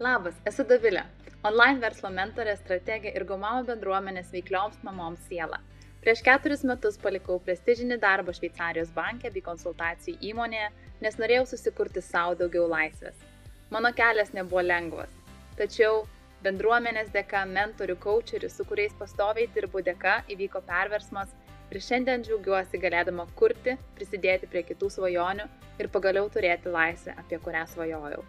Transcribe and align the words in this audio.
Labas, 0.00 0.32
esu 0.48 0.64
Davilė, 0.64 1.02
online 1.44 1.76
verslo 1.82 2.08
mentorė, 2.08 2.54
strategė 2.56 3.10
ir 3.12 3.26
Gomamo 3.28 3.66
bendruomenės 3.68 4.30
veiklioms 4.32 4.78
mamoms 4.86 5.26
siela. 5.28 5.58
Prieš 6.00 6.22
keturis 6.24 6.64
metus 6.70 6.96
palikau 7.02 7.36
prestižinį 7.44 7.98
darbą 8.00 8.32
Šveicarijos 8.32 8.94
banke 8.96 9.28
bei 9.34 9.44
konsultacijų 9.44 10.16
įmonėje, 10.30 10.70
nes 11.04 11.20
norėjau 11.20 11.50
susikurti 11.52 12.00
savo 12.00 12.32
daugiau 12.40 12.64
laisvės. 12.72 13.20
Mano 13.68 13.92
kelias 14.00 14.32
nebuvo 14.32 14.64
lengvas, 14.64 15.12
tačiau 15.60 16.06
bendruomenės 16.48 17.12
dėka, 17.12 17.44
mentorių, 17.52 18.00
coacherių, 18.00 18.48
su 18.56 18.64
kuriais 18.72 18.96
pastoviai 19.04 19.52
dirbu 19.52 19.84
dėka, 19.84 20.22
įvyko 20.32 20.64
perversmas 20.64 21.36
ir 21.68 21.84
šiandien 21.90 22.24
džiaugiuosi 22.24 22.80
galėdama 22.80 23.28
kurti, 23.36 23.76
prisidėti 24.00 24.48
prie 24.48 24.64
kitų 24.72 24.94
svajonių 24.96 25.50
ir 25.76 25.92
pagaliau 25.92 26.32
turėti 26.32 26.72
laisvę, 26.72 27.20
apie 27.20 27.44
kurią 27.44 27.68
svajojau. 27.76 28.24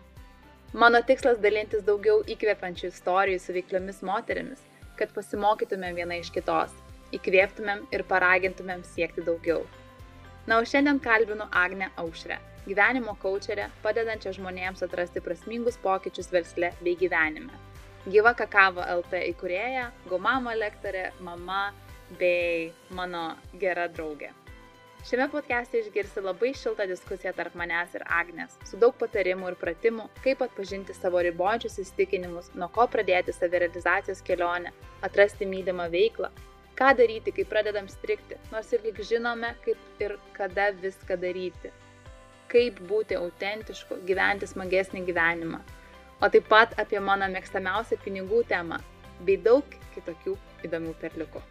Mano 0.73 1.01
tikslas 1.03 1.39
dalintis 1.43 1.81
daugiau 1.83 2.21
įkvepiančių 2.31 2.85
istorijų 2.93 3.39
su 3.43 3.51
veikliomis 3.51 3.97
moterimis, 4.07 4.61
kad 4.95 5.09
pasimokytumėm 5.11 5.97
viena 5.97 6.15
iš 6.21 6.29
kitos, 6.31 6.71
įkvėptumėm 7.11 7.81
ir 7.91 8.05
paragintumėm 8.07 8.85
siekti 8.87 9.25
daugiau. 9.27 9.65
Na, 10.47 10.61
o 10.61 10.63
šiandien 10.63 11.01
kalbinu 11.03 11.49
Agnę 11.51 11.89
Aušrę, 11.99 12.39
gyvenimo 12.69 13.17
kočerę, 13.19 13.67
padedančią 13.83 14.31
žmonėms 14.39 14.87
atrasti 14.87 15.19
prasmingus 15.25 15.75
pokyčius 15.83 16.31
versle 16.31 16.71
bei 16.79 16.95
gyvenime. 16.95 17.51
Gyva 18.07 18.31
Kakavo 18.31 18.87
LT 18.95 19.25
įkūrėja, 19.33 19.89
Gomama 20.07 20.55
lektorė, 20.55 21.09
mama 21.19 21.65
bei 22.15 22.71
mano 22.95 23.33
gera 23.59 23.91
draugė. 23.91 24.31
Šiame 25.01 25.25
podcast'e 25.33 25.79
išgirsi 25.81 26.21
labai 26.21 26.51
šiltą 26.53 26.85
diskusiją 26.85 27.31
tarp 27.33 27.55
manęs 27.57 27.95
ir 27.97 28.03
Agnės, 28.05 28.51
su 28.69 28.77
daug 28.77 28.93
patarimų 28.99 29.47
ir 29.49 29.55
pratimų, 29.57 30.03
kaip 30.21 30.43
atpažinti 30.45 30.93
savo 30.93 31.23
ribojančius 31.25 31.79
įstikinimus, 31.81 32.51
nuo 32.53 32.67
ko 32.75 32.85
pradėti 32.95 33.33
savirealizacijos 33.33 34.21
kelionę, 34.27 34.69
atrasti 35.07 35.47
mylimą 35.49 35.87
veiklą, 35.95 36.29
ką 36.77 36.91
daryti, 36.99 37.33
kai 37.33 37.45
pradedam 37.49 37.89
strikti, 37.89 38.37
nors 38.51 38.69
ir 38.77 38.85
lik 38.85 39.01
žinome, 39.09 39.49
kaip 39.65 40.03
ir 40.05 40.13
kada 40.35 40.67
viską 40.83 41.17
daryti, 41.23 41.71
kaip 42.53 42.77
būti 42.91 43.17
autentišku, 43.17 44.03
gyventi 44.11 44.51
smagesnį 44.53 45.01
gyvenimą, 45.09 45.63
o 46.21 46.29
taip 46.29 46.45
pat 46.51 46.77
apie 46.85 47.01
mano 47.01 47.31
mėgstamiausią 47.33 47.97
pinigų 48.05 48.43
temą 48.53 48.77
bei 49.25 49.41
daug 49.49 49.65
kitokių 49.97 50.37
įdomių 50.69 50.93
perliukų. 51.01 51.41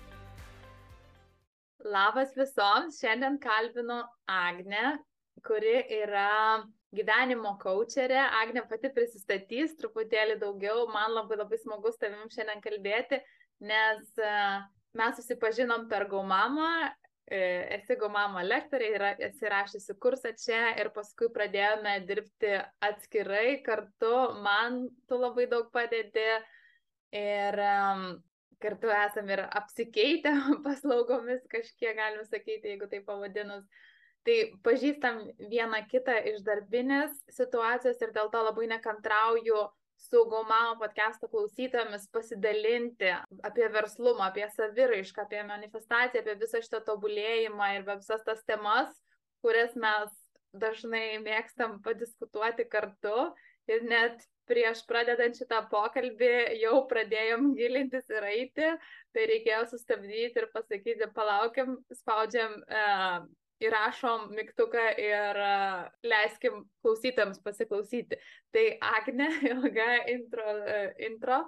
Labas 1.84 2.34
visoms, 2.36 2.98
šiandien 3.00 3.38
kalbinu 3.40 4.02
Agnę, 4.28 4.98
kuri 5.46 5.78
yra 6.02 6.60
gyvenimo 6.92 7.54
kočerė. 7.62 8.20
Agnė 8.42 8.66
pati 8.68 8.90
prisistatys 8.92 9.76
truputėlį 9.80 10.36
daugiau, 10.42 10.88
man 10.92 11.14
labai 11.16 11.38
labai 11.40 11.60
smagu 11.62 11.92
su 11.92 12.02
tavim 12.02 12.28
šiandien 12.32 12.60
kalbėti, 12.64 13.20
nes 13.64 14.20
e, 14.20 14.34
mes 14.98 15.16
susipažinom 15.16 15.86
per 15.88 16.04
Gaumamą, 16.10 16.70
e, 17.30 17.40
esi 17.78 17.96
Gaumamo 17.96 18.44
lektorė, 18.44 18.92
yra, 18.98 19.12
esi 19.30 19.48
rašysi 19.48 19.96
kursą 20.02 20.34
čia 20.36 20.74
ir 20.82 20.92
paskui 20.92 21.30
pradėjome 21.32 22.00
dirbti 22.08 22.56
atskirai 22.90 23.60
kartu, 23.64 24.16
man 24.44 24.82
tu 25.08 25.20
labai 25.20 25.48
daug 25.48 25.72
padedi. 25.72 26.28
Ir 27.16 27.56
um, 27.58 28.10
kartu 28.62 28.90
esam 28.94 29.30
ir 29.32 29.44
apsikeitę 29.46 30.34
paslaugomis, 30.66 31.42
kažkiek 31.52 31.96
galim 31.96 32.24
sakyti, 32.28 32.74
jeigu 32.74 32.90
tai 32.90 33.02
pavadinus. 33.06 33.64
Tai 34.28 34.36
pažįstam 34.66 35.22
vieną 35.48 35.80
kitą 35.88 36.18
iš 36.28 36.42
darbinės 36.44 37.14
situacijos 37.32 38.02
ir 38.04 38.10
dėl 38.12 38.28
to 38.32 38.42
labai 38.44 38.66
nekantrauju 38.68 39.62
su 40.00 40.24
Gaumamo 40.28 40.76
podcast'o 40.80 41.28
klausytojomis 41.28 42.06
pasidalinti 42.12 43.10
apie 43.48 43.68
verslumą, 43.72 44.28
apie 44.28 44.46
saviraišką, 44.52 45.24
apie 45.24 45.42
manifestaciją, 45.48 46.22
apie 46.22 46.36
visą 46.40 46.60
šitą 46.64 46.80
tobulėjimą 46.88 47.68
ir 47.76 47.86
visas 47.88 48.24
tas 48.24 48.44
temas, 48.48 48.92
kurias 49.44 49.76
mes 49.76 50.12
dažnai 50.52 51.20
mėgstam 51.24 51.78
padiskutuoti 51.84 52.66
kartu 52.72 53.30
ir 53.68 53.84
net 53.88 54.22
prieš 54.50 54.82
pradedant 54.88 55.36
šitą 55.36 55.60
pokalbį 55.70 56.32
jau 56.58 56.80
pradėjom 56.90 57.52
gilintis 57.58 58.08
ir 58.10 58.26
eiti, 58.32 58.70
tai 59.14 59.26
reikėjo 59.30 59.66
sustabdyti 59.70 60.42
ir 60.42 60.48
pasakyti, 60.54 61.10
palaukiam, 61.14 61.76
spaudžiam, 62.00 62.56
uh, 62.66 63.20
įrašom 63.60 64.30
mygtuką 64.32 64.84
ir 64.98 65.38
uh, 65.38 65.86
leiskim 66.06 66.64
klausytams 66.82 67.40
pasiklausyti. 67.44 68.18
Tai 68.54 68.66
Agne, 68.96 69.28
ilga 69.52 69.90
intro, 70.10 70.46
uh, 70.58 70.86
intro, 71.06 71.42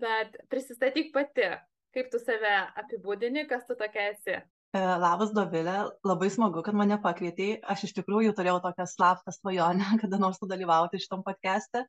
bet 0.00 0.38
prisistatyk 0.52 1.12
pati, 1.14 1.50
kaip 1.96 2.12
tu 2.12 2.22
save 2.22 2.54
apibūdini, 2.82 3.46
kas 3.50 3.66
tu 3.68 3.76
tokia 3.78 4.12
esi. 4.14 4.40
E, 4.76 4.78
labas, 5.00 5.30
Dovilė, 5.36 5.74
labai 6.04 6.28
smagu, 6.32 6.60
kad 6.66 6.76
mane 6.76 6.96
pakvietei. 7.02 7.56
Aš 7.72 7.86
iš 7.88 7.92
tikrųjų 8.00 8.32
turėjau 8.36 8.58
tokią 8.64 8.86
slaptą 8.90 9.32
svajonę, 9.34 9.84
kada 10.02 10.18
nors 10.20 10.40
sudalyvauti 10.42 11.00
šitam 11.02 11.22
podcast'e. 11.26 11.84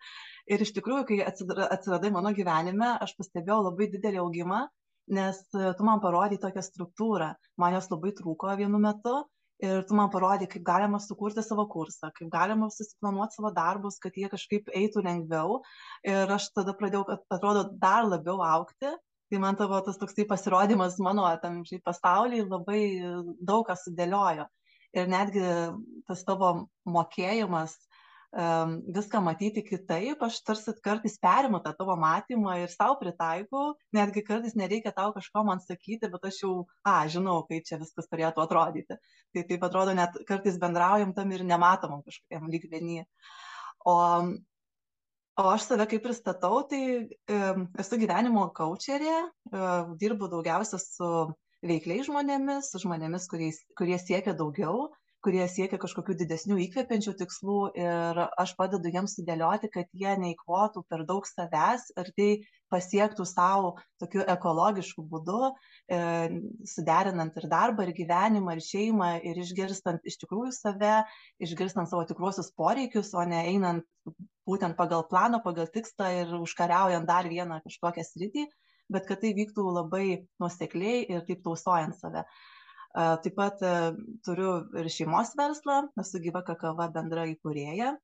Ir 0.53 0.63
iš 0.63 0.71
tikrųjų, 0.77 1.05
kai 1.09 1.17
atsiradai 1.25 2.11
mano 2.15 2.31
gyvenime, 2.37 2.93
aš 3.03 3.15
pastebėjau 3.17 3.63
labai 3.69 3.89
didelį 3.95 4.21
augimą, 4.23 4.61
nes 5.17 5.41
e, 5.55 5.71
tu 5.79 5.87
man 5.87 6.03
parodai 6.03 6.37
tokią 6.43 6.63
struktūrą. 6.67 7.31
Man 7.63 7.75
jos 7.75 7.89
labai 7.93 8.13
trūko 8.19 8.53
vienu 8.61 8.79
metu. 8.83 9.17
Ir 9.63 9.81
tu 9.89 9.95
man 9.97 10.11
parodai, 10.13 10.45
kaip 10.45 10.61
galima 10.61 10.99
sukurti 11.01 11.41
savo 11.41 11.65
kursą, 11.71 12.11
kaip 12.13 12.29
galima 12.29 12.67
susiplanuoti 12.69 13.39
savo 13.39 13.49
darbus, 13.55 13.97
kad 14.03 14.13
jie 14.13 14.29
kažkaip 14.29 14.69
eitų 14.69 15.01
lengviau. 15.07 15.63
Ir 16.05 16.29
aš 16.35 16.51
tada 16.53 16.77
pradėjau, 16.77 17.17
atrodo, 17.33 17.65
dar 17.81 18.05
labiau 18.05 18.37
aukti 18.45 18.93
tai 19.31 19.41
man 19.43 19.57
tavo 19.59 19.79
tas 19.85 19.99
toksai 19.99 20.27
pasirodymas 20.29 20.99
mano 21.03 21.27
tam 21.41 21.63
šiaip 21.67 21.83
pasaulyje 21.87 22.47
labai 22.47 22.81
daug 23.39 23.67
ką 23.67 23.75
sudėliojo. 23.79 24.47
Ir 24.95 25.09
netgi 25.11 25.43
tas 26.07 26.23
tavo 26.25 26.51
mokėjimas 26.87 27.75
um, 28.31 28.77
viską 28.95 29.21
matyti 29.23 29.63
kitaip, 29.65 30.21
aš 30.23 30.39
tarsi 30.47 30.73
kartais 30.83 31.17
perimu 31.21 31.59
tą 31.63 31.73
tavo 31.77 31.95
matymą 31.99 32.55
ir 32.63 32.71
savo 32.71 32.97
pritaikau, 33.01 33.75
netgi 33.95 34.23
kartais 34.27 34.55
nereikia 34.59 34.93
tau 34.95 35.11
kažko 35.15 35.43
man 35.47 35.61
sakyti, 35.63 36.09
bet 36.11 36.27
aš 36.31 36.41
jau, 36.43 36.53
a, 36.87 36.99
žinau, 37.11 37.41
kaip 37.49 37.67
čia 37.67 37.79
viskas 37.81 38.09
turėtų 38.11 38.43
atrodyti. 38.43 38.99
Tai 39.35 39.45
taip 39.51 39.67
atrodo, 39.67 39.95
net 39.97 40.15
kartais 40.29 40.59
bendraujam 40.61 41.13
tam 41.17 41.35
ir 41.35 41.45
nematomam 41.47 42.03
kažkokiam 42.07 42.47
lygmenį. 42.51 43.03
O 43.87 43.97
o 45.37 45.45
aš 45.53 45.65
save 45.69 45.85
kaip 45.89 46.03
pristatau 46.05 46.61
tai 46.71 46.79
esu 47.83 47.99
gyvenimo 48.03 48.45
kaučerė 48.59 49.17
dirbu 50.03 50.29
daugiausia 50.33 50.79
su 50.85 51.09
veikliais 51.71 52.07
žmonėmis 52.09 52.71
su 52.73 52.81
žmonėmis 52.85 53.29
kuriais 53.35 53.61
kurie 53.81 53.99
siekia 54.05 54.33
daugiau 54.41 54.87
kurie 55.25 55.45
siekia 55.49 55.79
kažkokių 55.81 56.15
didesnių 56.21 56.57
įkvepiančių 56.67 57.13
tikslų 57.19 57.57
ir 57.79 58.19
aš 58.25 58.53
padedu 58.59 58.91
jiems 58.93 59.17
sudėlioti, 59.17 59.69
kad 59.73 59.89
jie 59.97 60.13
neįkvotų 60.21 60.83
per 60.89 61.03
daug 61.09 61.25
savęs 61.27 61.89
ir 61.97 62.11
tai 62.17 62.29
pasiektų 62.73 63.25
savo 63.27 63.73
tokiu 64.01 64.23
ekologišku 64.27 65.05
būdu, 65.11 65.51
e, 65.89 65.99
suderinant 66.67 67.37
ir 67.39 67.47
darbą, 67.51 67.87
ir 67.87 67.95
gyvenimą, 67.97 68.57
ir 68.57 68.63
šeimą, 68.67 69.11
ir 69.29 69.39
išgirstant 69.43 70.05
iš 70.07 70.19
tikrųjų 70.23 70.53
save, 70.55 70.95
išgirstant 71.43 71.89
savo 71.89 72.03
tikruosius 72.09 72.51
poreikius, 72.57 73.13
o 73.15 73.23
ne 73.23 73.41
einant 73.53 73.87
būtent 74.47 74.77
pagal 74.79 75.07
planą, 75.09 75.41
pagal 75.43 75.71
tikslą 75.71 76.11
ir 76.21 76.35
užkariaujant 76.39 77.07
dar 77.07 77.27
vieną 77.31 77.61
kažkokią 77.65 78.05
sritį, 78.05 78.45
bet 78.91 79.07
kad 79.07 79.23
tai 79.23 79.33
vyktų 79.35 79.65
labai 79.79 80.05
nuosekliai 80.39 81.03
ir 81.07 81.25
taip 81.27 81.43
tausojant 81.47 81.97
save. 81.99 82.23
Taip 82.95 83.35
pat 83.37 83.61
turiu 84.25 84.51
ir 84.79 84.89
šeimos 84.89 85.33
verslą, 85.37 85.81
esu 86.01 86.21
gyva 86.23 86.41
kakava 86.45 86.87
bendra 86.93 87.27
įkūrėja. 87.33 87.95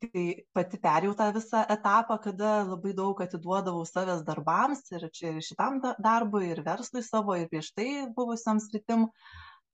Tai 0.00 0.22
pati 0.56 0.78
perėjau 0.80 1.12
tą 1.16 1.26
visą 1.36 1.60
etapą, 1.74 2.16
kada 2.24 2.52
labai 2.64 2.94
daug 2.96 3.18
atiduodavau 3.20 3.82
savęs 3.88 4.22
darbams 4.24 4.86
ir 4.96 5.04
ir 5.10 5.40
šitam 5.44 5.76
darbui, 6.06 6.46
ir 6.54 6.62
verslui 6.64 7.02
savo, 7.04 7.36
ir 7.36 7.50
prieš 7.52 7.68
tai 7.76 7.88
buvusiam 8.16 8.62
sritim. 8.64 9.10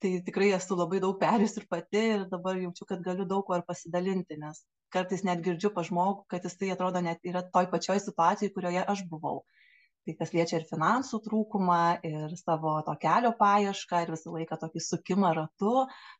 Tai 0.03 0.11
tikrai 0.27 0.49
esu 0.57 0.75
labai 0.77 0.99
daug 1.01 1.15
perėjus 1.21 1.55
ir 1.61 1.67
pati 1.71 2.01
ir 2.17 2.25
dabar 2.33 2.59
jaučiu, 2.59 2.85
kad 2.89 2.99
galiu 3.05 3.25
daug 3.29 3.45
ko 3.47 3.55
ir 3.55 3.63
pasidalinti, 3.69 4.35
nes 4.41 4.59
kartais 4.93 5.23
net 5.25 5.39
girdžiu 5.45 5.71
pa 5.77 5.85
žmogų, 5.87 6.27
kad 6.33 6.43
jis 6.45 6.59
tai 6.59 6.73
atrodo 6.75 7.01
net 7.07 7.23
yra 7.31 7.41
toj 7.55 7.71
pačioj 7.71 7.97
situacijai, 8.03 8.51
kurioje 8.53 8.83
aš 8.93 9.07
buvau 9.13 9.39
tai 10.07 10.15
kas 10.15 10.31
liečia 10.35 10.61
ir 10.61 10.67
finansų 10.69 11.19
trūkumą, 11.25 11.81
ir 12.07 12.35
savo 12.39 12.77
to 12.87 12.95
kelio 13.01 13.33
paiešką, 13.39 14.05
ir 14.05 14.13
visą 14.15 14.31
laiką 14.35 14.57
tokį 14.61 14.83
sukimą 14.85 15.33
ratu, 15.35 15.73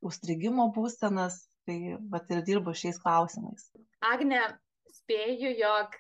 užstrigimo 0.06 0.68
būsenas, 0.76 1.46
tai 1.68 1.96
bet 2.12 2.34
ir 2.34 2.44
dirbu 2.48 2.76
šiais 2.76 3.00
klausimais. 3.04 3.70
Agne, 4.04 4.44
spėju, 5.00 5.54
jog 5.62 5.96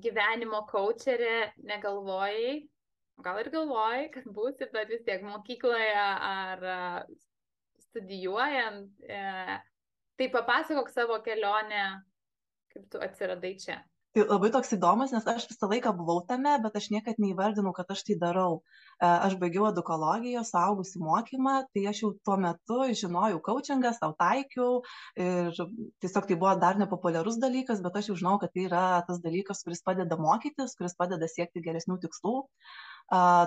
gyvenimo 0.00 0.62
kočerė 0.68 1.50
negalvojai, 1.66 2.60
gal 3.24 3.40
ir 3.40 3.50
galvojai, 3.52 4.06
kad 4.14 4.28
būsi, 4.36 4.68
bet 4.72 4.92
vis 4.92 5.04
tiek 5.08 5.24
mokykloje 5.24 5.96
ar 5.96 6.64
studijuojant, 7.90 8.92
e, 9.02 9.58
tai 10.16 10.28
papasakok 10.30 10.92
savo 10.92 11.18
kelionę, 11.24 11.84
kaip 12.70 12.86
tu 12.92 13.00
atsiradai 13.02 13.56
čia. 13.58 13.80
Tai 14.10 14.24
labai 14.26 14.48
toks 14.50 14.72
įdomus, 14.74 15.12
nes 15.14 15.26
aš 15.30 15.44
visą 15.46 15.68
laiką 15.70 15.92
buvau 15.94 16.16
tame, 16.26 16.56
bet 16.64 16.74
aš 16.80 16.88
niekad 16.90 17.20
neįvardinau, 17.22 17.70
kad 17.76 17.92
aš 17.94 18.00
tai 18.08 18.16
darau. 18.18 18.56
E, 18.58 19.06
aš 19.06 19.36
baigiau 19.38 19.68
edukologiją, 19.68 20.40
saugusi 20.48 20.98
mokymą, 20.98 21.52
tai 21.70 21.84
aš 21.92 22.00
jau 22.02 22.10
tuo 22.26 22.38
metu 22.44 22.80
žinojau 23.02 23.38
coachingą, 23.46 23.92
savo 23.94 24.16
taikiau 24.18 24.80
ir 25.26 25.54
tiesiog 26.02 26.26
tai 26.26 26.38
buvo 26.40 26.56
dar 26.64 26.80
nepopuliarus 26.80 27.38
dalykas, 27.44 27.84
bet 27.84 28.00
aš 28.00 28.08
jau 28.10 28.16
žinau, 28.24 28.32
kad 28.42 28.50
tai 28.56 28.64
yra 28.66 28.80
tas 29.06 29.20
dalykas, 29.22 29.62
kuris 29.68 29.84
padeda 29.86 30.18
mokytis, 30.18 30.74
kuris 30.80 30.98
padeda 30.98 31.30
siekti 31.30 31.62
geresnių 31.68 32.00
tikslų. 32.02 32.34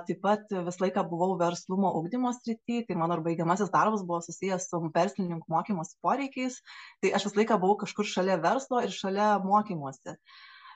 Taip 0.07 0.23
pat 0.23 0.47
visą 0.69 0.85
laiką 0.85 1.03
buvau 1.11 1.35
verslumo 1.43 1.91
ugdymo 1.99 2.31
srity, 2.39 2.85
tai 2.87 2.99
mano 3.03 3.19
ir 3.19 3.25
baigiamasis 3.27 3.71
darbas 3.75 4.07
buvo 4.07 4.23
susijęs 4.23 4.71
su 4.71 4.79
verslininkų 4.95 5.57
mokymosi 5.57 5.99
poreikiais, 6.07 6.63
tai 7.03 7.11
aš 7.19 7.27
visą 7.29 7.43
laiką 7.43 7.59
buvau 7.59 7.77
kažkur 7.83 8.07
šalia 8.15 8.39
verslo 8.47 8.79
ir 8.87 8.95
šalia 8.95 9.29
mokymosi. 9.43 10.19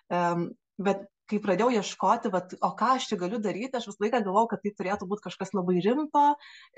Bet 0.09 1.07
kai 1.27 1.39
pradėjau 1.43 1.71
ieškoti, 1.75 2.29
vat, 2.31 2.53
o 2.63 2.69
ką 2.79 2.93
aš 2.95 3.09
čia 3.09 3.17
galiu 3.19 3.39
daryti, 3.43 3.75
aš 3.77 3.89
visą 3.89 4.03
laiką 4.05 4.21
galvojau, 4.23 4.49
kad 4.53 4.61
tai 4.63 4.71
turėtų 4.77 5.07
būti 5.11 5.25
kažkas 5.25 5.51
labai 5.57 5.81
rimto, 5.83 6.23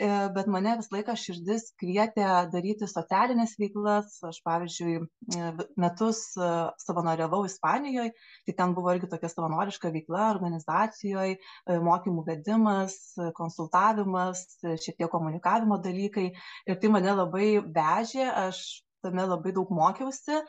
e, 0.01 0.09
bet 0.35 0.49
mane 0.49 0.75
visą 0.79 0.95
laiką 0.95 1.15
širdis 1.21 1.67
kvietė 1.81 2.25
daryti 2.53 2.89
socialinės 2.89 3.55
veiklas. 3.61 4.17
Aš, 4.29 4.41
pavyzdžiui, 4.47 4.95
e, 5.37 5.51
metus 5.83 6.23
e, 6.33 6.49
savanoriavau 6.81 7.43
Ispanijoje, 7.49 8.15
tai 8.49 8.57
ten 8.61 8.75
buvo 8.77 8.95
irgi 8.95 9.11
tokia 9.11 9.29
savanoriška 9.31 9.93
veikla 9.93 10.25
organizacijoje, 10.33 11.37
mokymų 11.85 12.25
vedimas, 12.27 12.97
konsultavimas, 13.37 14.43
šiek 14.63 14.97
tiek 14.97 15.09
komunikavimo 15.13 15.77
dalykai. 15.83 16.29
Ir 16.69 16.81
tai 16.81 16.93
mane 16.93 17.13
labai 17.21 17.51
vežė, 17.61 18.25
aš 18.47 18.63
tame 19.05 19.23
labai 19.29 19.53
daug 19.55 19.69
mokiausi 19.71 20.41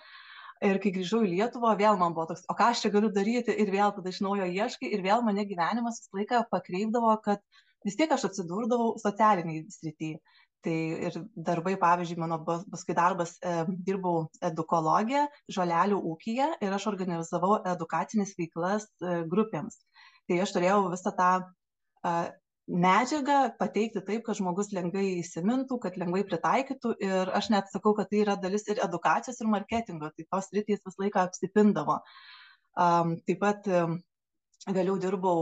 ir 0.64 0.78
kai 0.82 0.92
grįžau 0.94 1.22
į 1.24 1.32
lietuvą 1.34 1.72
vėl 1.78 1.98
man 2.00 2.14
buvo 2.16 2.28
toks 2.30 2.44
o 2.50 2.56
ką 2.56 2.70
aš 2.72 2.84
čia 2.84 2.92
galiu 2.94 3.10
daryti? 3.14 3.54
Ir 3.62 3.72
vėl 3.72 3.94
tada 3.96 4.12
iš 4.12 4.20
naujo 4.24 4.46
ieškai 4.46 4.92
ir 4.94 5.02
vėl 5.04 5.24
mane 5.26 5.46
gyvenimas 5.48 6.02
visą 6.02 6.20
laiką 6.20 6.42
pakreipdavo 6.52 7.16
kad 7.24 7.42
vis 7.86 7.96
tiek 7.96 8.12
aš 8.12 8.28
atsidurdavau 8.30 8.94
socialinėj 9.00 9.64
srity. 9.78 10.14
Tai 10.60 10.76
ir 11.08 11.14
darbai 11.48 11.72
pavyzdžiui 11.80 12.20
mano 12.20 12.36
paskui 12.44 12.92
darbas 12.96 13.38
dirbau 13.86 14.26
edukologe 14.44 15.22
žolelių 15.56 16.02
ūkyje 16.10 16.50
ir 16.60 16.76
aš 16.76 16.84
organizavau 16.90 17.62
edukacines 17.70 18.34
veiklas 18.36 18.84
e, 19.00 19.22
grupėms. 19.32 19.78
Tai 20.28 20.42
aš 20.44 20.52
turėjau 20.52 20.82
visą 20.92 21.14
tą 21.16 21.30
medžiagą 22.70 23.38
pateikti 23.58 24.02
taip 24.06 24.24
kad 24.26 24.38
žmogus 24.38 24.70
lengvai 24.76 25.06
įsimintų 25.20 25.78
kad 25.82 25.96
lengvai 26.00 26.22
pritaikytų. 26.28 26.94
Ir 27.02 27.32
aš 27.36 27.50
net 27.54 27.70
sakau 27.72 27.94
kad 27.98 28.10
tai 28.10 28.22
yra 28.24 28.36
dalis 28.40 28.68
ir 28.70 28.82
edukacijos 28.84 29.40
ir 29.40 29.50
marketingo. 29.50 30.10
Tai 30.14 30.26
tos 30.30 30.50
sritys 30.50 30.84
visą 30.86 31.04
laiką 31.04 31.24
apsipindavo. 31.26 32.00
Am 32.78 33.16
taip 33.26 33.40
pat 33.42 33.66
vėliau 34.70 34.98
dirbau 35.02 35.40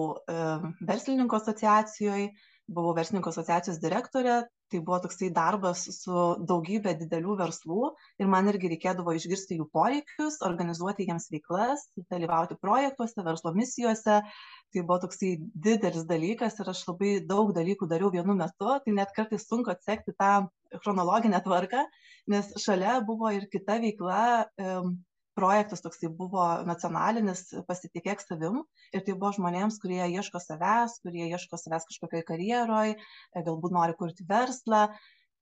verslininkų 0.88 1.40
asociacijoj 1.40 2.30
buvau 2.68 2.94
verslininkų 2.96 3.32
asociacijos 3.32 3.80
direktorė 3.82 4.42
tai 4.72 4.80
buvo 4.84 4.98
toksai 5.04 5.30
darbas 5.34 5.84
su 5.96 6.24
daugybe 6.50 6.94
didelių 7.00 7.36
verslų 7.40 7.92
ir 8.20 8.30
man 8.34 8.50
irgi 8.52 8.72
reikėdavo 8.74 9.14
išgirsti 9.16 9.58
jų 9.58 9.68
poreikius 9.74 10.40
organizuoti 10.48 11.08
jiems 11.08 11.30
veiklas 11.32 11.86
dalyvauti 12.12 12.58
projektuose 12.60 13.24
verslo 13.24 13.54
misijose. 13.56 14.20
Tai 14.68 14.82
buvo 14.84 14.98
toksai 15.06 15.36
didelis 15.66 16.04
dalykas 16.08 16.58
ir 16.60 16.68
aš 16.74 16.84
labai 16.90 17.14
daug 17.24 17.54
dalykų 17.56 17.88
dariau 17.88 18.12
vienu 18.12 18.36
metu. 18.36 18.68
Tai 18.84 18.96
net 19.00 19.14
kartais 19.16 19.48
sunku 19.48 19.72
atsekti 19.72 20.12
tą 20.18 20.32
chronologinę 20.82 21.40
tvarką 21.44 21.86
nes 22.28 22.50
šalia 22.60 22.98
buvo 23.04 23.30
ir 23.32 23.48
kita 23.52 23.78
veikla 23.82 24.22
projektas 25.38 25.82
toksai 25.84 26.10
buvo 26.20 26.44
nacionalinis 26.66 27.44
pasitikėk 27.68 28.22
savim. 28.24 28.62
Ir 28.94 29.04
tai 29.06 29.14
buvo 29.14 29.30
žmonėms 29.36 29.78
kurie 29.82 30.02
ieško 30.02 30.40
savęs 30.42 30.98
kurie 31.04 31.28
ieško 31.30 31.60
savęs 31.60 31.86
kažkokioj 31.90 32.24
karjeroj 32.28 32.94
galbūt 33.36 33.74
nori 33.76 33.96
kurti 33.98 34.26
verslą. 34.28 34.88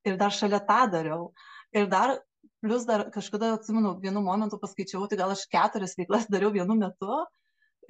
Ir 0.06 0.18
dar 0.20 0.34
šalia 0.34 0.60
tą 0.68 0.82
dariau. 0.92 1.30
Ir 1.74 1.88
dar 1.90 2.18
plius 2.62 2.86
dar 2.88 3.08
kažkada 3.14 3.54
atsimenu 3.56 3.96
vienu 4.02 4.22
momentu 4.22 4.60
paskaičiavau 4.62 5.08
tai 5.10 5.18
gal 5.22 5.32
aš 5.34 5.46
keturias 5.50 5.96
veiklas 5.98 6.28
dariau 6.30 6.52
vienu 6.54 6.76
metu. 6.78 7.22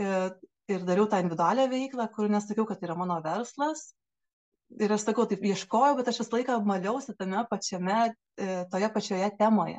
Ir, 0.00 0.38
ir 0.70 0.86
dariau 0.86 1.08
tą 1.10 1.20
individualią 1.24 1.68
veiklą 1.72 2.08
kur 2.14 2.30
nesakiau 2.32 2.68
kad 2.68 2.80
tai 2.80 2.90
yra 2.90 2.98
mano 3.02 3.18
verslas. 3.24 3.90
Ir 4.82 4.94
aš 4.94 5.08
sakau 5.08 5.26
taip 5.30 5.44
ieškojau 5.46 5.98
bet 5.98 6.08
aš 6.10 6.22
visą 6.22 6.38
laiką 6.38 6.62
maliausi 6.66 7.14
tame 7.18 7.44
pačiame 7.50 8.00
toje 8.72 8.88
pačioje 8.94 9.28
temoje 9.38 9.78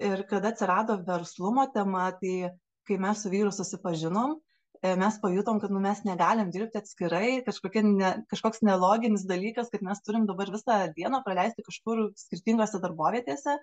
ir 0.00 0.22
kada 0.28 0.52
atsirado 0.54 0.96
verslumo 1.06 1.66
tema 1.74 2.10
tai 2.20 2.50
kai 2.88 2.96
mes 2.98 3.22
su 3.22 3.30
vyru 3.32 3.52
susipažinom 3.52 4.36
e, 4.82 4.94
mes 4.96 5.18
pajutom 5.22 5.60
kad 5.60 5.70
nu 5.70 5.80
mes 5.84 6.02
negalim 6.08 6.50
dirbti 6.54 6.80
atskirai 6.80 7.42
kažkokia 7.46 7.84
ne 7.86 8.10
kažkoks 8.32 8.64
neloginis 8.66 9.26
dalykas 9.28 9.70
kad 9.72 9.84
mes 9.86 10.00
turim 10.06 10.26
dabar 10.30 10.50
visą 10.56 10.80
dieną 10.96 11.22
praleisti 11.26 11.66
kažkur 11.66 12.08
skirtingose 12.24 12.80
darbovietėse 12.82 13.56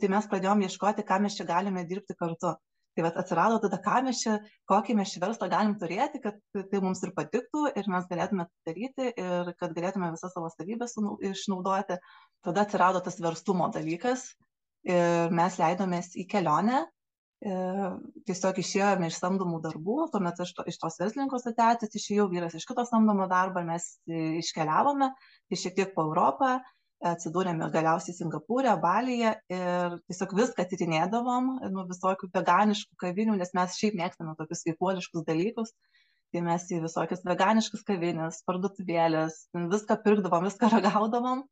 tai 0.00 0.08
mes 0.12 0.30
pradėjom 0.30 0.64
ieškoti 0.68 1.04
ką 1.08 1.20
mes 1.24 1.36
čia 1.36 1.44
galime 1.48 1.84
dirbti 1.88 2.16
kartu. 2.16 2.54
Tai 2.96 3.04
vat 3.04 3.16
atsirado 3.20 3.58
tada 3.60 3.76
ką 3.84 3.98
mes 4.06 4.22
čia 4.22 4.38
kokį 4.70 4.94
mes 4.96 5.10
čia 5.12 5.20
verslą 5.20 5.50
galim 5.52 5.74
turėti 5.80 6.20
kad 6.24 6.38
tai 6.56 6.80
mums 6.80 7.02
ir 7.04 7.12
patiktų 7.18 7.66
ir 7.76 7.90
mes 7.92 8.06
galėtume 8.08 8.46
tai 8.48 8.72
daryti 8.72 9.10
ir 9.12 9.50
kad 9.60 9.74
galėtume 9.76 10.08
visas 10.14 10.32
savo 10.32 10.48
savybes 10.54 10.96
išnaudoti. 11.32 11.98
Tada 12.46 12.64
atsirado 12.64 13.02
tas 13.04 13.20
verslumo 13.20 13.68
dalykas 13.74 14.24
ir 14.86 15.34
mes 15.34 15.58
leidomės 15.60 16.14
į 16.18 16.26
kelionę 16.30 16.84
tiesiog 18.26 18.58
išėjome 18.62 19.10
iš 19.10 19.18
samdomų 19.20 19.60
darbų, 19.66 19.96
tuomet 20.12 20.38
aš 20.40 20.54
to, 20.56 20.64
iš 20.70 20.78
tos 20.80 20.96
verslininkų 21.02 21.36
asociacijos 21.36 21.98
išėjau, 21.98 22.30
vyras 22.32 22.56
iš 22.56 22.64
kito 22.66 22.84
samdomo 22.88 23.26
darbo, 23.28 23.60
mes 23.66 23.98
iškeliavome, 24.08 25.10
tai 25.48 25.58
šiek 25.60 25.76
tiek 25.76 25.92
po 25.94 26.06
Europą, 26.08 26.56
atsidūrėme 27.04 27.68
galiausiai 27.74 28.16
Singapūrė, 28.16 28.72
Balyje 28.80 29.34
ir 29.52 29.98
tiesiog 30.08 30.32
viską 30.38 30.64
tyrinėdavom, 30.70 31.52
nu, 31.74 31.84
visokių 31.90 32.30
veganiškų 32.32 32.96
kavinių, 33.04 33.36
nes 33.36 33.52
mes 33.54 33.76
šiaip 33.76 33.98
mėgstame 34.00 34.32
tokius 34.38 34.64
sveikuoliškus 34.64 35.26
dalykus, 35.28 35.74
tai 36.32 36.40
mes 36.46 36.64
į 36.72 36.80
visokias 36.86 37.20
veganiškas 37.26 37.84
kavinės, 37.86 38.40
parduotuvėlės, 38.48 39.42
viską 39.76 40.00
pirkdavom, 40.08 40.48
viską 40.48 40.72
ragaudavom 40.72 41.44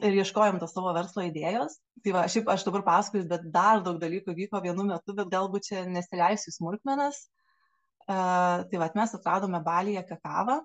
ir 0.00 0.16
ieškojom 0.22 0.58
tos 0.62 0.72
savo 0.74 0.92
verslo 0.96 1.24
idėjos. 1.26 1.76
Tai 2.04 2.14
va 2.16 2.24
šiaip 2.30 2.48
aš 2.52 2.64
dabar 2.66 2.84
pasakoju 2.86 3.28
bet 3.30 3.44
dar 3.54 3.82
daug 3.84 4.00
dalykų 4.02 4.34
vyko 4.38 4.62
vienu 4.64 4.86
metu 4.88 5.14
bet 5.18 5.30
galbūt 5.32 5.68
čia 5.68 5.84
nesileisiu 5.88 6.50
į 6.52 6.56
smulkmenas. 6.56 7.20
E, 8.08 8.16
tai 8.70 8.82
vat 8.82 8.96
mes 8.98 9.14
atradome 9.18 9.62
balyje 9.66 10.04
kakavą 10.08 10.62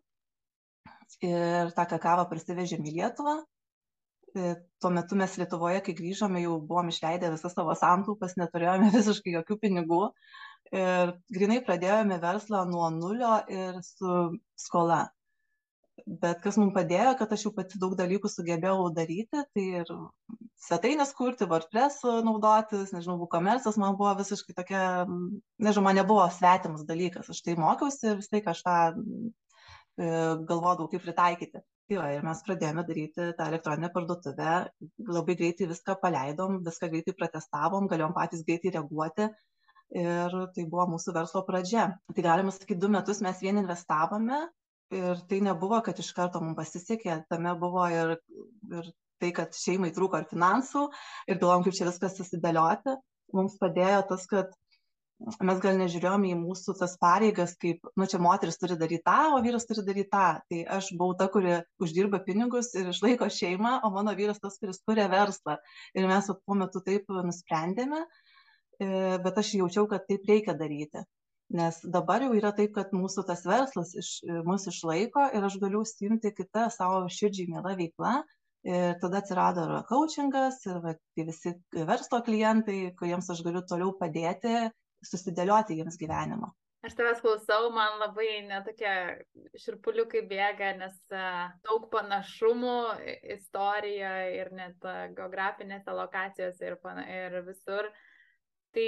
ir 1.23 1.71
tą 1.75 1.85
kakavą 1.93 2.27
parsivežėm 2.31 2.87
į 2.87 2.95
lietuvą. 2.99 3.37
E, 4.37 4.55
tuo 4.81 4.91
metu 4.93 5.19
mes 5.19 5.37
lietuvoje 5.39 5.83
kai 5.85 5.95
grįžome 5.97 6.41
jau 6.43 6.57
buvom 6.71 6.91
išleidę 6.91 7.31
visas 7.33 7.55
savo 7.57 7.75
santaupas 7.79 8.37
neturėjome 8.39 8.91
visiškai 8.97 9.35
jokių 9.39 9.59
pinigų. 9.63 10.03
Ir 10.75 11.13
grinai 11.31 11.61
pradėjome 11.63 12.17
verslą 12.19 12.65
nuo 12.67 12.89
nulio 12.91 13.37
ir 13.47 13.77
su 13.87 14.15
skola 14.59 15.05
bet 16.05 16.41
kas 16.43 16.57
mum 16.59 16.71
padėjo 16.75 17.13
kad 17.19 17.31
aš 17.33 17.47
jau 17.47 17.51
pati 17.55 17.79
daug 17.81 17.95
dalykų 17.99 18.29
sugebėjau 18.31 18.89
daryti 18.95 19.43
tai 19.55 19.63
ir 19.81 19.91
svetaines 20.67 21.13
kurti 21.17 21.47
wordpresu 21.49 22.19
naudotis 22.25 22.93
nežinau 22.95 23.17
vukomersas 23.21 23.79
man 23.81 23.97
buvo 23.99 24.13
visiškai 24.19 24.55
tokia 24.57 24.83
nežinau 25.07 25.85
man 25.87 25.97
nebuvo 25.99 26.27
svetimas 26.37 26.85
dalykas 26.89 27.31
aš 27.33 27.41
tai 27.45 27.57
mokiausi 27.59 28.11
ir 28.11 28.21
vis 28.21 28.29
laik 28.33 28.51
aš 28.53 28.61
tą 28.67 28.77
e, 28.93 30.07
galvodavau 30.49 30.87
kaip 30.91 31.03
pritaikyti. 31.05 31.63
Tai 31.87 31.99
va 32.01 32.07
ir 32.11 32.23
mes 32.27 32.39
pradėjome 32.43 32.83
daryti 32.87 33.27
tą 33.37 33.45
elektroninę 33.47 33.89
parduotuvę 33.93 34.55
labai 35.07 35.35
greitai 35.39 35.69
viską 35.69 35.95
paleidom 36.01 36.57
viską 36.65 36.89
greitai 36.91 37.15
pratestavom 37.15 37.87
galėjom 37.87 38.15
patys 38.17 38.43
greitai 38.47 38.73
reaguoti 38.75 39.29
ir 39.95 40.33
tai 40.55 40.65
buvo 40.67 40.89
mūsų 40.93 41.13
verslo 41.15 41.45
pradžia. 41.47 41.87
Tai 42.11 42.25
galima 42.25 42.51
sakyt 42.51 42.81
du 42.81 42.91
metus 42.91 43.23
mes 43.23 43.39
vien 43.39 43.61
investavome 43.63 44.41
ir 44.95 45.19
tai 45.29 45.41
nebuvo 45.43 45.79
kad 45.85 45.99
iš 45.99 46.13
karto 46.15 46.41
mum 46.43 46.55
pasisekė 46.55 47.23
tame 47.31 47.53
buvo 47.59 47.87
ir 47.91 48.15
ir 48.71 48.93
tai 49.21 49.31
kad 49.33 49.55
šeimai 49.57 49.91
trūko 49.95 50.21
ir 50.21 50.29
finansų 50.29 50.85
ir 51.27 51.39
galvojom 51.41 51.65
kaip 51.65 51.77
čia 51.77 51.89
viską 51.89 52.09
susidėlioti. 52.13 52.95
Mums 53.35 53.57
padėjo 53.59 54.03
tas 54.11 54.27
kad 54.29 54.53
mes 55.17 55.59
gal 55.63 55.79
nežiūrėjom 55.79 56.27
į 56.29 56.35
mūsų 56.37 56.75
tas 56.77 56.93
pareigas 57.01 57.55
kaip 57.63 57.89
nu 57.97 58.05
čia 58.11 58.19
moteris 58.21 58.59
turi 58.61 58.77
daryt 58.77 59.03
tą 59.09 59.17
o 59.33 59.41
vyras 59.43 59.65
turi 59.67 59.83
daryt 59.87 60.11
tą. 60.13 60.27
Tai 60.51 60.61
aš 60.77 60.91
buvau 60.99 61.17
ta 61.19 61.27
kuri 61.33 61.57
uždirba 61.83 62.21
pinigus 62.29 62.71
ir 62.77 62.93
išlaiko 62.93 63.29
šeimą 63.39 63.79
o 63.83 63.91
mano 63.97 64.13
vyras 64.19 64.39
tas 64.43 64.61
kuris 64.61 64.79
kuria 64.85 65.09
verslą. 65.11 65.57
Ir 65.97 66.07
mes 66.13 66.31
vat 66.31 66.41
tuo 66.45 66.61
metu 66.61 66.85
taip 66.85 67.09
nusprendėme 67.09 68.05
e, 68.05 68.89
bet 69.25 69.43
aš 69.43 69.55
jaučiau 69.63 69.89
kad 69.89 70.05
taip 70.07 70.29
reikia 70.29 70.55
daryti 70.61 71.07
nes 71.49 71.79
dabar 71.83 72.23
jau 72.25 72.33
yra 72.35 72.51
taip 72.55 72.73
kad 72.75 72.91
mūsų 72.95 73.23
tas 73.27 73.45
verslas 73.47 73.93
iš 73.95 74.09
mus 74.47 74.67
išlaiko 74.67 75.29
ir 75.37 75.47
aš 75.47 75.59
galiu 75.61 75.83
užsiimti 75.85 76.33
kita 76.35 76.67
sau 76.73 77.05
širdžiai 77.07 77.53
miela 77.53 77.75
veikla 77.79 78.17
ir 78.67 78.97
tada 79.01 79.21
atsirado 79.21 79.63
ir 79.63 79.83
kaučingas 79.87 80.59
ir 80.67 80.81
va 80.83 80.93
tie 81.15 81.27
visi 81.29 81.55
verslo 81.87 82.19
klientai 82.27 82.79
kuriems 82.99 83.31
aš 83.31 83.43
galiu 83.47 83.63
toliau 83.63 83.95
padėti 83.99 84.67
susidėlioti 85.07 85.77
jiems 85.77 85.99
gyvenimo. 86.01 86.51
Aš 86.85 86.93
tavęs 86.93 87.21
klausau, 87.23 87.71
man 87.73 87.97
labai 87.99 88.43
netokie 88.47 88.91
širpuliukai 89.59 90.21
bėga, 90.29 90.69
nes 90.77 90.97
daug 91.65 91.87
panašumų 91.91 92.75
istorijoje 93.35 94.35
ir 94.37 94.51
net 94.55 94.85
geografinėse 95.17 95.95
lokacijose 95.97 96.69
ir, 96.69 96.77
ir 97.07 97.39
visur. 97.47 97.89
Tai 98.77 98.87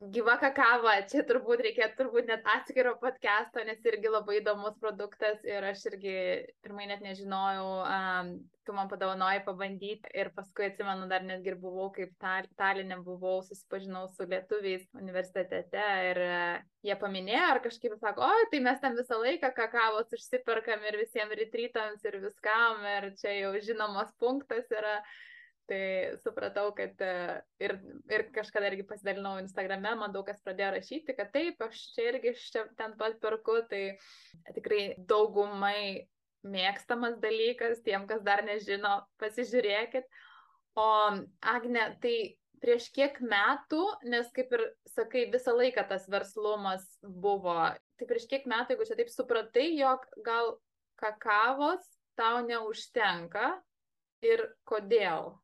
gyva 0.00 0.34
kakava, 0.40 0.98
čia 1.08 1.22
turbūt 1.24 1.62
reikėtų 1.64 1.96
turbūt 1.96 2.26
net 2.28 2.44
atskiro 2.52 2.92
podcast'o, 3.00 3.62
nes 3.64 3.80
irgi 3.88 4.10
labai 4.12 4.40
įdomus 4.42 4.76
produktas 4.80 5.40
ir 5.46 5.64
aš 5.64 5.86
irgi 5.90 6.16
pirmai 6.64 6.84
net 6.90 7.00
nežinojau, 7.04 7.70
um, 7.86 8.32
tu 8.66 8.74
man 8.76 8.90
padavanoji 8.90 9.40
pabandyti 9.46 10.10
ir 10.12 10.28
paskui 10.36 10.66
atsimenu 10.68 11.06
dar 11.08 11.24
netgi 11.24 11.54
ir 11.54 11.56
buvau 11.62 11.88
kaip 11.94 12.12
tal, 12.20 12.48
Talinė 12.60 12.98
buvau, 13.06 13.38
susipažinau 13.46 14.04
su 14.12 14.26
lietuviais 14.28 14.84
universitete 15.00 15.86
ir 16.10 16.20
uh, 16.26 16.58
jie 16.84 16.98
paminėjo 17.00 17.46
ar 17.54 17.62
kažkaip 17.64 17.96
sako, 18.02 18.26
o 18.26 18.50
tai 18.52 18.60
mes 18.66 18.82
ten 18.82 18.98
visą 18.98 19.22
laiką 19.22 19.54
kakavos 19.56 20.12
užsiperkam 20.12 20.84
ir 20.84 21.00
visiems 21.00 21.32
rytrytams 21.40 22.04
ir 22.04 22.20
viskam 22.26 22.84
ir 22.98 23.14
čia 23.22 23.32
jau 23.38 23.54
žinomas 23.64 24.12
punktas 24.20 24.68
yra. 24.76 25.00
Tai 25.66 26.14
supratau, 26.22 26.68
kad 26.78 27.00
e, 27.02 27.14
ir, 27.58 27.72
ir 28.06 28.22
kažkada 28.34 28.68
irgi 28.70 28.84
pasidalinau 28.86 29.40
Instagrame, 29.40 29.96
man 29.98 30.12
daug 30.14 30.22
kas 30.28 30.38
pradėjo 30.44 30.68
rašyti, 30.76 31.14
kad 31.18 31.32
taip, 31.34 31.58
aš 31.66 31.80
čia 31.96 32.12
irgi 32.12 32.36
čia 32.38 32.62
ten 32.78 32.92
pat 33.00 33.16
perku, 33.22 33.56
tai 33.66 33.96
tikrai 34.54 34.94
daugumai 35.10 36.06
mėgstamas 36.46 37.16
dalykas, 37.18 37.80
tiem, 37.82 38.06
kas 38.06 38.22
dar 38.22 38.44
nežino, 38.46 39.00
pasižiūrėkit. 39.18 40.06
O 40.78 40.86
Agne, 41.40 41.88
tai 41.98 42.14
prieš 42.62 42.86
kiek 42.94 43.18
metų, 43.24 43.80
nes 44.12 44.28
kaip 44.36 44.52
ir 44.54 44.62
sakai, 44.92 45.24
visą 45.32 45.56
laiką 45.56 45.82
tas 45.90 46.06
verslumas 46.12 46.84
buvo, 47.02 47.56
tai 47.98 48.08
prieš 48.08 48.28
kiek 48.30 48.46
metų, 48.46 48.76
jeigu 48.76 48.86
čia 48.88 48.98
taip 49.00 49.10
supratai, 49.12 49.66
jog 49.80 50.06
gal 50.26 50.54
kakavos 51.00 51.90
tau 52.14 52.44
neužtenka 52.46 53.56
ir 54.24 54.46
kodėl? 54.68 55.34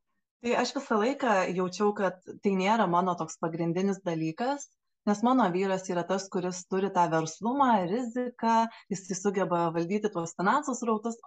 Tai 0.43 0.55
aš 0.59 0.75
visą 0.77 1.01
laiką 1.01 1.35
jaučiau 1.57 1.93
kad 1.99 2.23
tai 2.45 2.55
nėra 2.59 2.89
mano 2.91 3.15
toks 3.19 3.39
pagrindinis 3.43 4.01
dalykas 4.07 4.69
nes 5.07 5.23
mano 5.27 5.47
vyras 5.55 5.89
yra 5.91 6.03
tas 6.07 6.29
kuris 6.33 6.61
turi 6.71 6.91
tą 6.97 7.05
verslumą 7.11 7.69
riziką 7.91 8.57
jisai 8.93 9.17
sugeba 9.19 9.63
valdyti 9.77 10.11
tuos 10.15 10.35
finansų 10.39 10.75
srautus 10.79 11.19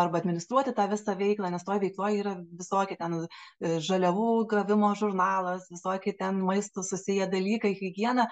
arba 0.00 0.20
administruoti 0.20 0.74
tą 0.76 0.88
visą 0.92 1.16
veiklą 1.20 1.52
nes 1.54 1.64
toj 1.68 1.80
veikloj 1.84 2.18
yra 2.22 2.34
visokie 2.62 2.98
ten 3.00 3.16
e, 3.22 3.78
žaliavų 3.88 4.28
gavimo 4.52 4.92
žurnalas 5.00 5.70
visokie 5.72 6.16
ten 6.18 6.42
maistu 6.50 6.84
susiję 6.84 7.28
dalykai 7.36 7.72
higiena. 7.80 8.28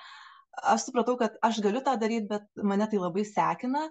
Aš 0.74 0.88
supratau 0.88 1.16
kad 1.16 1.36
aš 1.46 1.62
galiu 1.64 1.80
tą 1.86 1.96
daryt 2.00 2.28
bet 2.28 2.44
mane 2.72 2.88
tai 2.90 3.00
labai 3.00 3.24
sekina 3.24 3.88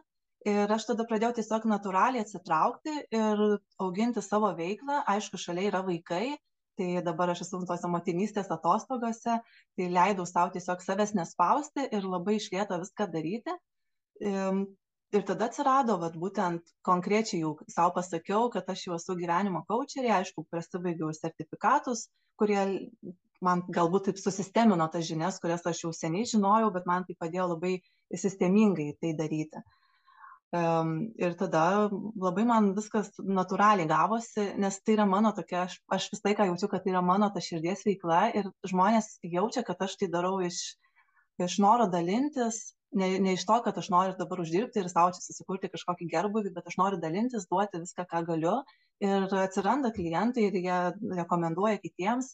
ir 0.48 0.72
aš 0.72 0.86
tada 0.92 1.06
pradėjau 1.08 1.34
tiesiog 1.40 1.66
natūraliai 1.70 2.24
atsitraukti 2.24 2.94
ir 3.16 3.42
auginti 3.84 4.24
savo 4.24 4.52
veiklą. 4.56 5.02
Aišku 5.14 5.40
šalia 5.42 5.68
yra 5.72 5.82
vaikai 5.86 6.38
tai 6.80 7.02
dabar 7.04 7.34
aš 7.34 7.44
esu 7.44 7.60
tose 7.68 7.88
motinystės 7.92 8.52
atostogose 8.56 9.40
tai 9.44 9.88
leidau 9.96 10.26
sau 10.30 10.48
tiesiog 10.54 10.84
savęs 10.86 11.12
nespausti 11.18 11.90
ir 11.92 12.08
labai 12.08 12.38
iš 12.40 12.52
lėto 12.54 12.80
viską 12.80 13.10
daryti. 13.16 13.56
Ir 15.10 15.24
tada 15.26 15.48
atsirado 15.50 15.98
vat 16.00 16.16
būtent 16.22 16.72
konkrečiai 16.86 17.42
jau 17.42 17.56
sau 17.76 17.90
pasakiau 17.96 18.52
kad 18.54 18.68
aš 18.70 18.86
jau 18.88 18.96
esu 18.96 19.16
gyvenimo 19.20 19.64
kaučerė 19.68 20.14
aišku 20.20 20.46
prasibaigiau 20.54 21.10
sertifikatus 21.18 22.06
kurie 22.40 22.62
man 23.42 23.64
galbūt 23.80 24.10
taip 24.10 24.22
susistemino 24.22 24.86
tas 24.94 25.08
žinias 25.10 25.42
kurias 25.42 25.66
aš 25.72 25.82
jau 25.86 25.92
seniai 25.96 26.30
žinojau 26.30 26.70
bet 26.76 26.86
man 26.92 27.08
tai 27.08 27.18
padėjo 27.24 27.48
labai 27.56 27.74
sistemingai 28.24 28.92
tai 29.02 29.16
daryti 29.24 29.64
ir 30.52 31.36
tada 31.38 31.64
labai 32.18 32.46
man 32.50 32.72
viskas 32.78 33.12
natūraliai 33.22 33.88
gavosi, 33.90 34.48
nes 34.58 34.80
tai 34.82 34.96
yra 34.96 35.06
mano 35.06 35.32
tokia, 35.38 35.68
aš, 35.68 35.78
aš 35.94 36.10
visą 36.14 36.30
laiką 36.30 36.48
jaučiu, 36.50 36.70
kad 36.72 36.84
tai 36.84 36.94
yra 36.96 37.04
mano 37.06 37.30
ta 37.34 37.44
širdies 37.44 37.86
veikla 37.86 38.22
ir 38.34 38.50
žmonės 38.72 39.20
jaučia, 39.22 39.64
kad 39.68 39.82
aš 39.86 40.00
tai 40.02 40.10
darau 40.10 40.40
iš, 40.42 40.58
iš 41.38 41.60
noro 41.62 41.86
dalintis, 41.94 42.74
ne, 42.98 43.12
ne 43.22 43.36
iš 43.38 43.46
to, 43.46 43.60
kad 43.66 43.78
aš 43.78 43.90
noriu 43.94 44.16
dabar 44.18 44.42
uždirbti 44.42 44.82
ir 44.82 44.90
savo 44.90 45.14
čia 45.14 45.22
susikurti 45.22 45.70
kažkokį 45.70 46.10
gerbuvį, 46.16 46.54
bet 46.56 46.70
aš 46.72 46.80
noriu 46.82 47.02
dalintis, 47.02 47.46
duoti 47.52 47.84
viską, 47.84 48.08
ką 48.10 48.24
galiu 48.32 48.56
ir 49.06 49.28
atsiranda 49.44 49.94
klientai 49.96 50.48
ir 50.50 50.58
jie 50.58 50.80
rekomenduoja 51.22 51.78
kitiems. 51.84 52.34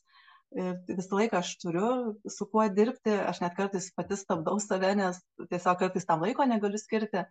Ir 0.56 0.78
visą 0.88 1.18
laiką 1.18 1.42
aš 1.42 1.50
turiu 1.60 1.88
su 2.32 2.46
kuo 2.48 2.64
dirbti, 2.72 3.12
aš 3.12 3.42
net 3.44 3.58
kartais 3.58 3.90
pati 3.98 4.16
stabdau 4.16 4.56
save, 4.64 4.94
nes 4.96 5.20
tiesiog 5.50 5.82
kartais 5.82 6.08
tam 6.08 6.24
laiko 6.24 6.46
negaliu 6.48 6.80
skirti. 6.80 7.26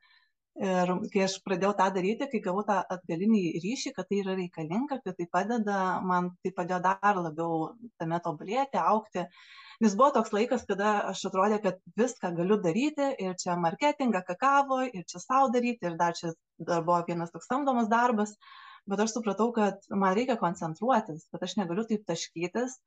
Ir 0.63 0.91
kai 1.11 1.23
aš 1.25 1.33
pradėjau 1.43 1.73
tą 1.79 1.89
daryti 1.97 2.27
kai 2.31 2.41
gavau 2.43 2.63
tą 2.67 2.77
atgalinį 2.95 3.41
ryšį 3.63 3.91
kad 3.97 4.07
tai 4.07 4.21
yra 4.23 4.37
reikalinga 4.39 5.01
kad 5.03 5.17
tai 5.19 5.27
padeda 5.33 5.79
man 6.11 6.29
tai 6.47 6.53
padėjo 6.59 6.79
dar 6.85 7.19
labiau 7.19 7.73
tame 7.99 8.21
tobulėti 8.23 8.79
augti. 8.79 9.25
Nes 9.83 9.97
buvo 9.99 10.13
toks 10.15 10.31
laikas 10.37 10.63
kada 10.69 10.93
aš 11.11 11.25
atrodė 11.31 11.59
kad 11.65 11.81
viską 11.99 12.31
galiu 12.39 12.61
daryti 12.63 13.09
ir 13.27 13.35
čia 13.43 13.57
marketingą 13.59 14.23
kakavoj 14.29 14.93
ir 14.93 15.03
čia 15.11 15.25
sau 15.25 15.51
daryti 15.51 15.91
ir 15.91 15.99
dar 15.99 16.15
čia 16.15 16.31
dar 16.71 16.87
buvo 16.87 17.01
vienas 17.09 17.35
toks 17.35 17.51
samdomas 17.51 17.91
darbas. 17.91 18.39
Bet 18.87 19.03
aš 19.03 19.17
supratau 19.17 19.51
kad 19.59 19.83
man 19.91 20.15
reikia 20.15 20.39
koncentruotis 20.39 21.27
kad 21.35 21.43
aš 21.43 21.59
negaliu 21.59 21.89
taip 21.91 22.07
taškytis. 22.07 22.79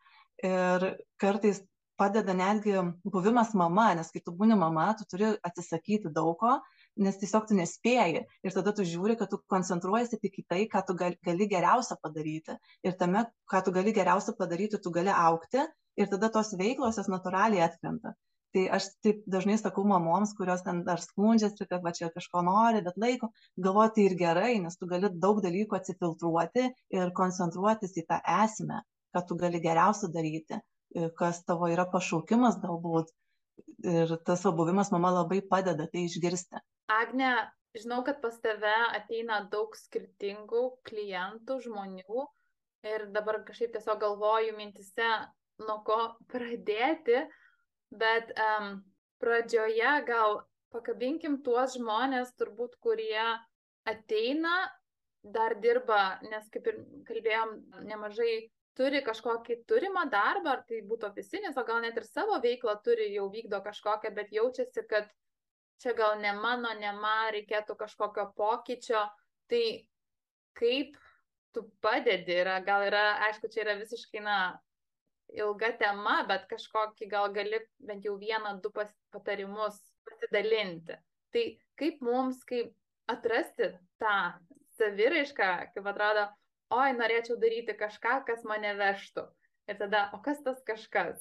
Ir 0.48 0.92
kartais 1.20 1.66
padeda 2.00 2.32
netgi 2.34 2.80
buvimas 3.04 3.52
mama 3.60 3.92
nes 4.00 4.12
kai 4.14 4.24
tu 4.24 4.32
būni 4.32 4.56
mama 4.56 4.94
tu 4.96 5.04
turi 5.12 5.36
atsisakyti 5.50 6.16
daug 6.16 6.38
ko 6.40 6.60
nes 7.06 7.18
tiesiog 7.22 7.48
tu 7.50 7.58
nespėji. 7.58 8.24
Ir 8.46 8.56
tada 8.56 8.74
tu 8.76 8.86
žiūri 8.88 9.18
kad 9.20 9.32
tu 9.32 9.40
koncentruojiesi 9.54 10.20
tik 10.22 10.40
į 10.42 10.46
tai 10.52 10.62
ką 10.72 10.84
tu 10.88 10.96
gal 11.00 11.18
gali 11.26 11.48
geriausia 11.52 11.98
padaryti. 12.02 12.58
Ir 12.88 12.96
tame 13.00 13.26
ką 13.52 13.64
tu 13.66 13.74
gali 13.76 13.94
geriausia 13.96 14.36
padaryti 14.38 14.82
tu 14.84 14.94
gali 14.94 15.14
augti. 15.14 15.66
Ir 15.98 16.10
tada 16.12 16.30
tos 16.34 16.54
veiklos 16.60 17.00
jos 17.02 17.10
natūraliai 17.10 17.66
atkrenta. 17.66 18.14
Tai 18.56 18.64
aš 18.78 18.88
taip 19.04 19.26
dažnai 19.28 19.58
sakau 19.60 19.84
mamoms 19.86 20.32
kurios 20.38 20.64
ten 20.66 20.84
dar 20.88 21.02
skundžiasi 21.04 21.68
kad 21.68 21.84
va 21.84 21.92
čia 21.98 22.12
kažko 22.14 22.46
nori 22.48 22.84
bet 22.86 22.98
laiko. 23.04 23.32
Galvoju 23.58 23.96
tai 23.96 24.08
ir 24.08 24.16
gerai 24.22 24.54
nes 24.64 24.78
tu 24.78 24.88
gali 24.88 25.12
daug 25.26 25.42
dalykų 25.44 25.80
atsifiltruoti 25.80 26.70
ir 27.00 27.14
koncentruotis 27.18 27.98
į 27.98 28.08
tą 28.12 28.22
esmę 28.44 28.82
ką 29.16 29.26
tu 29.28 29.38
gali 29.44 29.62
geriausia 29.64 30.10
daryti 30.14 30.62
kas 31.18 31.44
tavo 31.46 31.70
yra 31.72 31.86
pašaukimas 31.92 32.60
galbūt. 32.64 33.12
Ir 33.84 34.14
tas 34.26 34.44
va 34.46 34.52
buvimas 34.58 34.92
mama 34.94 35.12
labai 35.20 35.42
padeda 35.42 35.88
tai 35.92 36.06
išgirsti. 36.08 36.62
Agne, 36.88 37.32
žinau, 37.76 38.02
kad 38.08 38.22
pas 38.24 38.36
tave 38.42 38.74
ateina 38.96 39.42
daug 39.52 39.76
skirtingų 39.76 40.64
klientų, 40.88 41.60
žmonių 41.68 42.28
ir 42.88 43.08
dabar 43.12 43.42
kažkaip 43.48 43.74
tiesiog 43.76 44.00
galvoju 44.02 44.56
mintise, 44.58 45.10
nuo 45.64 45.82
ko 45.88 46.00
pradėti, 46.32 47.26
bet 47.92 48.32
um, 48.36 48.80
pradžioje 49.24 49.94
gal 50.08 50.42
pakabinkim 50.76 51.42
tuos 51.44 51.78
žmonės, 51.78 52.34
turbūt, 52.40 52.76
kurie 52.84 53.24
ateina, 53.88 54.56
dar 55.24 55.56
dirba, 55.60 56.20
nes 56.24 56.48
kaip 56.52 56.68
ir 56.72 56.80
kalbėjom, 57.08 57.54
nemažai 57.88 58.48
turi 58.78 59.02
kažkokį 59.04 59.64
turimą 59.68 60.06
darbą, 60.12 60.58
ar 60.58 60.66
tai 60.70 60.84
būtų 60.88 61.10
ofisinis, 61.10 61.58
o 61.58 61.64
gal 61.68 61.82
net 61.84 61.98
ir 61.98 62.06
savo 62.06 62.38
veiklą 62.44 62.78
turi, 62.86 63.10
jau 63.16 63.26
vykdo 63.34 63.60
kažkokią, 63.66 64.14
bet 64.16 64.32
jaučiasi, 64.36 64.84
kad 64.92 65.10
čia 65.82 65.94
gal 65.98 66.18
ne 66.22 66.34
mano, 66.38 66.74
ne 66.80 66.94
man, 66.98 67.32
reikėtų 67.36 67.76
kažkokio 67.80 68.30
pokyčio. 68.38 69.04
Tai 69.48 69.66
kaip 70.58 70.98
tu 71.56 71.64
padedi, 71.82 72.36
yra, 72.44 72.60
gal 72.66 72.86
yra, 72.88 73.04
aišku, 73.30 73.50
čia 73.54 73.64
yra 73.64 73.78
visiškai, 73.80 74.22
na, 74.26 74.38
ilga 75.36 75.72
tema, 75.80 76.22
bet 76.28 76.48
kažkokį 76.52 77.10
gal 77.12 77.32
gali 77.36 77.60
bent 77.84 78.06
jau 78.06 78.16
vieną, 78.20 78.58
du 78.64 78.72
patarimus 78.74 79.80
pasidalinti. 80.08 80.98
Tai 81.34 81.46
kaip 81.80 82.04
mums, 82.06 82.44
kaip 82.48 82.74
atrasti 83.12 83.74
tą 84.02 84.18
saviraišką, 84.78 85.50
kaip 85.74 85.90
atrodo, 85.92 86.28
oi, 86.78 86.92
norėčiau 86.96 87.40
daryti 87.42 87.76
kažką, 87.78 88.22
kas 88.28 88.46
mane 88.48 88.74
vežtų. 88.78 89.26
Ir 89.68 89.80
tada, 89.82 90.08
o 90.16 90.22
kas 90.24 90.40
tas 90.46 90.60
kažkas? 90.68 91.20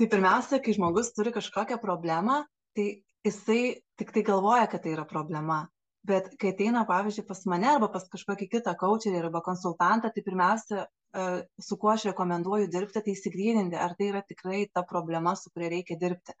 Tai 0.00 0.06
pirmiausia, 0.10 0.58
kai 0.58 0.74
žmogus 0.74 1.12
turi 1.14 1.30
kažkokią 1.34 1.78
problemą, 1.82 2.42
tai 2.74 3.04
jisai 3.24 3.62
tik 4.00 4.12
tai 4.14 4.22
galvoja, 4.26 4.66
kad 4.70 4.84
tai 4.84 4.92
yra 4.96 5.04
problema. 5.08 5.64
Bet 6.04 6.34
kai 6.40 6.52
ateina, 6.52 6.84
pavyzdžiui, 6.88 7.24
pas 7.28 7.40
mane 7.48 7.68
arba 7.70 7.88
pas 7.92 8.04
kažkokį 8.12 8.48
kitą 8.52 8.74
coacherį 8.80 9.22
arba 9.22 9.40
konsultantą, 9.46 10.10
tai 10.12 10.22
pirmiausia, 10.26 10.84
e, 10.84 11.28
su 11.68 11.78
kuo 11.80 11.94
aš 11.94 12.08
rekomenduoju 12.10 12.68
dirbti, 12.74 13.00
tai 13.06 13.14
įsigryninti, 13.14 13.78
ar 13.86 13.94
tai 13.98 14.10
yra 14.12 14.24
tikrai 14.32 14.66
ta 14.72 14.84
problema, 14.90 15.32
su 15.40 15.52
kuria 15.54 15.72
reikia 15.76 15.96
dirbti. 16.02 16.36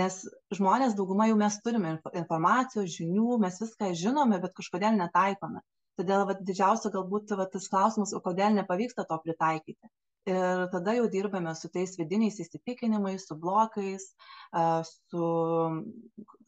Nes 0.00 0.20
žmonės 0.58 0.96
dauguma 0.98 1.28
jau 1.30 1.38
mes 1.38 1.58
turime 1.62 1.96
informacijos, 2.22 2.90
žinių, 2.96 3.38
mes 3.44 3.62
viską 3.62 3.94
žinome, 4.02 4.38
bet 4.42 4.56
kažkodėl 4.58 4.98
netaikome 4.98 5.62
todėl 6.00 6.26
vat 6.28 6.44
didžiausia 6.48 6.92
galbūt 6.94 7.34
va 7.38 7.46
tas 7.54 7.66
klausimas 7.72 8.14
o 8.16 8.20
kodėl 8.24 8.54
nepavyksta 8.56 9.04
to 9.08 9.18
pritaikyti 9.24 9.90
ir 10.28 10.66
tada 10.72 10.94
jau 10.96 11.06
dirbame 11.08 11.54
su 11.56 11.70
tais 11.72 11.96
vidiniais 11.98 12.38
įsitikinimais 12.44 13.26
su 13.28 13.36
blokais 13.40 14.04
su 14.90 15.24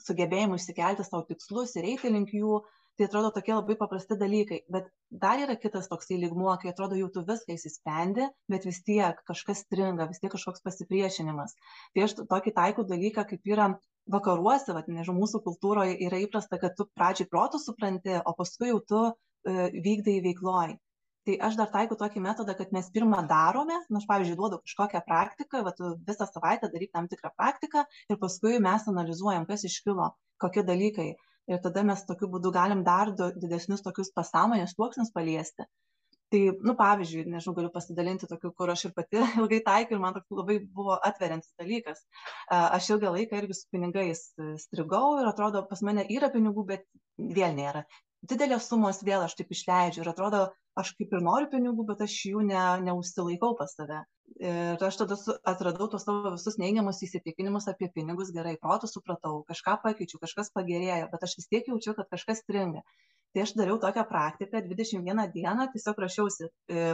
sugebėjimu 0.07 0.59
išsikelti 0.61 1.07
sau 1.09 1.25
tikslus 1.29 1.77
ir 1.77 1.89
eiti 1.95 2.13
link 2.13 2.35
jų. 2.37 2.63
Tai 3.01 3.07
atrodo 3.09 3.31
tokie 3.33 3.55
labai 3.55 3.75
paprasti 3.81 4.19
dalykai 4.21 4.59
bet 4.69 4.91
dar 5.23 5.41
yra 5.41 5.55
kitas 5.57 5.87
toksai 5.89 6.19
lygmuo 6.21 6.53
kai 6.61 6.75
atrodo 6.75 6.99
jau 6.99 7.09
tu 7.15 7.23
viską 7.25 7.55
išsisprendi 7.57 8.27
bet 8.53 8.67
vis 8.69 8.83
tiek 8.85 9.23
kažkas 9.31 9.63
stringa 9.65 10.11
vis 10.11 10.21
tiek 10.21 10.33
kažkoks 10.35 10.61
pasipriešinimas. 10.67 11.57
Tai 11.95 12.05
aš 12.05 12.19
tokį 12.21 12.53
taikau 12.61 12.85
dalyką 12.85 13.25
kaip 13.31 13.49
yra 13.55 13.71
vakaruose 14.13 14.77
vat 14.77 14.93
nežinau 14.93 15.23
mūsų 15.23 15.41
kultūroj 15.49 15.97
yra 16.05 16.21
įprasta 16.27 16.61
kad 16.61 16.77
tu 16.77 16.91
pradžioj 16.93 17.31
protu 17.33 17.63
supranti 17.65 18.21
o 18.21 18.37
paskui 18.37 18.75
jau 18.75 18.81
tu 18.93 19.03
e, 19.09 19.71
vykdai 19.73 20.21
veikloj 20.29 20.77
tai 21.27 21.37
aš 21.49 21.57
dar 21.61 21.71
taikau 21.75 21.97
tokį 21.99 22.23
metodą 22.25 22.55
kad 22.59 22.73
mes 22.75 22.89
pirma 22.95 23.21
darome 23.31 23.77
nu 23.89 24.01
aš 24.01 24.09
pavyzdžiui 24.11 24.39
duodu 24.41 24.59
kažkokią 24.65 25.03
praktiką 25.07 25.63
vat 25.69 25.79
visą 26.09 26.27
savaitę 26.31 26.71
daryk 26.73 26.91
tam 26.97 27.09
tikrą 27.13 27.31
praktiką 27.37 27.85
ir 28.11 28.19
paskui 28.25 28.59
mes 28.67 28.89
analizuojam 28.95 29.47
kas 29.51 29.65
iškilo 29.69 30.11
kokie 30.43 30.67
dalykai. 30.67 31.13
Ir 31.51 31.63
tada 31.63 31.83
mes 31.87 32.03
tokiu 32.09 32.29
būdu 32.33 32.53
galim 32.55 32.83
dar 32.87 33.11
du 33.19 33.31
didesnius 33.45 33.83
tokius 33.87 34.13
pasąmonės 34.19 34.77
sluoksnius 34.77 35.11
paliesti. 35.15 35.67
Tai 36.33 36.41
nu 36.69 36.75
pavyzdžiui 36.79 37.27
nežinau 37.33 37.55
galiu 37.57 37.71
pasidalinti 37.75 38.29
tokiu 38.31 38.53
kur 38.59 38.71
aš 38.75 38.87
ir 38.89 38.95
pati 38.99 39.21
ilgai 39.43 39.59
taikiau 39.67 39.99
ir 39.99 40.05
man 40.05 40.15
toks 40.17 40.39
labai 40.39 40.61
buvo 40.79 40.95
atveriantis 41.11 41.53
dalykas. 41.61 42.07
Aš 42.59 42.93
ilgą 42.95 43.13
laiką 43.17 43.43
irgi 43.43 43.59
su 43.59 43.69
pinigais 43.75 44.23
strigau 44.65 45.19
ir 45.21 45.29
atrodo 45.33 45.67
pas 45.73 45.85
mane 45.89 46.07
yra 46.17 46.31
pinigų 46.37 46.65
bet 46.73 46.89
vėl 47.19 47.59
nėra 47.59 47.85
didelės 48.31 48.69
sumos 48.71 49.03
vėl 49.07 49.25
aš 49.25 49.37
taip 49.39 49.53
išleidžiu 49.55 50.03
ir 50.05 50.11
atrodo 50.13 50.43
aš 50.79 50.93
kaip 50.99 51.13
ir 51.13 51.23
noriu 51.27 51.51
pinigų 51.53 51.87
bet 51.91 52.03
aš 52.07 52.15
jų 52.31 52.43
ne 52.49 52.65
neužsilaikau 52.87 53.55
pas 53.59 53.75
save. 53.77 54.03
Ir 54.43 54.85
aš 54.87 54.99
tada 55.03 55.19
su 55.21 55.35
atradau 55.53 55.89
tuos 55.93 56.07
savo 56.07 56.33
visus 56.35 56.57
neigiamus 56.63 57.03
įsitikinimus 57.05 57.69
apie 57.73 57.91
pinigus 57.95 58.31
gerai 58.35 58.55
protu 58.63 58.89
supratau 58.89 59.43
kažką 59.49 59.79
pakeičiau 59.85 60.23
kažkas 60.23 60.53
pagerėjo 60.57 61.09
bet 61.13 61.27
aš 61.27 61.37
vis 61.41 61.51
tiek 61.51 61.69
jaučiu 61.69 61.97
kad 61.99 62.09
kažkas 62.15 62.45
stringa. 62.45 62.85
Tai 63.33 63.45
aš 63.45 63.55
dariau 63.59 63.81
tokią 63.83 64.07
praktiką 64.09 64.63
dvidešim 64.65 65.05
vieną 65.09 65.27
dieną 65.35 65.69
tiesiog 65.75 66.01
rašiausi 66.07 66.49
e, 66.49 66.87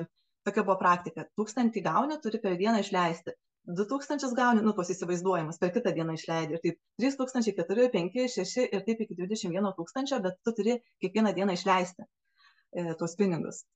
tokia 0.46 0.64
buvo 0.64 0.78
praktika 0.80 1.26
tūkstantį 1.38 1.84
gauni 1.84 2.18
turi 2.24 2.40
per 2.42 2.56
dieną 2.58 2.82
išleisti 2.82 3.36
du 3.68 3.84
tūkstančius 3.88 4.32
gauni 4.36 4.62
nu 4.64 4.72
tuos 4.76 4.88
įsivaizduojamus 4.94 5.58
per 5.60 5.72
kitą 5.74 5.92
dieną 5.96 6.14
išleidi 6.16 6.56
ir 6.56 6.60
taip 6.62 6.78
trys 7.00 7.18
tūkstančiai 7.20 7.56
keturi 7.56 7.88
penki 7.92 8.28
šeši 8.32 8.64
ir 8.64 8.84
taip 8.86 9.02
iki 9.04 9.16
dvidešim 9.18 9.52
vieno 9.52 9.74
tūkstančio 9.76 10.20
bet 10.24 10.38
tu 10.44 10.54
turi 10.56 10.78
kiekvieną 11.04 11.34
dieną 11.36 11.56
išleisti 11.58 12.04
e, 12.04 12.94
tuos 13.00 13.16
pinigus. 13.20 13.66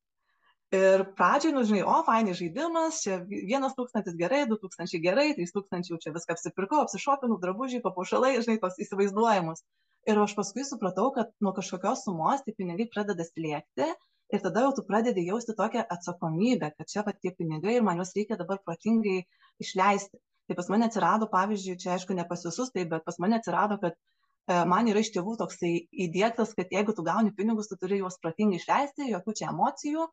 Ir 0.73 1.05
pradžioj 1.19 1.53
nu 1.53 1.63
žinai 1.69 1.83
o 1.85 1.99
fainai 2.07 2.33
žaidimas 2.39 3.03
čia 3.05 3.19
vienas 3.29 3.77
tūkstantis 3.77 4.17
gerai 4.17 4.47
du 4.49 4.57
tūkstančiai 4.63 5.03
gerai 5.05 5.27
trys 5.37 5.53
tūkstančiai 5.53 5.93
jau 5.93 6.01
čia 6.01 6.15
viską 6.15 6.39
apsipirkau 6.39 6.81
apsišopinau 6.87 7.37
drabužiai 7.43 7.85
papuošalai 7.85 8.39
žinai 8.39 8.57
tuos 8.63 8.81
įsivaizduojamus. 8.81 9.61
Ir 10.09 10.19
aš 10.19 10.33
paskui 10.39 10.65
supratau 10.67 11.11
kad 11.15 11.29
nuo 11.45 11.53
kažkokios 11.59 12.07
sumos 12.07 12.41
tie 12.47 12.57
pinigai 12.57 12.89
pradeda 12.95 13.29
slėgti 13.29 13.93
ir 14.33 14.41
tada 14.41 14.65
jau 14.65 14.73
tu 14.77 14.85
pradedi 14.89 15.27
jausti 15.27 15.55
tokią 15.57 15.85
atsakomybę 15.95 16.73
kad 16.77 16.89
čia 16.93 17.05
va 17.07 17.13
tie 17.13 17.33
pinigai 17.39 17.77
ir 17.79 17.87
man 17.89 18.01
juos 18.01 18.15
reikia 18.17 18.39
dabar 18.41 18.61
protingai 18.65 19.23
išleisti. 19.65 20.21
Tai 20.49 20.57
pas 20.59 20.69
mane 20.73 20.89
atsirado 20.89 21.29
pavyzdžiui 21.33 21.79
čia 21.83 21.93
aišku 21.97 22.17
ne 22.19 22.25
pas 22.29 22.45
visus 22.49 22.73
taip 22.75 22.91
bet 22.95 23.05
pas 23.09 23.19
mane 23.23 23.39
atsirado 23.39 23.79
kad 23.83 23.95
e, 23.95 24.65
man 24.73 24.89
yra 24.91 25.03
iš 25.05 25.13
tėvų 25.17 25.37
toksai 25.43 25.73
įdiegtas 26.07 26.55
kad 26.59 26.73
jeigu 26.77 26.95
tu 26.97 27.05
gauni 27.07 27.35
pinigus 27.37 27.71
tu 27.71 27.79
turi 27.81 28.01
juos 28.01 28.19
protingai 28.23 28.61
išleisti 28.63 29.11
jokių 29.11 29.37
čia 29.41 29.51
emocijų 29.53 30.07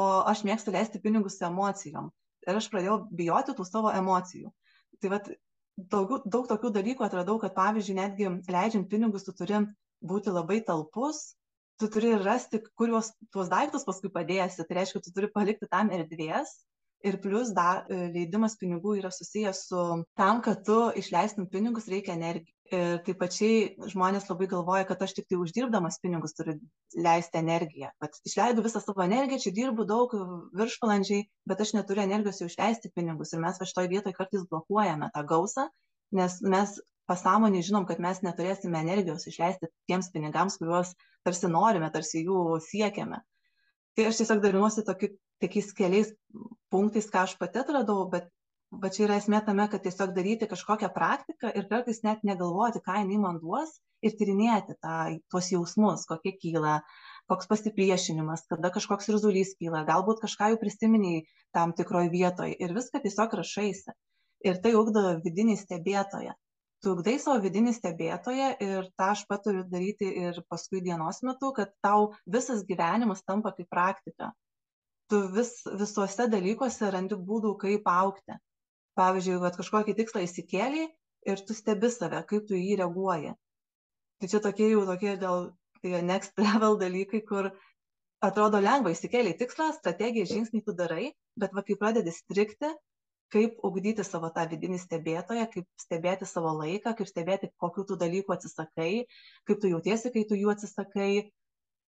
o 0.00 0.04
aš 0.32 0.44
mėgstu 0.48 0.74
leisti 0.74 1.02
pinigus 1.02 1.40
emocijom. 1.50 2.12
Ir 2.46 2.60
aš 2.60 2.70
pradėjau 2.70 3.00
bijoti 3.18 3.54
tų 3.58 3.66
savo 3.66 3.90
emocijų. 3.90 4.52
Tai 5.02 5.12
vat 5.12 5.28
daugiau 5.76 6.22
daug 6.24 6.46
tokių 6.48 6.70
dalykų 6.78 7.04
atradau 7.06 7.40
kad 7.42 7.54
pavyzdžiui 7.56 7.98
netgi 7.98 8.30
leidžiant 8.52 8.88
pinigus 8.90 9.26
tu 9.26 9.34
turi 9.36 9.60
būti 10.06 10.32
labai 10.32 10.62
talpus 10.64 11.34
tu 11.80 11.88
turi 11.92 12.14
rasti 12.22 12.62
kur 12.78 12.90
juos 12.94 13.12
tuos 13.34 13.50
daiktus 13.52 13.84
paskui 13.88 14.12
padėsi. 14.12 14.64
Tai 14.64 14.78
reiškia 14.80 15.02
tu 15.04 15.12
turi 15.16 15.30
palikti 15.32 15.68
tam 15.70 15.92
erdvės 15.94 16.54
ir 17.06 17.18
plius 17.22 17.52
dar 17.56 17.84
e, 17.92 18.08
leidimas 18.14 18.56
pinigų 18.60 18.96
yra 19.00 19.12
susijęs 19.12 19.62
su 19.68 19.82
tam 20.18 20.40
kad 20.42 20.62
tu 20.66 20.78
išleistum 21.02 21.48
pinigus 21.52 21.88
reikia 21.92 22.16
energijos 22.16 22.52
ir 22.74 22.96
taip 23.06 23.20
pačiai 23.20 23.90
žmonės 23.92 24.24
labai 24.26 24.48
galvoja 24.50 24.86
kad 24.88 25.02
aš 25.06 25.12
tiktai 25.20 25.36
uždirbdamas 25.38 26.00
pinigus 26.02 26.34
turiu 26.34 26.56
leisti 26.98 27.38
energiją. 27.38 27.92
Vat 28.02 28.16
išleidau 28.26 28.64
visą 28.64 28.82
savo 28.82 29.04
energiją 29.04 29.44
čia 29.44 29.52
dirbu 29.60 29.86
daug 29.86 30.16
viršvalandžiai 30.58 31.28
bet 31.46 31.62
aš 31.62 31.76
neturiu 31.78 32.02
energijos 32.08 32.42
jau 32.42 32.50
išleisti 32.50 32.90
pinigus. 32.96 33.36
Ir 33.36 33.44
mes 33.44 33.60
va 33.60 33.68
šitoj 33.70 33.92
vietoj 33.92 34.16
kartais 34.16 34.48
blokuojame 34.50 35.12
tą 35.14 35.22
gausą 35.30 35.68
nes 36.12 36.40
mes 36.42 36.76
pasąmonėj 37.10 37.68
žinom 37.68 37.86
kad 37.88 38.00
mes 38.02 38.22
neturėsime 38.26 38.80
energijos 38.82 39.26
išleisti 39.30 39.70
tiems 39.90 40.10
pinigams 40.14 40.58
kuriuos 40.60 40.92
tarsi 41.26 41.50
norime 41.52 41.90
tarsi 41.94 42.24
jų 42.26 42.58
siekiame. 42.66 43.22
Tai 43.96 44.08
aš 44.10 44.20
tiesiog 44.22 44.42
dalinuosi 44.44 44.84
tokiu 44.86 45.14
tokiais 45.42 45.72
keliais 45.76 46.12
punktais 46.72 47.08
ką 47.12 47.24
aš 47.26 47.36
pati 47.40 47.60
atradau 47.62 48.06
bet 48.12 48.28
va 48.82 48.90
čia 48.92 49.06
yra 49.06 49.18
esmė 49.20 49.42
tame 49.46 49.66
kad 49.72 49.84
tiesiog 49.84 50.14
daryti 50.16 50.48
kažkokią 50.50 50.88
praktiką 50.94 51.52
ir 51.60 51.68
kartais 51.72 52.02
net 52.06 52.24
negalvoti 52.28 52.82
ką 52.86 53.00
jinai 53.02 53.18
man 53.24 53.40
duos 53.42 53.76
ir 54.04 54.16
tyrinėti 54.18 54.76
tą 54.82 54.96
tuos 55.32 55.50
jausmus 55.52 56.06
kokie 56.08 56.34
kyla 56.40 56.80
koks 57.30 57.50
pasipriešinimas 57.52 58.46
kada 58.50 58.72
kažkoks 58.74 59.12
irzulys 59.12 59.54
kyla 59.60 59.84
galbūt 59.90 60.24
kažką 60.24 60.50
jau 60.52 60.60
prisiminei 60.62 61.22
tam 61.56 61.76
tikroj 61.78 62.10
vietoj 62.12 62.56
ir 62.58 62.74
viską 62.76 63.02
tiesiog 63.04 63.38
rašaisi. 63.42 63.94
Ir 64.46 64.58
tai 64.62 64.74
ugdo 64.78 65.02
vidinį 65.24 65.56
stebėtoją 65.58 66.34
tu 66.86 66.92
ugdai 66.94 67.16
savo 67.18 67.40
vidinį 67.42 67.72
stebėtoją 67.74 68.48
ir 68.62 68.84
tą 68.94 69.08
aš 69.16 69.24
patariu 69.26 69.64
daryti 69.66 70.06
ir 70.22 70.36
paskui 70.52 70.78
dienos 70.84 71.18
metu 71.26 71.48
kad 71.56 71.72
tau 71.82 72.12
visas 72.34 72.60
gyvenimas 72.68 73.24
tampa 73.26 73.50
kaip 73.56 73.66
praktika. 73.74 74.28
Tu 75.10 75.18
vis 75.34 75.50
visuose 75.80 76.28
dalykuose 76.30 76.92
randi 76.94 77.18
būdų 77.30 77.56
kaip 77.64 77.90
augti. 77.90 78.38
Pavyzdžiui 79.00 79.40
vat 79.42 79.58
kažkokį 79.58 79.96
tikslą 79.98 80.22
išsikėlei 80.28 80.86
ir 81.32 81.42
tu 81.48 81.58
stebi 81.58 81.90
save 81.90 82.22
kaip 82.30 82.46
tu 82.46 82.54
jį 82.54 82.78
reaguoji. 82.82 83.34
Tai 84.22 84.30
čia 84.30 84.40
tokie 84.46 84.70
jau 84.70 84.86
tokie 84.86 85.16
gal 85.18 85.50
tai 85.82 86.02
next 86.06 86.38
level 86.46 86.78
dalykai 86.78 87.24
kur 87.26 87.50
atrodo 88.22 88.62
lengva 88.62 88.94
išsikėlei 88.94 89.34
tikslą 89.42 89.72
strategiją 89.74 90.30
žingsnį 90.36 90.62
tu 90.68 90.78
darai 90.84 91.10
bet 91.34 91.50
va 91.58 91.66
kai 91.66 91.80
pradedi 91.82 92.14
strigti 92.14 92.70
kaip 93.34 93.58
ugdyti 93.66 94.04
savo 94.06 94.30
tą 94.34 94.44
vidinį 94.50 94.78
stebėtoją 94.82 95.46
kaip 95.52 95.66
stebėti 95.80 96.28
savo 96.28 96.52
laiką 96.60 96.92
kaip 96.98 97.08
stebėti 97.10 97.50
kokių 97.62 97.86
tu 97.90 97.98
dalykų 98.02 98.36
atsisakai 98.36 98.92
kaip 99.48 99.60
tu 99.62 99.72
jautiesi 99.72 100.12
kai 100.14 100.24
tu 100.28 100.38
jų 100.38 100.52
atsisakai. 100.54 101.10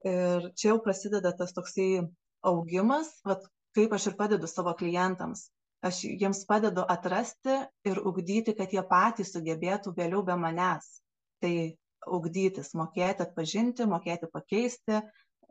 Ir 0.06 0.44
čia 0.54 0.68
jau 0.70 0.78
prasideda 0.84 1.32
tas 1.34 1.54
toksai 1.56 2.06
augimas 2.46 3.10
vat 3.26 3.46
kaip 3.74 3.94
aš 3.96 4.10
ir 4.12 4.18
padedu 4.18 4.48
savo 4.50 4.74
klientams. 4.78 5.48
Aš 5.84 6.04
jiems 6.06 6.44
padedu 6.48 6.84
atrasti 6.88 7.56
ir 7.88 7.98
ugdyti 8.08 8.54
kad 8.56 8.72
jie 8.72 8.84
patys 8.86 9.34
sugebėtų 9.34 9.92
vėliau 9.96 10.22
be 10.24 10.36
manęs 10.40 11.00
tai 11.42 11.76
ugdytis 12.06 12.72
mokėti 12.78 13.26
atpažinti 13.26 13.86
mokėti 13.90 14.30
pakeisti. 14.32 15.02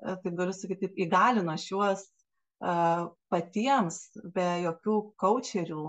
Taip 0.05 0.33
galiu 0.37 0.53
sakyt 0.55 0.81
taip 0.83 0.97
įgalino 1.05 1.53
aš 1.53 1.67
juos 1.71 2.07
patiems 2.59 3.99
be 4.35 4.45
jokių 4.63 4.97
kaučerių 5.19 5.85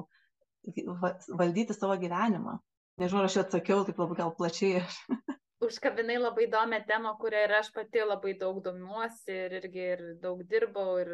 valdyti 1.38 1.76
savo 1.76 1.96
gyvenimą. 2.00 2.58
Nežinau, 3.00 3.26
aš 3.28 3.42
atsakiau 3.44 3.84
taip 3.84 3.98
labai 4.00 4.16
gal 4.18 4.32
plačiai. 4.34 4.82
Užkabinai 5.66 6.18
labai 6.20 6.46
įdomią 6.46 6.82
temą, 6.88 7.14
kurią 7.20 7.46
ir 7.46 7.54
aš 7.58 7.70
pati 7.74 8.02
labai 8.04 8.34
daug 8.40 8.58
domiuosi 8.64 9.36
ir 9.46 9.56
irgi 9.60 9.84
ir 9.94 10.02
daug 10.22 10.42
dirbau 10.48 10.98
ir 11.00 11.12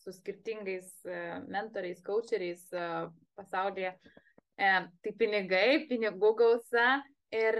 su 0.00 0.14
skirtingais 0.14 0.88
uh, 1.06 1.42
mentoriais, 1.50 2.02
coacheriais 2.06 2.62
uh, 2.74 3.06
pasaulyje. 3.38 3.92
Uh, 3.96 4.16
tai 4.56 5.12
pinigai, 5.18 5.86
pinigų 5.90 6.32
gausa 6.38 6.86
ir 7.34 7.58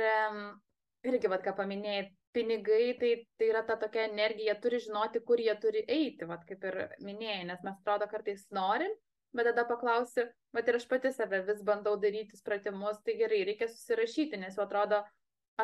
irgi, 1.07 1.29
vad 1.31 1.42
ką 1.45 1.53
paminėjai, 1.59 2.07
pinigai 2.37 2.92
tai 3.01 3.12
tai 3.40 3.51
yra 3.53 3.64
ta 3.66 3.79
tokia 3.81 4.07
energija 4.11 4.55
turi 4.61 4.81
žinoti 4.87 5.25
kur 5.29 5.40
jie 5.40 5.55
turi 5.64 5.85
eiti 5.99 6.29
vat 6.29 6.44
kaip 6.49 6.64
ir 6.70 6.81
minėjai 7.09 7.44
nes 7.51 7.62
mes 7.68 7.77
atrodo 7.81 8.09
kartais 8.12 8.46
norim 8.59 8.92
bet 9.37 9.49
tada 9.51 9.64
paklausi 9.68 10.27
vat 10.57 10.68
ir 10.68 10.79
aš 10.81 10.88
pati 10.90 11.12
save 11.12 11.42
vis 11.49 11.62
bandau 11.70 11.96
darytis 12.03 12.44
pratimus 12.49 13.01
tai 13.07 13.16
gerai 13.22 13.44
reikia 13.49 13.68
susirašyti 13.72 14.40
nes 14.42 14.59
jau 14.59 14.66
atrodo 14.66 15.01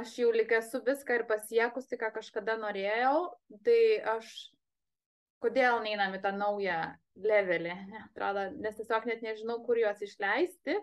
aš 0.00 0.16
jau 0.22 0.32
lyg 0.32 0.52
esu 0.58 0.80
viską 0.88 1.20
ir 1.20 1.26
pasiekusi 1.28 2.00
ką 2.00 2.10
kažkada 2.16 2.56
norėjau 2.64 3.16
tai 3.68 3.80
aš 4.16 4.32
kodėl 5.44 5.82
neinam 5.84 6.16
į 6.16 6.22
tą 6.24 6.32
naują 6.38 6.80
levelį 7.28 7.76
atrodo 8.06 8.48
nes 8.64 8.76
tiesiog 8.80 9.08
net 9.10 9.24
nežinau 9.26 9.60
kur 9.66 9.80
juos 9.80 10.00
išleisti 10.08 10.78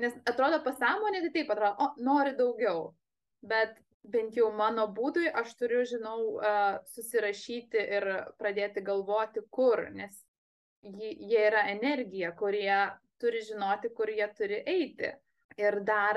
nes 0.00 0.16
atrodo 0.32 0.62
pasąmonė 0.66 1.24
tai 1.26 1.32
taip 1.38 1.54
atrodo 1.54 1.86
o 1.86 1.92
nori 2.10 2.36
daugiau 2.38 2.90
bet 3.52 3.78
bent 4.02 4.36
jau 4.36 4.48
mano 4.56 4.86
būdui 4.96 5.28
aš 5.42 5.54
turiu 5.60 5.84
žinau 5.84 6.18
susirašyti 6.94 7.82
ir 7.98 8.08
pradėti 8.40 8.82
galvoti 8.84 9.44
kur 9.50 9.88
nes 9.92 10.24
jie 10.82 11.46
yra 11.46 11.66
energija, 11.70 12.32
kurie 12.36 12.90
turi 13.20 13.42
žinoti, 13.44 13.90
kur 13.96 14.08
jie 14.08 14.28
turi 14.36 14.62
eiti. 14.66 15.12
Ir 15.60 15.80
dar, 15.84 16.16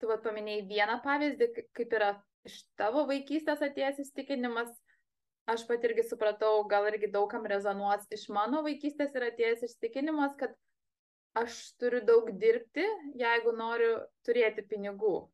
tu 0.00 0.10
vat 0.10 0.24
paminėjai 0.24 0.66
vieną 0.66 0.98
pavyzdį, 1.04 1.48
kaip 1.76 1.94
yra 1.94 2.10
iš 2.46 2.64
tavo 2.78 3.06
vaikystės 3.06 3.62
atėjęs 3.62 4.00
įstikinimas, 4.02 4.70
aš 5.46 5.66
pat 5.68 5.84
irgi 5.86 6.02
supratau, 6.08 6.64
gal 6.66 6.88
irgi 6.90 7.10
daugam 7.12 7.46
rezonuos, 7.46 8.06
iš 8.10 8.26
mano 8.34 8.64
vaikystės 8.66 9.14
yra 9.14 9.30
atėjęs 9.30 9.62
įstikinimas, 9.68 10.34
kad 10.40 10.56
aš 11.38 11.60
turiu 11.78 12.02
daug 12.02 12.32
dirbti, 12.40 12.86
jeigu 13.14 13.54
noriu 13.54 14.00
turėti 14.26 14.66
pinigų. 14.66 15.28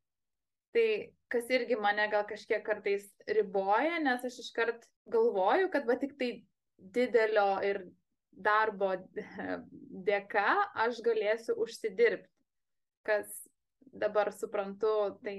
Tai 0.73 0.87
kas 1.33 1.51
irgi 1.53 1.77
mane 1.81 2.07
gal 2.13 2.25
kažkiek 2.29 2.65
kartais 2.65 3.05
riboja, 3.29 3.99
nes 4.05 4.25
aš 4.25 4.39
iškart 4.45 4.87
galvoju, 5.13 5.69
kad 5.73 5.89
va 5.89 5.99
tik 6.01 6.17
tai 6.21 6.31
didelio 6.97 7.49
ir 7.67 7.83
darbo 8.33 8.95
dėka 10.09 10.49
aš 10.87 11.03
galėsiu 11.05 11.59
užsidirbti. 11.61 12.29
Kas 13.05 13.29
dabar 13.93 14.31
suprantu, 14.33 15.19
tai 15.25 15.37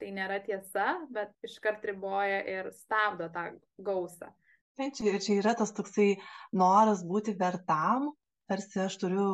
tai 0.00 0.10
nėra 0.16 0.40
tiesa, 0.44 0.94
bet 1.12 1.32
iškart 1.46 1.84
riboja 1.90 2.40
ir 2.48 2.70
stabdo 2.72 3.28
tą 3.34 3.50
gausą. 3.84 4.30
Tai 4.78 4.88
čia, 4.96 5.18
čia 5.20 5.36
yra 5.42 5.52
tas 5.58 5.74
toksai 5.76 6.14
noras 6.56 7.02
būti 7.04 7.34
vertam, 7.36 8.12
tarsi 8.48 8.80
aš 8.80 8.96
turiu, 9.02 9.26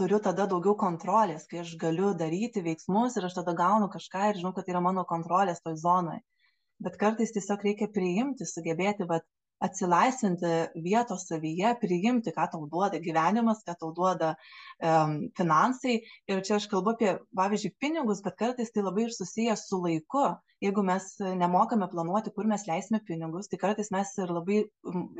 turiu 0.00 0.20
tada 0.24 0.46
daugiau 0.50 0.74
kontrolės, 0.82 1.46
kai 1.50 1.60
aš 1.62 1.76
galiu 1.80 2.14
daryti 2.22 2.64
veiksmus 2.64 3.18
ir 3.18 3.28
aš 3.28 3.38
tada 3.40 3.54
gaunu 3.58 3.90
kažką 3.92 4.30
ir 4.30 4.40
žinau, 4.40 4.54
kad 4.56 4.66
tai 4.66 4.74
yra 4.74 4.84
mano 4.84 5.04
kontrolės 5.08 5.62
toj 5.64 5.76
zonoje. 5.84 6.22
Bet 6.80 6.96
kartais 7.00 7.34
tiesiog 7.36 7.66
reikia 7.66 7.90
priimti, 7.92 8.48
sugebėti, 8.48 9.04
vat, 9.10 9.26
atsilaisvinti 9.60 10.52
vietos 10.84 11.26
savyje, 11.28 11.74
priimti, 11.82 12.32
ką 12.36 12.46
tau 12.54 12.66
duoda 12.72 13.00
gyvenimas, 13.02 13.60
ką 13.66 13.74
tau 13.80 13.90
duoda 13.96 14.30
um, 14.32 15.18
finansai. 15.36 15.98
Ir 16.30 16.40
čia 16.46 16.56
aš 16.56 16.68
kalbu 16.72 16.94
apie, 16.94 17.12
pavyzdžiui, 17.36 17.74
pinigus, 17.82 18.22
bet 18.24 18.38
kartais 18.40 18.72
tai 18.72 18.84
labai 18.86 19.06
ir 19.08 19.14
susijęs 19.16 19.66
su 19.68 19.82
laiku. 19.84 20.24
Jeigu 20.64 20.84
mes 20.84 21.12
nemokame 21.42 21.88
planuoti, 21.92 22.32
kur 22.36 22.48
mes 22.48 22.64
leisime 22.68 23.02
pinigus, 23.04 23.48
tai 23.52 23.60
kartais 23.60 23.92
mes 23.92 24.16
ir 24.20 24.32
labai 24.32 24.64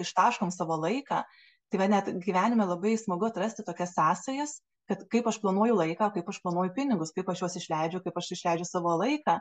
ištaškom 0.05 0.53
savo 0.57 0.81
laiką. 0.81 1.23
Tai 1.71 1.79
va 1.79 1.87
net 1.91 2.11
gyvenime 2.25 2.67
labai 2.67 2.97
smagu 2.99 3.29
atrasti 3.29 3.65
tokias 3.67 3.95
sąsajas, 3.95 4.57
kad 4.91 5.05
kaip 5.13 5.29
aš 5.31 5.39
planuoju 5.43 5.77
laiką, 5.79 6.09
kaip 6.17 6.31
aš 6.33 6.41
planuoju 6.43 6.75
pinigus, 6.75 7.13
kaip 7.15 7.29
aš 7.31 7.45
juos 7.45 7.57
išleidžiu, 7.61 8.01
kaip 8.07 8.17
aš 8.19 8.33
išleidžiu 8.37 8.67
savo 8.67 8.97
laiką. 9.03 9.39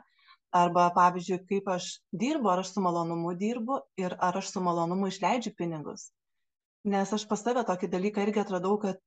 Arba 0.60 0.88
pavyzdžiui 0.94 1.40
kaip 1.50 1.68
aš 1.74 1.88
dirbu 2.22 2.50
ar 2.50 2.62
aš 2.62 2.72
su 2.74 2.82
malonumu 2.82 3.34
dirbu 3.38 3.80
ir 4.02 4.16
ar 4.28 4.38
aš 4.40 4.50
su 4.54 4.62
malonumu 4.62 5.10
išleidžiu 5.10 5.52
pinigus. 5.58 6.08
Nes 6.94 7.12
aš 7.14 7.26
pas 7.30 7.42
save 7.46 7.62
tokį 7.66 7.90
dalyką 7.92 8.24
irgi 8.26 8.42
atradau 8.42 8.78
kad 8.82 8.98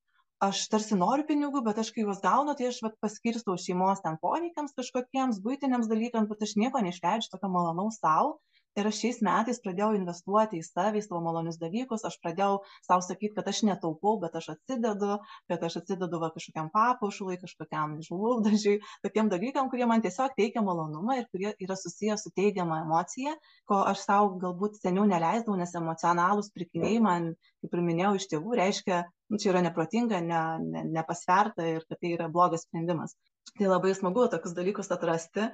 aš 0.43 0.65
tarsi 0.71 0.95
noriu 0.99 1.25
pinigų 1.27 1.63
bet 1.65 1.79
aš 1.83 1.91
kai 1.95 2.03
juos 2.03 2.21
gaunu 2.23 2.55
tai 2.59 2.69
aš 2.69 2.79
vat 2.85 2.95
paskirstau 3.03 3.55
šeimos 3.65 4.03
ten 4.03 4.19
poreikiams 4.23 4.75
kažkokiems 4.79 5.39
buitiniams 5.43 5.89
dalykams 5.91 6.31
bet 6.31 6.43
aš 6.47 6.55
nieko 6.59 6.83
neišleidžiu 6.83 7.31
tokio 7.31 7.51
malonaus 7.55 7.99
sau 8.03 8.37
ir 8.79 8.87
aš 8.89 8.99
šiais 9.03 9.19
metais 9.25 9.59
pradėjau 9.63 9.91
investuoti 9.97 10.59
į 10.59 10.65
save, 10.65 10.99
į 10.99 11.05
savo 11.05 11.21
malonius 11.25 11.59
dalykus, 11.61 12.05
aš 12.09 12.17
pradėjau 12.23 12.61
savo 12.85 13.03
sakyti, 13.05 13.33
kad 13.37 13.49
aš 13.51 13.61
netaupau, 13.67 14.15
bet 14.21 14.37
aš 14.39 14.49
atsidedu, 14.55 15.17
kad 15.51 15.65
aš 15.67 15.77
atsidedu 15.81 16.19
va, 16.21 16.31
kažkokiam 16.35 16.69
papušului, 16.73 17.37
kažkokiam 17.43 17.97
žlugdažiui, 18.07 18.79
tokiem 19.05 19.29
dalykam, 19.33 19.69
kurie 19.73 19.87
man 19.89 20.03
tiesiog 20.05 20.33
teikia 20.39 20.63
malonumą 20.65 21.19
ir 21.19 21.27
kurie 21.33 21.53
yra 21.65 21.77
susijęs 21.79 22.25
su 22.25 22.33
teigiama 22.39 22.81
emocija, 22.85 23.35
ko 23.69 23.83
aš 23.91 24.05
savo 24.07 24.39
galbūt 24.41 24.79
seniau 24.81 25.05
neleisdavau, 25.09 25.59
nes 25.59 25.75
emocionalūs 25.77 26.49
pirkiniai 26.55 27.03
man, 27.03 27.29
kaip 27.61 27.77
ir 27.77 27.85
minėjau, 27.89 28.15
iš 28.17 28.29
tėvų 28.33 28.57
reiškia, 28.61 29.03
nu, 29.29 29.41
čia 29.41 29.53
yra 29.53 29.61
neprotinga, 29.67 30.23
ne, 30.25 30.41
ne, 30.65 30.87
nepasverta 30.97 31.69
ir 31.75 31.85
kad 31.89 32.01
tai 32.01 32.15
yra 32.17 32.31
blogas 32.33 32.65
sprendimas. 32.67 33.13
Tai 33.53 33.69
labai 33.69 33.93
smagu 33.93 34.25
tokius 34.33 34.55
dalykus 34.57 34.89
atrasti 34.95 35.45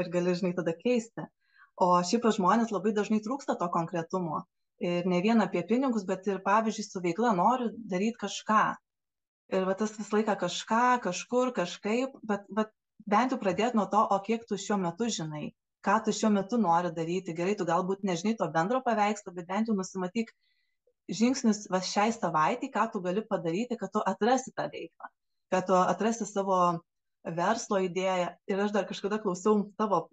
ir 0.00 0.10
gali, 0.10 0.34
žinai, 0.34 0.54
tada 0.58 0.74
keisti 0.74 1.28
o 1.76 1.88
šiaip 2.02 2.22
pas 2.26 2.36
žmones 2.38 2.72
labai 2.74 2.92
dažnai 2.96 3.20
trūksta 3.24 3.56
to 3.60 3.68
konkretumo. 3.76 4.44
Ir 4.84 5.06
ne 5.10 5.20
vien 5.22 5.40
apie 5.42 5.62
pinigus 5.66 6.06
bet 6.06 6.26
ir 6.26 6.40
pavyzdžiui 6.44 6.86
su 6.86 7.02
veikla 7.04 7.34
noriu 7.38 7.70
daryt 7.92 8.18
kažką. 8.20 8.62
Ir 9.54 9.66
va 9.68 9.74
tas 9.78 9.92
visą 9.98 10.18
laiką 10.18 10.38
kažką 10.40 10.86
kažkur 11.08 11.52
kažkaip 11.58 12.16
bet 12.30 12.48
bet 12.58 12.72
bent 13.10 13.34
jau 13.34 13.38
pradėt 13.38 13.76
nuo 13.78 13.86
to 13.92 14.00
o 14.16 14.18
kiek 14.26 14.46
tu 14.48 14.58
šiuo 14.58 14.80
metu 14.86 15.10
žinai 15.18 15.52
ką 15.84 15.98
tu 16.04 16.14
šiuo 16.16 16.30
metu 16.32 16.58
nori 16.58 16.90
daryti. 16.96 17.36
Gerai 17.36 17.54
tu 17.58 17.66
galbūt 17.68 18.06
nežinai 18.08 18.36
to 18.40 18.48
bendro 18.56 18.80
paveikslo 18.86 19.34
bet 19.36 19.48
bent 19.50 19.68
jau 19.68 19.76
nusimatyk 19.76 20.32
žingsnius 21.20 21.66
va 21.74 21.80
šiai 21.84 22.14
savaitei 22.16 22.72
ką 22.72 22.88
tu 22.92 23.02
gali 23.04 23.24
padaryti 23.32 23.76
kad 23.80 23.92
tu 23.92 24.02
atrasi 24.12 24.54
tą 24.56 24.70
veiklą 24.72 25.10
kad 25.52 25.66
tu 25.68 25.76
atrasi 25.76 26.26
savo 26.26 26.58
verslo 27.24 27.80
idėją 27.80 28.32
ir 28.50 28.64
aš 28.66 28.74
dar 28.74 28.88
kažkada 28.88 29.20
klausiau 29.22 29.62
tavo 29.80 30.06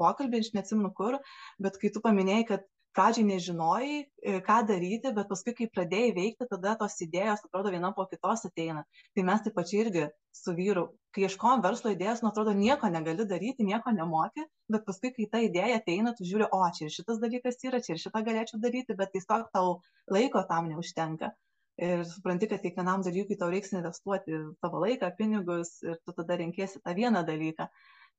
pokalbį, 0.00 0.40
aš 0.40 0.54
neatsimenu 0.56 0.92
kur, 0.96 1.18
bet 1.60 1.76
kai 1.80 1.92
tu 1.92 2.02
paminėjai, 2.04 2.46
kad 2.52 2.64
pradžiai 2.94 3.26
nežinojai, 3.26 3.94
e, 4.22 4.34
ką 4.46 4.58
daryti, 4.68 5.10
bet 5.16 5.28
paskui, 5.30 5.54
kai 5.58 5.66
pradėjai 5.76 6.12
veikti, 6.18 6.46
tada 6.50 6.76
tos 6.78 6.94
idėjos, 7.02 7.42
atrodo, 7.48 7.72
viena 7.74 7.90
po 7.96 8.06
kitos 8.10 8.46
ateina. 8.48 8.84
Tai 9.16 9.24
mes 9.28 9.42
taip 9.44 9.56
pačiai 9.58 9.80
irgi 9.84 10.04
su 10.38 10.54
vyru, 10.54 10.86
kai 11.14 11.26
ieškojom 11.26 11.64
verslo 11.64 11.90
idėjos, 11.94 12.22
nu 12.22 12.30
atrodo, 12.30 12.54
nieko 12.58 12.90
negali 12.94 13.26
daryti, 13.30 13.66
nieko 13.66 13.94
nemoki, 13.98 14.46
bet 14.70 14.86
paskui, 14.86 15.10
kai 15.16 15.26
ta 15.32 15.42
idėja 15.42 15.80
ateina, 15.82 16.14
tu 16.14 16.26
žiūri, 16.28 16.48
o 16.54 16.62
čia 16.76 16.86
ir 16.86 16.94
šitas 16.94 17.18
dalykas 17.22 17.58
yra, 17.66 17.82
čia 17.82 17.96
ir 17.96 18.04
šitą 18.06 18.22
galėčiau 18.30 18.62
daryti, 18.62 18.98
bet 19.00 19.14
tiesiog 19.16 19.50
tau 19.54 19.80
laiko 20.14 20.46
tam 20.50 20.70
neužtenka 20.70 21.34
ir 21.82 22.04
supranti, 22.06 22.48
kad 22.50 22.62
kiekvienam 22.62 23.02
dalykui 23.06 23.36
tau 23.40 23.50
reiks 23.52 23.74
investuoti 23.74 24.38
savo 24.62 24.80
laiką, 24.84 25.10
pinigus 25.18 25.76
ir 25.86 25.98
tu 26.04 26.14
tada 26.16 26.38
renkėsi 26.40 26.82
tą 26.84 26.94
vieną 26.98 27.24
dalyką. 27.26 27.68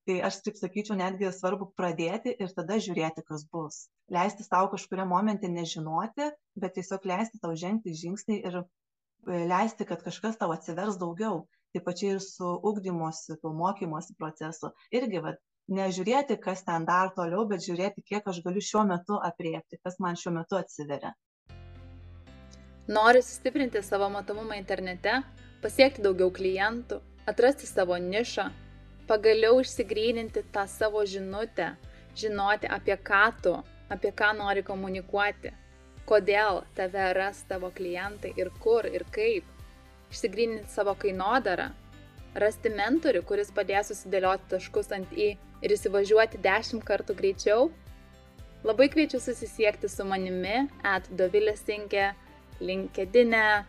Tai 0.06 0.16
aš 0.28 0.36
taip 0.46 0.58
sakyčiau, 0.60 0.98
netgi 1.00 1.32
svarbu 1.34 1.72
pradėti 1.80 2.36
ir 2.38 2.52
tada 2.58 2.78
žiūrėti, 2.88 3.24
kas 3.26 3.46
bus. 3.50 3.78
Leisti 4.14 4.46
savo 4.46 4.70
kažkuria 4.76 5.06
momente 5.10 5.50
nežinoti, 5.50 6.28
bet 6.62 6.76
tiesiog 6.78 7.08
leisti 7.10 7.42
tau 7.42 7.56
žengti 7.58 7.96
žingsnį 8.02 8.38
ir 8.50 8.60
e, 8.62 8.66
leisti, 9.50 9.88
kad 9.90 10.06
kažkas 10.06 10.38
tau 10.42 10.54
atsivers 10.54 11.00
daugiau. 11.02 11.48
Taip 11.74 11.88
pačiai 11.88 12.14
ir 12.18 12.22
su 12.24 12.52
ugdymosi, 12.70 13.40
tuo 13.42 13.56
mokymosi 13.58 14.14
procesu. 14.20 14.70
Irgi, 14.94 15.24
va, 15.26 15.34
nežiūrėti, 15.80 16.38
kas 16.44 16.62
ten 16.70 16.86
dar 16.86 17.10
toliau, 17.18 17.48
bet 17.50 17.66
žiūrėti, 17.66 18.06
kiek 18.06 18.30
aš 18.30 18.44
galiu 18.46 18.62
šiuo 18.62 18.86
metu 18.92 19.18
apriepti, 19.32 19.82
kas 19.82 19.98
man 20.06 20.22
šiuo 20.22 20.36
metu 20.38 20.62
atsiveria. 20.62 21.16
Nori 22.88 23.22
sustiprinti 23.22 23.82
savo 23.82 24.10
matomumą 24.14 24.54
internete, 24.60 25.24
pasiekti 25.64 26.04
daugiau 26.06 26.30
klientų, 26.30 27.00
atrasti 27.26 27.66
savo 27.66 27.96
nišą, 27.98 28.44
pagaliau 29.10 29.58
išsigryninti 29.64 30.44
tą 30.54 30.68
savo 30.70 31.02
žinutę, 31.10 31.72
žinoti 32.14 32.70
apie 32.70 32.94
ką 33.08 33.24
tu, 33.42 33.54
apie 33.90 34.12
ką 34.14 34.28
nori 34.38 34.62
komunikuoti, 34.68 35.50
kodėl 36.06 36.62
tave 36.78 37.08
ras 37.18 37.40
tavo 37.50 37.72
klientai 37.74 38.36
ir 38.38 38.52
kur 38.62 38.86
ir 38.86 39.08
kaip, 39.16 39.48
išsigryninti 40.14 40.70
savo 40.70 40.94
kainodarą, 40.94 41.72
rasti 42.38 42.70
mentorių, 42.70 43.24
kuris 43.26 43.50
padės 43.56 43.90
susidėlioti 43.90 44.52
taškus 44.52 44.94
ant 44.94 45.16
į 45.18 45.32
ir 45.66 45.74
įsivažiuoti 45.74 46.44
dešimt 46.46 46.86
kartų 46.86 47.18
greičiau. 47.18 47.72
Labai 48.66 48.92
kviečiu 48.94 49.18
susisiekti 49.22 49.90
su 49.90 50.06
manimi, 50.06 50.68
at 50.86 51.10
Dovilės 51.10 51.66
Sinkė 51.66 52.12
LinkedIne, 52.60 53.66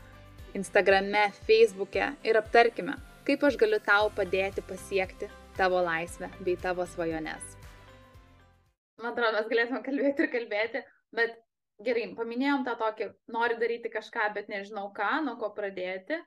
Instagrame, 0.54 1.30
Facebook'e 1.48 2.12
ir 2.24 2.38
aptarkime, 2.38 2.94
kaip 3.26 3.42
aš 3.44 3.58
galiu 3.60 3.80
tau 3.84 4.10
padėti 4.14 4.62
pasiekti 4.64 5.28
tavo 5.56 5.80
laisvę 5.84 6.30
bei 6.40 6.56
tavo 6.60 6.86
svajones. 6.86 7.56
Man 9.00 9.12
atrodo, 9.12 9.34
mes 9.36 9.50
galėtume 9.50 9.82
kalbėti 9.84 10.24
ir 10.24 10.30
kalbėti, 10.32 10.82
bet 11.16 11.34
gerai, 11.84 12.06
paminėjom 12.16 12.64
tą 12.64 12.76
tokį, 12.80 13.10
noriu 13.34 13.58
daryti 13.60 13.92
kažką, 13.92 14.30
bet 14.36 14.48
nežinau 14.52 14.88
ką, 14.96 15.10
nuo 15.26 15.36
ko 15.40 15.50
pradėti. 15.56 16.22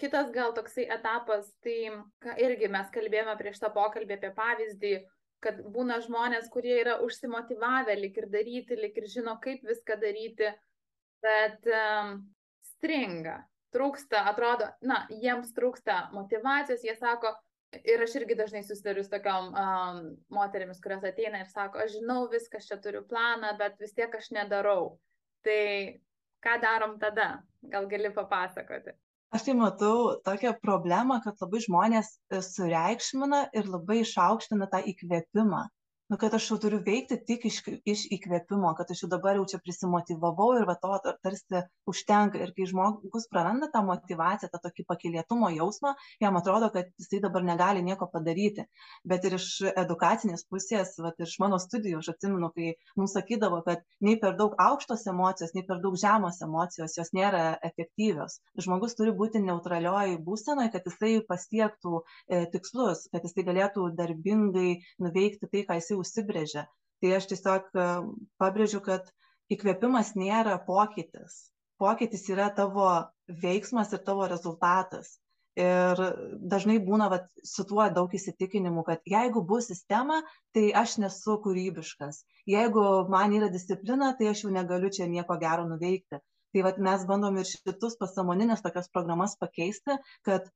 Kitas 0.00 0.32
gal 0.34 0.54
toksai 0.56 0.88
etapas, 0.90 1.50
tai 1.62 1.92
irgi 2.40 2.70
mes 2.72 2.88
kalbėjome 2.94 3.36
prieš 3.38 3.60
tą 3.62 3.68
pokalbį 3.74 4.16
apie 4.16 4.32
pavyzdį, 4.38 4.92
kad 5.44 5.58
būna 5.74 6.00
žmonės, 6.02 6.48
kurie 6.50 6.78
yra 6.80 6.96
užsimotivavę 7.04 7.94
lik 7.98 8.18
ir 8.22 8.28
daryti, 8.32 8.78
lik 8.78 8.98
ir 8.98 9.08
žino, 9.10 9.36
kaip 9.42 9.62
viską 9.68 9.98
daryti, 10.00 10.50
bet 11.22 11.70
um, 11.70 12.18
stringa, 12.72 13.38
trūksta, 13.74 14.24
atrodo, 14.32 14.68
na, 14.84 15.04
jiems 15.10 15.52
trūksta 15.56 16.08
motivacijos, 16.16 16.84
jie 16.84 16.94
sako, 16.98 17.32
ir 17.80 18.02
aš 18.04 18.16
irgi 18.20 18.36
dažnai 18.38 18.62
susidariu 18.66 19.04
su 19.04 19.12
tokiom 19.12 19.52
um, 19.52 20.00
moterimis, 20.34 20.80
kurios 20.84 21.04
ateina 21.08 21.42
ir 21.42 21.50
sako, 21.52 21.80
aš 21.84 21.96
žinau 21.98 22.26
viską, 22.32 22.60
aš 22.60 22.68
čia 22.72 22.80
turiu 22.84 23.04
planą, 23.08 23.54
bet 23.60 23.78
vis 23.80 23.94
tiek 23.96 24.12
aš 24.18 24.32
nedarau. 24.36 24.96
Tai 25.46 25.62
ką 26.44 26.58
darom 26.62 26.98
tada? 27.02 27.30
Gal 27.72 27.88
gali 27.90 28.10
papasakoti? 28.14 28.94
Aš 29.32 29.46
tai 29.46 29.54
matau 29.56 30.18
tokią 30.26 30.52
problemą, 30.60 31.22
kad 31.24 31.38
labai 31.40 31.62
žmonės 31.64 32.10
e, 32.12 32.42
sureikšmina 32.44 33.46
ir 33.56 33.70
labai 33.72 34.02
išaukština 34.02 34.68
tą 34.68 34.82
įkvėpimą 34.92 35.62
nu 36.12 36.18
kad 36.20 36.34
aš 36.36 36.46
jau 36.50 36.58
turiu 36.60 36.78
veikti 36.84 37.16
tik 37.24 37.46
iš 37.48 37.58
iš 37.88 38.00
įkvėpimo 38.12 38.70
kad 38.76 38.90
aš 38.92 38.98
jau 39.04 39.08
dabar 39.08 39.38
jau 39.38 39.46
čia 39.48 39.58
prisimotyvavau 39.64 40.50
ir 40.58 40.66
va 40.68 40.74
to 40.82 40.90
tarsi 41.24 41.62
užtenka. 41.88 42.36
Ir 42.44 42.50
kai 42.52 42.66
žmogus 42.68 43.24
praranda 43.32 43.70
tą 43.72 43.80
motyvaciją 43.86 44.50
tą 44.52 44.60
tokį 44.66 44.84
pakylėtumo 44.90 45.48
jausmą 45.54 45.94
jam 46.20 46.36
atrodo 46.36 46.68
kad 46.74 46.90
jisai 47.00 47.22
dabar 47.24 47.46
negali 47.48 47.80
nieko 47.86 48.10
padaryti. 48.12 48.66
Bet 49.08 49.24
ir 49.24 49.38
iš 49.38 49.46
edukacinės 49.84 50.44
pusės 50.52 50.92
vat 51.06 51.22
iš 51.24 51.38
mano 51.40 51.60
studijų 51.64 52.02
aš 52.02 52.12
atsimenu 52.12 52.52
kai 52.58 52.74
mums 53.00 53.16
sakydavo 53.16 53.62
kad 53.70 53.80
nei 54.04 54.18
per 54.20 54.36
daug 54.42 54.58
aukštos 54.66 55.06
emocijos 55.14 55.56
nei 55.56 55.64
per 55.70 55.80
daug 55.80 55.96
žemos 56.04 56.42
emocijos 56.44 56.98
jos 56.98 57.12
nėra 57.16 57.56
efektyvios. 57.70 58.36
Žmogus 58.60 58.98
turi 59.00 59.16
būti 59.16 59.40
neutralioj 59.48 60.18
būsenoj 60.28 60.68
kad 60.76 60.92
jisai 60.92 61.14
pasiektų 61.32 61.96
e, 62.02 62.44
tikslus 62.52 63.08
kad 63.08 63.24
jisai 63.24 63.48
galėtų 63.48 63.88
darbingai 63.96 64.76
nuveikti 65.00 65.48
tai 65.48 65.66
ką 65.72 65.80
jisai 65.80 66.01
užsibrėžė. 66.02 66.66
Tai 67.02 67.16
aš 67.16 67.26
tiesiog 67.32 67.72
e, 67.74 67.88
pabrėžiu, 68.42 68.82
kad 68.84 69.08
įkvėpimas 69.54 70.14
nėra 70.18 70.58
pokytis. 70.66 71.48
Pokytis 71.82 72.28
yra 72.30 72.46
tavo 72.54 72.88
veiksmas 73.42 73.92
ir 73.96 74.04
tavo 74.06 74.28
rezultatas. 74.30 75.16
Ir 75.58 75.98
dažnai 76.52 76.78
būna 76.80 77.10
vat, 77.12 77.26
su 77.44 77.64
tuo 77.68 77.84
daug 77.92 78.14
įsitikinimų, 78.16 78.84
kad 78.86 79.02
jeigu 79.04 79.42
bus 79.44 79.66
sistema, 79.68 80.22
tai 80.56 80.70
aš 80.82 80.96
nesu 81.02 81.36
kūrybiškas. 81.44 82.22
Jeigu 82.48 82.84
man 83.12 83.34
yra 83.36 83.50
disciplina, 83.52 84.14
tai 84.16 84.30
aš 84.30 84.46
jau 84.46 84.52
negaliu 84.54 84.88
čia 84.96 85.10
nieko 85.10 85.36
gero 85.42 85.66
nuveikti. 85.68 86.22
Tai 86.52 86.64
vat, 86.68 86.80
mes 86.86 87.04
bandom 87.08 87.36
ir 87.40 87.48
šitus 87.48 87.98
pasamoninės 88.00 88.64
tokias 88.64 88.88
programas 88.92 89.36
pakeisti, 89.40 89.98
kad 90.24 90.48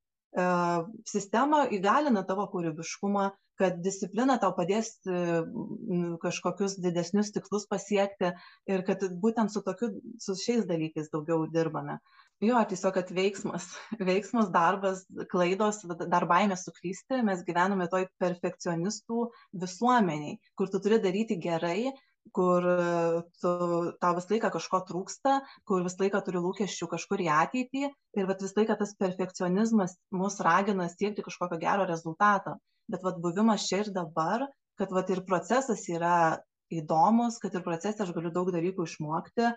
sistema 1.09 1.65
įgalina 1.73 2.23
tavo 2.29 2.45
kūrybiškumą, 2.53 3.31
kad 3.57 3.79
disciplina 3.81 4.37
tau 4.41 4.53
padės 4.57 4.91
e, 5.09 5.21
kažkokius 6.21 6.77
didesnius 6.85 7.33
tikslus 7.33 7.65
pasiekti 7.71 8.35
ir 8.69 8.85
kad 8.85 9.01
būtent 9.23 9.53
su 9.53 9.63
tokiu 9.65 9.89
su 10.21 10.37
šiais 10.37 10.67
dalykais 10.69 11.09
daugiau 11.13 11.47
dirbame. 11.53 11.97
Jo 12.45 12.61
tiesiog 12.69 12.99
kad 12.99 13.13
veiksmas 13.17 13.71
veiksmas 14.11 14.51
darbas 14.53 15.07
klaidos 15.33 15.81
dar 16.05 16.29
baimė 16.29 16.59
suklysti 16.61 17.23
mes 17.25 17.41
gyvename 17.49 17.89
toj 17.93 18.11
perfekcionistų 18.21 19.31
visuomenėj 19.65 20.37
kur 20.59 20.73
tu 20.73 20.83
turi 20.85 21.01
daryti 21.01 21.41
gerai 21.41 21.95
kur 22.35 22.65
tu 23.43 23.53
tau 24.03 24.15
visą 24.17 24.33
laiką 24.35 24.51
kažko 24.55 24.83
trūksta 24.89 25.41
kur 25.69 25.85
visą 25.87 26.03
laiką 26.05 26.23
turi 26.27 26.43
lūkesčių 26.43 26.89
kažkur 26.95 27.23
į 27.27 27.29
ateitį 27.41 27.85
ir 27.87 28.31
vat 28.31 28.43
visą 28.43 28.63
laiką 28.63 28.79
tas 28.81 28.97
perfekcionizmas 28.99 29.99
mus 30.11 30.41
ragina 30.43 30.89
siekti 30.93 31.27
kažkokio 31.27 31.61
gero 31.63 31.87
rezultato 31.89 32.57
bet 32.89 33.03
vat 33.07 33.19
buvimas 33.23 33.67
čia 33.69 33.83
ir 33.85 33.91
dabar, 33.95 34.47
kad 34.79 34.93
vat 34.95 35.11
ir 35.11 35.25
procesas 35.27 35.87
yra 35.91 36.39
įdomus, 36.73 37.41
kad 37.43 37.55
ir 37.55 37.65
procese 37.67 38.03
aš 38.05 38.13
galiu 38.15 38.33
daug 38.35 38.51
dalykų 38.55 38.87
išmokti 38.87 39.51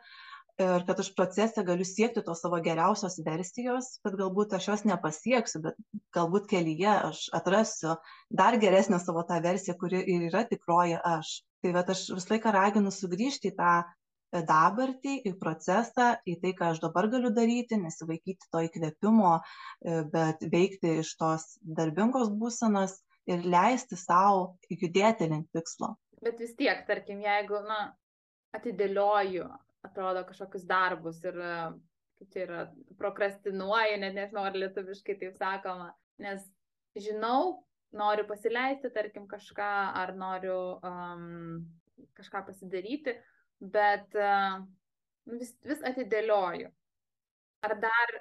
ir 0.59 0.83
kad 0.87 0.99
aš 0.99 1.13
procese 1.15 1.63
galiu 1.65 1.85
siekti 1.87 2.23
tos 2.25 2.41
savo 2.43 2.59
geriausios 2.63 3.15
versijos, 3.25 3.93
bet 4.03 4.17
galbūt 4.19 4.57
aš 4.57 4.67
jos 4.71 4.85
nepasieksiu, 4.89 5.61
bet 5.63 5.77
galbūt 6.15 6.49
kelyje 6.51 6.95
aš 7.11 7.21
atrasiu 7.37 7.95
dar 8.41 8.57
geresnę 8.61 8.99
savo 8.99 9.23
tą 9.29 9.39
versiją, 9.45 9.77
kuri 9.79 10.03
ir 10.03 10.27
yra 10.27 10.43
tikroji 10.49 10.99
aš. 10.99 11.39
Tai 11.63 11.71
bet 11.75 11.89
aš 11.91 12.05
visą 12.15 12.35
laiką 12.35 12.53
raginu 12.55 12.91
sugrįžti 12.95 13.51
į 13.51 13.55
tą 13.57 13.73
dabartį, 14.29 15.15
į 15.25 15.33
procesą, 15.41 16.11
į 16.29 16.37
tai, 16.41 16.53
ką 16.57 16.71
aš 16.73 16.81
dabar 16.83 17.09
galiu 17.11 17.31
daryti, 17.33 17.79
nesivaikyti 17.81 18.49
to 18.53 18.61
įkvėpimo, 18.67 19.31
bet 20.13 20.45
veikti 20.53 20.99
iš 21.01 21.15
tos 21.19 21.47
darbingos 21.61 22.29
būsenos 22.29 22.99
ir 23.29 23.45
leisti 23.45 23.97
sau 23.99 24.55
judėti 24.69 25.29
link 25.29 25.49
tikslo. 25.55 25.95
Bet 26.21 26.39
vis 26.41 26.53
tiek, 26.59 26.83
tarkim, 26.87 27.23
jeigu, 27.23 27.61
na, 27.65 27.79
atidėlioju, 28.55 29.47
atrodo, 29.87 30.23
kažkokius 30.27 30.65
darbus 30.69 31.21
ir, 31.25 31.39
kaip 32.19 32.33
čia 32.33 32.45
yra, 32.45 32.63
prokrastinuoju, 32.99 33.99
net 34.03 34.17
nežinau, 34.17 34.45
ar 34.49 34.57
lietuviškai 34.57 35.17
taip 35.21 35.37
sakoma, 35.39 35.93
nes 36.21 36.43
žinau, 36.99 37.63
noriu 37.95 38.25
pasileisti, 38.29 38.91
tarkim, 38.93 39.27
kažką, 39.29 39.69
ar 40.01 40.13
noriu 40.17 40.57
um, 40.85 41.63
kažką 42.17 42.43
pasidaryti, 42.47 43.15
bet 43.59 44.17
uh, 44.17 44.59
vis, 45.39 45.53
vis 45.65 45.81
atidėlioju. 45.85 46.69
Ar 47.65 47.75
dar 47.81 48.13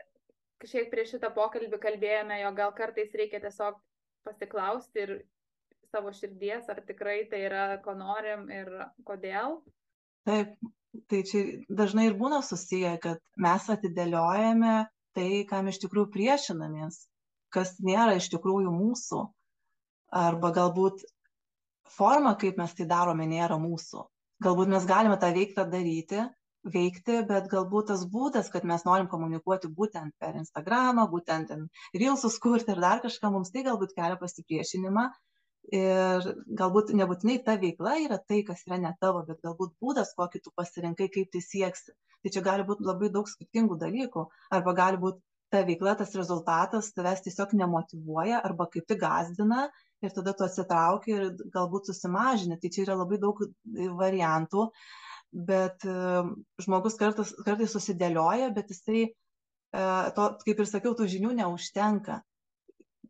kažkiek 0.62 0.88
prieš 0.90 1.16
šitą 1.16 1.30
pokalbį 1.34 1.78
kalbėjome, 1.82 2.40
jo 2.42 2.54
gal 2.56 2.72
kartais 2.76 3.12
reikia 3.14 3.40
tiesiog 3.44 3.78
pasiklausti 4.26 5.04
ir 5.04 5.12
savo 5.92 6.12
širdies, 6.12 6.66
ar 6.68 6.82
tikrai 6.88 7.22
tai 7.30 7.44
yra, 7.46 7.64
ko 7.84 7.94
norim 7.96 8.48
ir 8.52 8.68
kodėl. 9.08 9.60
Taip, 10.28 10.58
tai 11.08 11.22
čia 11.28 11.44
dažnai 11.68 12.08
ir 12.10 12.18
būna 12.18 12.42
susiję, 12.44 12.96
kad 13.04 13.22
mes 13.40 13.68
atidėliojame 13.72 14.74
tai, 15.16 15.28
kam 15.48 15.70
iš 15.70 15.80
tikrųjų 15.84 16.10
priešinamės, 16.14 17.06
kas 17.54 17.76
nėra 17.80 18.18
iš 18.18 18.28
tikrųjų 18.34 18.74
mūsų. 18.74 19.24
Arba 20.08 20.50
galbūt 20.56 21.04
forma, 21.92 22.34
kaip 22.40 22.58
mes 22.60 22.74
tai 22.76 22.86
darome, 22.88 23.26
nėra 23.28 23.58
mūsų. 23.60 24.04
Galbūt 24.44 24.70
mes 24.72 24.84
galime 24.88 25.16
tą 25.20 25.32
veiklą 25.34 25.64
daryti, 25.68 26.22
veikti 26.72 27.22
bet 27.28 27.48
galbūt 27.50 27.88
tas 27.92 28.04
būdas 28.12 28.50
kad 28.52 28.64
mes 28.68 28.84
norim 28.86 29.08
komunikuoti 29.10 29.70
būtent 29.74 30.14
per 30.20 30.36
instagramą 30.40 31.08
būtent 31.10 31.48
ten 31.52 31.68
rylsus 31.94 32.38
kurti 32.42 32.74
ir 32.74 32.82
dar 32.82 33.02
kažką 33.04 33.30
mums 33.32 33.52
tai 33.54 33.64
galbūt 33.66 33.94
kelia 33.96 34.18
pasipriešinimą. 34.20 35.08
Ir 35.78 36.24
galbūt 36.56 36.94
nebūtinai 36.96 37.42
ta 37.44 37.58
veikla 37.60 37.98
yra 38.06 38.16
tai 38.18 38.40
kas 38.48 38.62
yra 38.66 38.78
ne 38.80 38.92
tavo 39.00 39.24
bet 39.28 39.42
galbūt 39.44 39.74
būdas 39.82 40.14
kokį 40.16 40.40
tu 40.44 40.52
pasirinkai 40.56 41.10
kaip 41.12 41.32
tai 41.34 41.42
sieksi. 41.44 41.92
Tai 42.22 42.32
čia 42.34 42.42
gali 42.42 42.64
būt 42.66 42.80
labai 42.82 43.10
daug 43.12 43.28
skirtingų 43.28 43.76
dalykų. 43.82 44.24
Arba 44.54 44.72
gali 44.78 45.00
būt 45.02 45.20
ta 45.52 45.62
veikla 45.68 45.94
tas 46.00 46.14
rezultatas 46.16 46.88
tavęs 46.96 47.20
tiesiog 47.26 47.52
nemotyvuoja 47.60 48.40
arba 48.44 48.66
kaip 48.72 48.88
tik 48.88 49.00
gąsdina 49.04 49.68
ir 50.04 50.14
tada 50.14 50.34
tu 50.36 50.46
atsitrauki 50.46 51.14
ir 51.14 51.28
galbūt 51.54 51.90
susimažini 51.90 52.58
tai 52.62 52.70
čia 52.74 52.84
yra 52.86 52.98
labai 53.00 53.18
daug 53.22 53.40
variantų 53.98 54.68
bet 55.32 55.84
žmogus 56.62 56.96
kartais, 56.98 57.34
kartais 57.44 57.72
susidėlioja, 57.74 58.50
bet 58.56 58.72
jisai, 58.72 59.04
e, 59.08 59.82
to, 60.16 60.28
kaip 60.44 60.62
ir 60.62 60.68
sakiau, 60.68 60.94
tų 60.96 61.08
žinių 61.14 61.34
neužtenka. 61.42 62.22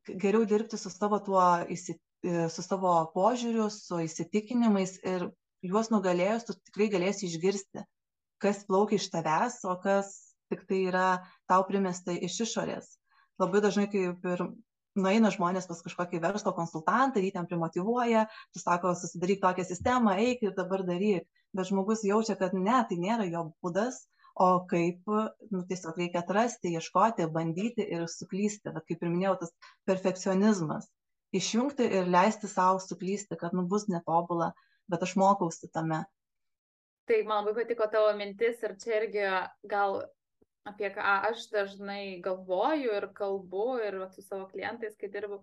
Geriau 0.09 0.47
dirbti 0.49 0.79
su 0.81 0.91
savo 0.91 1.21
tuo 1.25 1.43
e, 1.69 1.77
su 2.51 2.65
savo 2.65 2.95
požiūriu, 3.15 3.69
su 3.71 4.01
įsitikinimais 4.03 4.99
ir 5.07 5.29
juos 5.63 5.93
nugalėjus, 5.95 6.49
tu 6.49 6.57
tikrai 6.71 6.89
galėsi 6.91 7.29
išgirsti, 7.29 7.85
kas 8.43 8.65
plaukia 8.67 8.99
iš 8.99 9.11
tavęs, 9.15 9.61
o 9.69 9.77
kas 9.83 10.15
tik 10.51 10.65
tai 10.67 10.87
yra 10.89 11.09
tau 11.51 11.67
primesta 11.69 12.15
iš 12.15 12.41
išorės. 12.47 12.97
Labai 13.39 13.63
dažnai, 13.63 13.87
kaip 13.93 14.25
ir 14.27 14.49
nueina 14.99 15.31
žmonės 15.35 15.71
pas 15.71 15.81
kažkokį 15.87 16.21
verslo 16.25 16.53
konsultantą, 16.57 17.23
jį 17.23 17.33
ten 17.39 17.49
primotivuoja, 17.49 18.27
tu 18.53 18.63
sako, 18.63 18.93
susidaryk 18.99 19.41
tokią 19.45 19.67
sistemą, 19.69 20.19
eik 20.21 20.45
ir 20.45 20.57
dabar 20.59 20.85
daryk 20.87 21.27
bet 21.53 21.69
žmogus 21.69 22.05
jaučia, 22.05 22.37
kad 22.39 22.55
ne, 22.55 22.79
tai 22.89 22.99
nėra 23.01 23.27
jo 23.29 23.49
būdas, 23.65 24.05
o 24.39 24.51
kaip, 24.71 25.09
nu, 25.51 25.65
tiesiog 25.69 25.99
reikia 25.99 26.23
atrasti, 26.23 26.75
ieškoti, 26.79 27.27
bandyti 27.35 27.87
ir 27.97 28.07
suklysti, 28.11 28.73
bet 28.75 28.87
kaip 28.91 29.03
ir 29.03 29.13
minėjau, 29.13 29.39
tas 29.43 29.55
perfekcionizmas. 29.89 30.87
Išjungti 31.35 31.89
ir 31.99 32.09
leisti 32.09 32.49
savo 32.49 32.79
suklysti, 32.81 33.37
kad 33.41 33.57
nu 33.57 33.67
bus 33.69 33.89
netobula, 33.91 34.53
bet 34.89 35.03
aš 35.05 35.17
mokausi 35.21 35.69
tame. 35.73 36.05
Tai 37.09 37.19
man 37.29 37.43
labai 37.43 37.65
patiko 37.65 37.89
tavo 37.91 38.13
mintis 38.17 38.63
ir 38.65 38.77
čia 38.81 39.01
irgi 39.01 39.27
gal 39.69 40.03
apie 40.69 40.91
ką 40.95 41.05
aš 41.31 41.49
dažnai 41.53 42.21
galvoju 42.25 42.95
ir 43.01 43.09
kalbu 43.17 43.69
ir 43.87 43.99
va, 44.03 44.09
su 44.13 44.25
savo 44.25 44.49
klientais, 44.53 44.97
kai 45.01 45.11
dirbu. 45.13 45.41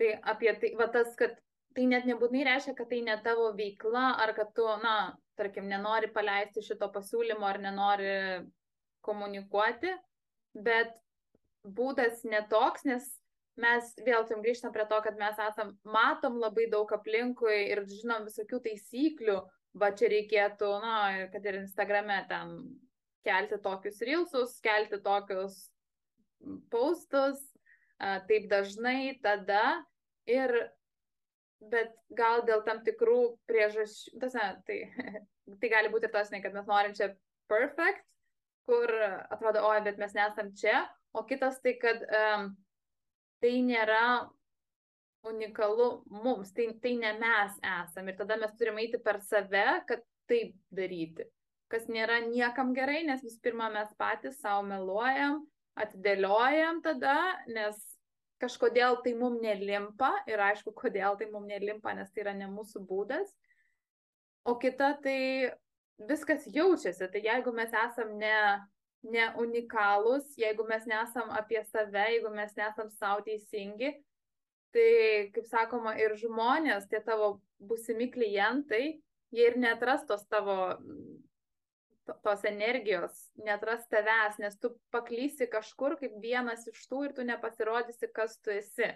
Tai 0.00 0.10
apie 0.32 0.52
tai, 0.60 0.74
va 0.78 0.88
tas, 0.92 1.12
kad 1.18 1.36
tai 1.76 1.86
net 1.90 2.06
nebūtinai 2.08 2.46
reiškia, 2.48 2.74
kad 2.78 2.88
tai 2.90 3.02
ne 3.06 3.16
tavo 3.24 3.50
veikla, 3.58 4.06
ar 4.22 4.32
kad 4.36 4.54
tu, 4.56 4.66
na, 4.82 5.12
tarkim, 5.38 5.68
nenori 5.70 6.10
paleisti 6.12 6.64
šito 6.64 6.88
pasiūlymo, 6.94 7.46
ar 7.46 7.60
nenori 7.62 8.14
komunikuoti, 9.06 9.92
bet 10.66 10.96
būdas 11.64 12.24
netoks, 12.28 12.86
nes 12.88 13.06
mes 13.60 13.94
vėl 14.06 14.24
tam 14.28 14.42
grįžtam 14.44 14.72
prie 14.72 14.86
to, 14.88 14.98
kad 15.04 15.18
mes 15.20 15.40
esam, 15.50 15.74
matom 15.84 16.38
labai 16.40 16.66
daug 16.72 16.90
aplinkui 16.96 17.66
ir 17.72 17.84
žinom 17.88 18.26
visokių 18.28 18.60
taisyklių, 18.66 19.40
va 19.80 19.90
čia 19.96 20.10
reikėtų, 20.10 20.70
na, 20.82 20.94
kad 21.32 21.44
ir 21.46 21.60
Instagrame 21.60 22.22
ten 22.30 22.56
kelti 23.26 23.60
tokius 23.62 24.00
reelsus, 24.06 24.58
kelti 24.64 25.00
tokius 25.04 25.62
postus, 26.72 27.40
taip 28.00 28.48
dažnai 28.50 29.18
tada 29.22 29.80
ir 30.28 30.54
bet 31.60 31.92
gal 32.16 32.44
dėl 32.48 32.62
tam 32.64 32.80
tikrų 32.84 33.18
priežasčių, 33.48 34.16
tasne, 34.22 34.46
tai, 34.66 34.78
tai 35.60 35.72
gali 35.72 35.92
būti 35.92 36.08
ir 36.08 36.14
tas, 36.14 36.32
ne, 36.32 36.40
kad 36.40 36.56
mes 36.56 36.68
norim 36.68 36.96
čia 36.96 37.12
perfect, 37.50 38.04
kur 38.68 38.88
atrodo, 39.28 39.64
oi, 39.68 39.80
bet 39.84 40.00
mes 40.00 40.14
nesam 40.16 40.52
čia, 40.56 40.84
o 41.12 41.24
kitas 41.28 41.58
tai, 41.64 41.74
kad 41.82 42.04
um, 42.06 42.52
tai 43.42 43.56
nėra 43.66 44.30
unikalu 45.26 45.90
mums, 46.22 46.54
tai, 46.56 46.70
tai 46.80 46.94
ne 47.00 47.12
mes 47.20 47.58
esam. 47.60 48.08
Ir 48.08 48.16
tada 48.16 48.38
mes 48.40 48.54
turime 48.56 48.84
eiti 48.84 49.00
per 49.04 49.20
save, 49.26 49.66
kad 49.88 50.04
taip 50.30 50.54
daryti. 50.72 51.26
Kas 51.70 51.86
nėra 51.86 52.18
niekam 52.26 52.74
gerai, 52.74 53.04
nes 53.06 53.22
vis 53.22 53.38
pirma 53.38 53.68
mes 53.70 53.90
patys 53.98 54.40
savo 54.42 54.64
meluojam, 54.66 55.44
atidėliojam 55.78 56.80
tada, 56.82 57.16
nes 57.46 57.78
kažkodėl 58.40 58.98
tai 59.04 59.14
mum 59.14 59.36
nelimpa 59.42 60.10
ir 60.30 60.40
aišku, 60.42 60.72
kodėl 60.74 61.18
tai 61.20 61.28
mum 61.30 61.46
nelimpa, 61.46 61.94
nes 61.94 62.10
tai 62.10 62.24
yra 62.24 62.34
ne 62.34 62.48
mūsų 62.50 62.82
būdas. 62.88 63.30
O 64.48 64.56
kita 64.58 64.94
tai 65.04 65.52
viskas 66.08 66.46
jaučiasi, 66.48 67.10
tai 67.12 67.22
jeigu 67.24 67.52
mes 67.54 67.72
esam 67.84 68.14
ne, 68.18 68.36
ne 69.04 69.26
unikalūs, 69.38 70.32
jeigu 70.40 70.64
mes 70.68 70.86
nesam 70.88 71.30
apie 71.36 71.60
save, 71.68 72.06
jeigu 72.16 72.32
mes 72.32 72.56
nesam 72.56 72.88
savo 72.96 73.22
teisingi, 73.26 73.92
tai, 74.74 74.90
kaip 75.34 75.46
sakoma, 75.50 75.94
ir 76.00 76.16
žmonės, 76.16 76.88
tie 76.88 77.02
tavo 77.04 77.34
busimi 77.58 78.08
klientai, 78.12 79.00
jie 79.34 79.50
ir 79.50 79.58
netras 79.60 80.06
tos 80.08 80.24
tavo 80.30 80.72
tos 82.24 82.44
energijos, 82.48 83.16
netras 83.46 83.86
tavęs, 83.92 84.38
nes 84.42 84.56
tu 84.62 84.72
paklysi 84.94 85.48
kažkur 85.50 85.96
kaip 86.00 86.16
vienas 86.22 86.66
iš 86.70 86.82
tų 86.90 87.04
ir 87.08 87.14
tu 87.16 87.26
nepasirodysi, 87.28 88.10
kas 88.14 88.38
tu 88.44 88.54
esi. 88.54 88.90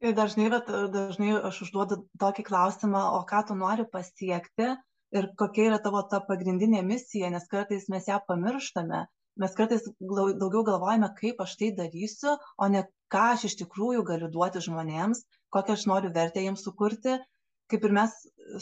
Ir 0.00 0.14
dažnai, 0.16 0.48
bet, 0.52 0.70
dažnai 0.94 1.34
aš 1.50 1.62
užduodu 1.66 2.00
tokį 2.20 2.46
klausimą, 2.48 3.02
o 3.18 3.24
ką 3.28 3.42
tu 3.48 3.56
nori 3.62 3.84
pasiekti 3.96 4.70
ir 5.18 5.26
kokia 5.40 5.66
yra 5.70 5.80
tavo 5.84 6.00
ta 6.12 6.22
pagrindinė 6.28 6.80
misija, 6.86 7.28
nes 7.34 7.48
kartais 7.50 7.88
mes 7.92 8.08
ją 8.08 8.20
pamirštame. 8.28 9.02
Mes 9.40 9.52
kartais 9.58 9.84
daugiau 10.00 10.62
galvojame, 10.66 11.10
kaip 11.20 11.42
aš 11.44 11.56
tai 11.60 11.70
darysiu, 11.76 12.36
o 12.56 12.68
ne 12.72 12.86
ką 13.12 13.26
aš 13.34 13.46
iš 13.50 13.58
tikrųjų 13.62 14.06
galiu 14.08 14.30
duoti 14.32 14.62
žmonėms, 14.64 15.22
kokią 15.54 15.76
aš 15.76 15.86
noriu 15.90 16.10
vertę 16.16 16.42
jiems 16.44 16.64
sukurti 16.66 17.18
kaip 17.70 17.84
ir 17.86 17.94
mes 17.96 18.14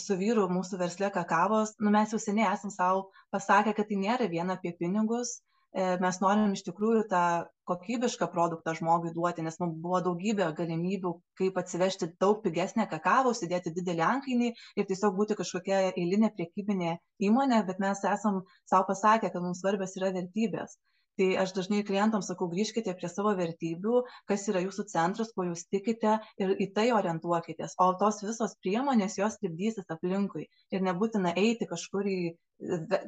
su 0.05 0.17
vyru 0.21 0.47
mūsų 0.53 0.79
versle 0.81 1.11
kakavos, 1.15 1.75
nu, 1.81 1.93
mes 1.95 2.13
jau 2.13 2.21
seniai 2.23 2.49
esam 2.53 2.73
savo 2.75 3.05
pasakę, 3.35 3.75
kad 3.77 3.89
tai 3.91 4.01
nėra 4.01 4.27
viena 4.33 4.57
apie 4.59 4.75
pinigus, 4.81 5.39
e, 5.73 5.87
mes 6.03 6.19
norim 6.25 6.53
iš 6.57 6.65
tikrųjų 6.67 7.05
tą 7.13 7.23
kokybišką 7.71 8.29
produktą 8.35 8.75
žmogui 8.79 9.15
duoti, 9.17 9.45
nes 9.47 9.59
mums 9.63 9.79
buvo 9.85 10.03
daugybė 10.09 10.51
galimybių, 10.61 11.15
kaip 11.41 11.63
atsivežti 11.63 12.11
daug 12.25 12.43
pigesnę 12.45 12.89
kakavą, 12.93 13.33
užsidėti 13.33 13.75
didelį 13.79 14.05
ankainį 14.11 14.53
ir 14.53 14.91
tiesiog 14.93 15.17
būti 15.21 15.39
kažkokia 15.41 15.81
eilinė 15.91 16.33
priekybinė 16.37 16.99
įmonė, 17.31 17.65
bet 17.71 17.81
mes 17.85 18.05
esam 18.13 18.43
savo 18.69 18.91
pasakę, 18.93 19.33
kad 19.33 19.43
mums 19.45 19.65
svarbios 19.65 19.97
yra 20.01 20.13
vertybės 20.21 20.79
tai 21.19 21.29
aš 21.43 21.53
dažnai 21.57 21.83
klientams 21.87 22.29
sakau 22.31 22.49
grįžkite 22.53 22.95
prie 22.99 23.11
savo 23.11 23.33
vertybių 23.39 24.03
kas 24.31 24.47
yra 24.51 24.63
jūsų 24.65 24.85
centras 24.93 25.33
kuo 25.35 25.49
jūs 25.49 25.65
tikite 25.73 26.19
ir 26.41 26.55
į 26.55 26.69
tai 26.77 26.89
orientuokitės. 26.95 27.75
O 27.83 27.91
tos 28.01 28.23
visos 28.25 28.55
priemonės 28.63 29.19
jos 29.19 29.39
lipdysis 29.45 29.89
aplinkui. 29.95 30.47
Ir 30.75 30.85
nebūtina 30.87 31.35
eiti 31.37 31.69
kažkur 31.71 32.07
į 32.09 32.21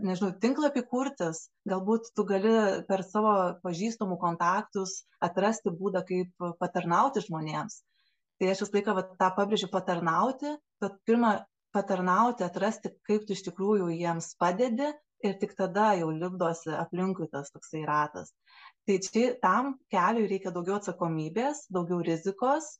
nežinau 0.05 0.33
tinklapį 0.43 0.85
kurtis. 0.91 1.47
Galbūt 1.71 2.11
tu 2.15 2.25
gali 2.27 2.55
per 2.89 3.05
savo 3.07 3.35
pažįstamų 3.65 4.19
kontaktus 4.23 5.05
atrasti 5.23 5.73
būdą 5.75 6.05
kaip 6.09 6.51
patarnauti 6.63 7.23
žmonėms. 7.27 7.83
Tai 8.41 8.51
aš 8.53 8.65
visą 8.65 8.79
laiką 8.79 8.97
vat 8.97 9.15
tą 9.21 9.31
pabrėžiu 9.37 9.69
patarnauti. 9.73 10.57
Bet 10.81 10.97
pirma 11.07 11.35
patarnauti 11.77 12.47
atrasti 12.47 12.95
kaip 13.07 13.27
tu 13.27 13.37
iš 13.37 13.45
tikrųjų 13.47 13.91
jiems 13.95 14.33
padedi 14.41 14.91
ir 15.27 15.39
tik 15.41 15.57
tada 15.59 15.93
jau 16.01 16.11
lipdosi 16.11 16.73
aplinkui 16.77 17.29
tas 17.33 17.51
toksai 17.55 17.83
ratas. 17.89 18.33
Tai 18.87 18.99
čia 19.07 19.33
tam 19.43 19.75
keliui 19.93 20.29
reikia 20.31 20.53
daugiau 20.55 20.79
atsakomybės, 20.81 21.67
daugiau 21.73 22.01
rizikos, 22.07 22.79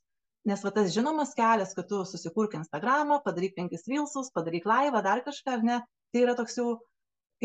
nes 0.49 0.63
va 0.65 0.71
tas 0.75 0.93
žinomas 0.95 1.35
kelias, 1.37 1.75
kad 1.77 1.89
tu 1.89 2.01
susikurk 2.07 2.55
Instagramą, 2.57 3.21
padaryk 3.25 3.53
penkis 3.57 3.85
vilsus, 3.89 4.31
padaryk 4.33 4.65
laivą, 4.65 5.03
dar 5.05 5.21
kažką, 5.25 5.57
ar 5.57 5.67
ne, 5.67 5.77
tai 6.11 6.25
yra 6.25 6.35
toks 6.39 6.57
jau 6.57 6.71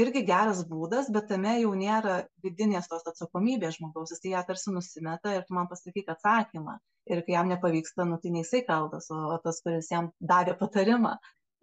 irgi 0.01 0.23
geras 0.29 0.63
būdas, 0.69 1.09
bet 1.13 1.29
tame 1.31 1.55
jau 1.61 1.73
nėra 1.77 2.17
vidinės 2.45 2.89
tos 2.91 3.07
atsakomybės 3.13 3.79
žmogaus, 3.79 4.13
jis 4.13 4.29
ją 4.33 4.43
tarsi 4.49 4.73
nusimeta 4.73 5.33
ir 5.37 5.47
tu 5.47 5.57
man 5.57 5.69
pasakyk 5.71 6.13
atsakymą. 6.17 6.77
Ir 7.07 7.23
kai 7.23 7.37
jam 7.37 7.49
nepavyksta, 7.53 8.05
nu 8.09 8.19
tai 8.19 8.33
ne 8.35 8.43
jisai 8.43 8.65
kaltas, 8.67 9.07
o 9.15 9.39
tas, 9.45 9.61
kuris 9.63 9.93
jam 9.93 10.11
davė 10.19 10.57
patarimą. 10.59 11.15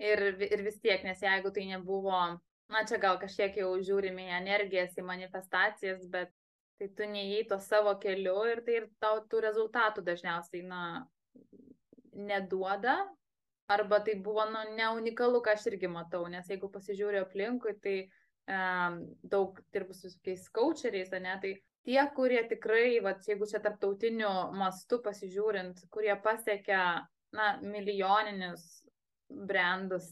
Ir, 0.02 0.24
ir 0.48 0.64
vis 0.66 0.80
tiek, 0.82 1.04
nes 1.06 1.20
jeigu 1.22 1.52
tai 1.54 1.68
nebuvo 1.70 2.22
na 2.72 2.84
čia 2.88 3.00
gal 3.02 3.20
kažkiek 3.22 3.58
jau 3.60 3.74
žiūrime 3.84 4.28
į 4.28 4.38
energijas, 4.40 4.96
į 4.98 5.06
manifestacijas, 5.08 6.06
bet 6.12 6.32
tai 6.80 6.90
tu 6.98 7.08
neįėjai 7.10 7.50
to 7.52 7.60
savo 7.64 7.94
keliu 8.02 8.38
ir 8.50 8.64
tai 8.66 8.80
ir 8.82 8.88
tau 9.04 9.22
tų 9.30 9.44
rezultatų 9.46 10.04
dažniausiai, 10.08 10.64
na, 10.68 10.84
neduoda. 12.14 12.98
Arba 13.72 14.02
tai 14.04 14.18
buvo, 14.20 14.44
nu, 14.52 14.64
neunikalu, 14.78 15.40
ką 15.44 15.54
aš 15.56 15.70
irgi 15.72 15.88
matau, 15.88 16.26
nes 16.30 16.50
jeigu 16.52 16.68
pasižiūriu 16.70 17.22
aplinkui, 17.24 17.78
tai 17.82 17.96
um, 18.52 18.98
daug 19.24 19.62
dirbu 19.74 19.96
su 19.96 20.12
tokiais 20.12 20.50
coacheriais, 20.52 21.14
ne, 21.24 21.38
tai 21.42 21.54
tie, 21.88 22.02
kurie 22.16 22.42
tikrai, 22.50 23.00
va, 23.06 23.16
jeigu 23.28 23.48
čia 23.50 23.64
tarptautiniu 23.64 24.30
mastu 24.60 25.00
pasižiūrint, 25.06 25.86
kurie 25.94 26.16
pasiekia, 26.26 26.84
na, 27.34 27.48
milijoninius 27.64 28.83
brandus, 29.34 30.12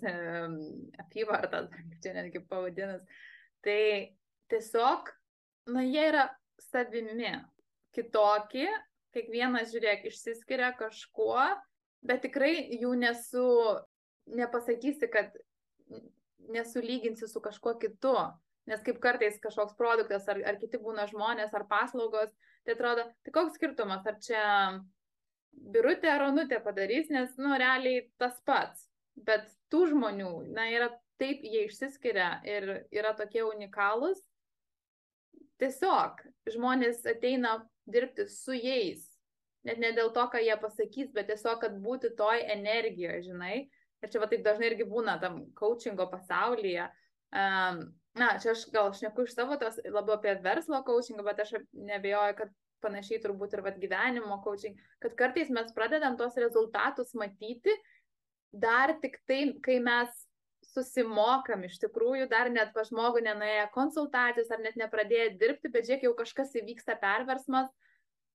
apyvartas, 0.99 1.69
čia 2.03 2.13
netgi 2.17 2.43
pavadinus. 2.49 3.01
Tai 3.62 3.81
tiesiog, 4.51 5.12
na, 5.71 5.84
jie 5.86 6.07
yra 6.10 6.27
savimi, 6.71 7.36
kitokie, 7.95 8.67
kiekvienas, 9.15 9.71
žiūrėk, 9.73 10.07
išsiskiria 10.10 10.71
kažkuo, 10.79 11.43
bet 12.07 12.23
tikrai 12.25 12.53
jų 12.79 12.93
nesu, 12.99 13.47
nepasakysi, 14.31 15.10
kad 15.12 15.36
nesulyginsi 16.51 17.27
su 17.29 17.41
kažkuo 17.43 17.75
kitu. 17.81 18.15
Nes 18.69 18.81
kaip 18.86 18.99
kartais 19.01 19.39
kažkoks 19.41 19.73
produktas 19.75 20.27
ar, 20.29 20.38
ar 20.45 20.57
kiti 20.62 20.79
būna 20.79 21.07
žmonės 21.10 21.53
ar 21.57 21.65
paslaugos, 21.69 22.29
tai 22.63 22.75
atrodo, 22.75 23.07
tai 23.25 23.34
koks 23.34 23.57
skirtumas, 23.57 24.05
ar 24.05 24.19
čia 24.21 24.43
birutė 25.51 26.12
ar 26.13 26.27
onutė 26.29 26.62
padarys, 26.63 27.10
nes, 27.12 27.34
nu, 27.41 27.55
realiai 27.57 28.05
tas 28.21 28.38
pats 28.45 28.90
bet 29.27 29.47
tų 29.71 29.86
žmonių, 29.93 30.31
na, 30.55 30.67
yra 30.73 30.89
taip, 31.21 31.43
jie 31.45 31.67
išsiskiria 31.67 32.39
ir 32.47 32.71
yra 32.93 33.13
tokie 33.17 33.43
unikalūs. 33.45 34.21
Tiesiog 35.62 36.23
žmonės 36.49 37.03
ateina 37.05 37.60
dirbti 37.86 38.25
su 38.29 38.55
jais. 38.57 39.05
Net 39.67 39.77
ne 39.77 39.91
dėl 39.93 40.10
to, 40.15 40.23
ką 40.34 40.41
jie 40.41 40.55
pasakys, 40.57 41.12
bet 41.13 41.29
tiesiog, 41.29 41.60
kad 41.62 41.77
būti 41.84 42.10
toj 42.17 42.41
energijoje, 42.49 43.27
žinai. 43.29 43.57
Ir 44.01 44.10
čia 44.10 44.21
va 44.23 44.29
taip 44.31 44.41
dažnai 44.45 44.71
irgi 44.71 44.88
būna 44.89 45.19
tam 45.21 45.43
coachingo 45.60 46.07
pasaulyje. 46.10 46.88
Um, 47.29 47.84
na, 48.17 48.31
čia 48.41 48.55
aš 48.55 48.65
gal 48.73 48.89
šneku 48.97 49.27
iš 49.27 49.36
savo 49.38 49.55
tos 49.62 49.77
labiau 49.86 50.17
apie 50.17 50.34
verslo 50.41 50.81
coachingą, 50.88 51.27
bet 51.27 51.43
aš 51.45 51.53
nebejoju, 51.77 52.39
kad 52.41 52.57
panašiai 52.81 53.21
turbūt 53.21 53.53
ir 53.53 53.62
vat 53.65 53.77
gyvenimo 53.77 54.39
coaching, 54.41 54.79
kad 55.03 55.13
kartais 55.19 55.51
mes 55.53 55.69
pradedam 55.77 56.17
tos 56.17 56.34
rezultatus 56.41 57.13
matyti 57.13 57.75
dar 58.51 58.93
tik 59.01 59.17
tai, 59.27 59.45
kai 59.63 59.79
mes 59.83 60.11
susimokam 60.71 61.65
iš 61.67 61.77
tikrųjų, 61.81 62.27
dar 62.31 62.49
net 62.51 62.71
pa 62.75 62.83
žmogų 62.87 63.23
nenuėję 63.25 63.67
konsultacijos 63.75 64.51
ar 64.53 64.61
net 64.63 64.77
nepradėję 64.79 65.33
dirbti, 65.41 65.71
bet 65.71 65.87
žiūrėk, 65.87 66.05
jau 66.07 66.13
kažkas 66.19 66.55
įvyksta 66.61 66.97
perversmas. 67.01 67.71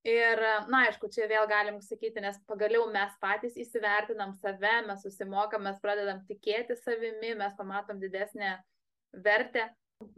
Ir, 0.06 0.38
na, 0.70 0.84
aišku, 0.86 1.08
čia 1.10 1.26
vėl 1.26 1.48
galim 1.50 1.80
sakyti, 1.82 2.22
nes 2.22 2.36
pagaliau 2.46 2.84
mes 2.92 3.14
patys 3.22 3.56
įsivertinam 3.58 4.36
save, 4.38 4.76
mes 4.86 5.02
susimokam, 5.02 5.64
mes 5.66 5.80
pradedam 5.82 6.20
tikėti 6.28 6.76
savimi, 6.78 7.32
mes 7.34 7.56
pamatom 7.58 7.98
didesnę 8.02 8.52
vertę. 9.26 9.66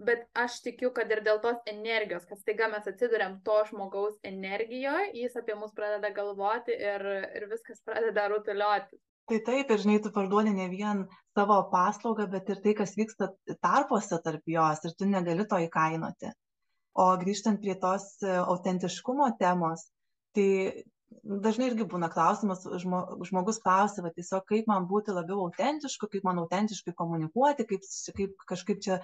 Bet 0.02 0.26
aš 0.36 0.58
tikiu, 0.64 0.90
kad 0.92 1.08
ir 1.14 1.22
dėl 1.24 1.38
tos 1.40 1.62
energijos, 1.70 2.26
kad 2.28 2.40
staiga 2.42 2.66
mes 2.68 2.88
atsiduriam 2.90 3.38
to 3.46 3.56
žmogaus 3.70 4.18
energijoje, 4.26 5.12
jis 5.22 5.38
apie 5.38 5.54
mus 5.56 5.70
pradeda 5.72 6.10
galvoti 6.12 6.74
ir, 6.74 7.04
ir 7.38 7.46
viskas 7.48 7.80
pradeda 7.86 8.26
rutuliuoti 8.32 8.98
tai 9.28 9.38
taip 9.46 9.70
ir 9.70 9.82
žinai 9.84 10.00
tu 10.02 10.12
parduodi 10.14 10.52
ne 10.56 10.68
vien 10.72 11.04
savo 11.36 11.58
paslaugą 11.72 12.28
bet 12.34 12.48
ir 12.52 12.60
tai 12.64 12.74
kas 12.80 12.94
vyksta 12.98 13.30
tarpuose 13.62 14.18
tarp 14.24 14.52
jos 14.54 14.84
ir 14.84 14.94
tu 14.98 15.08
negali 15.08 15.46
to 15.48 15.60
įkainoti. 15.68 16.32
O 16.98 17.08
grįžtant 17.20 17.60
prie 17.62 17.76
tos 17.78 18.06
e, 18.26 18.30
autentiškumo 18.42 19.28
temos 19.38 19.84
tai 20.34 20.48
dažnai 21.44 21.68
irgi 21.70 21.86
būna 21.88 22.08
klausimas 22.12 22.64
žmo, 22.82 23.00
žmogus 23.28 23.60
klausia 23.64 24.02
va 24.04 24.10
tiesiog 24.16 24.44
kaip 24.48 24.66
man 24.70 24.88
būti 24.90 25.14
labiau 25.14 25.44
autentišku 25.46 26.08
kaip 26.12 26.26
man 26.26 26.40
autentiškai 26.42 26.94
komunikuoti 26.98 27.66
kaip 27.70 27.86
kaip 28.18 28.48
kažkaip 28.50 28.82
čia 28.84 28.98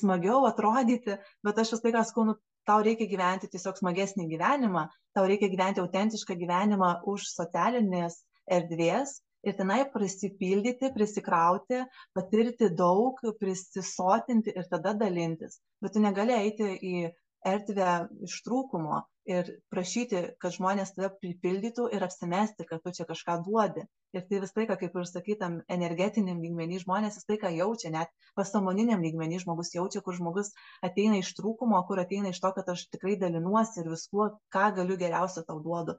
smagiau 0.00 0.46
atrodyti. 0.48 1.18
Bet 1.44 1.60
aš 1.60 1.74
visą 1.74 1.88
laiką 1.88 2.04
sakau 2.10 2.28
nu 2.30 2.36
tau 2.68 2.84
reikia 2.84 3.08
gyventi 3.10 3.50
tiesiog 3.52 3.80
smagesnį 3.80 4.28
gyvenimą 4.34 4.86
tau 5.16 5.26
reikia 5.28 5.50
gyventi 5.52 5.82
autentišką 5.84 6.36
gyvenimą 6.42 6.92
už 7.12 7.30
socialinės 7.32 8.22
erdvės 8.58 9.18
ir 9.46 9.56
tenai 9.58 9.82
prisipildyti, 9.92 10.92
prisikrauti, 10.94 11.84
patirti 12.16 12.72
daug, 12.82 13.22
prisisotinti 13.40 14.54
ir 14.56 14.68
tada 14.72 14.94
dalintis. 15.04 15.60
Bet 15.82 15.94
tu 15.94 16.02
negali 16.02 16.34
eiti 16.36 16.74
į 16.92 17.08
erdvę 17.46 17.92
iš 18.26 18.40
trūkumo 18.46 19.02
ir 19.28 19.50
prašyti, 19.72 20.22
kad 20.42 20.54
žmonės 20.56 20.94
tave 20.96 21.10
pripildytų 21.20 21.86
ir 21.94 22.04
apsimesti, 22.06 22.66
kad 22.68 22.82
tu 22.84 22.92
čia 22.96 23.06
kažką 23.08 23.38
duodi. 23.46 23.84
Ir 24.16 24.24
tai 24.24 24.38
visą 24.40 24.56
laiką, 24.56 24.78
kaip 24.80 24.94
ir 24.96 25.08
sakytam, 25.08 25.58
energetiniam 25.74 26.40
lygmenį 26.40 26.80
žmonės 26.84 27.18
visą 27.18 27.34
laiką 27.34 27.50
jaučia, 27.58 27.92
net 27.92 28.30
pasamoniniam 28.40 29.04
lygmenį 29.04 29.42
žmogus 29.44 29.74
jaučia, 29.74 30.00
kur 30.06 30.16
žmogus 30.16 30.50
ateina 30.88 31.20
iš 31.20 31.34
trūkumo, 31.36 31.82
kur 31.90 32.00
ateina 32.00 32.32
iš 32.32 32.40
to, 32.40 32.54
kad 32.56 32.72
aš 32.72 32.86
tikrai 32.94 33.18
dalinuosi 33.20 33.82
ir 33.82 33.92
viskuo, 33.92 34.30
ką 34.54 34.70
galiu 34.80 34.96
geriausio 35.04 35.44
tau 35.44 35.60
duodu. 35.64 35.98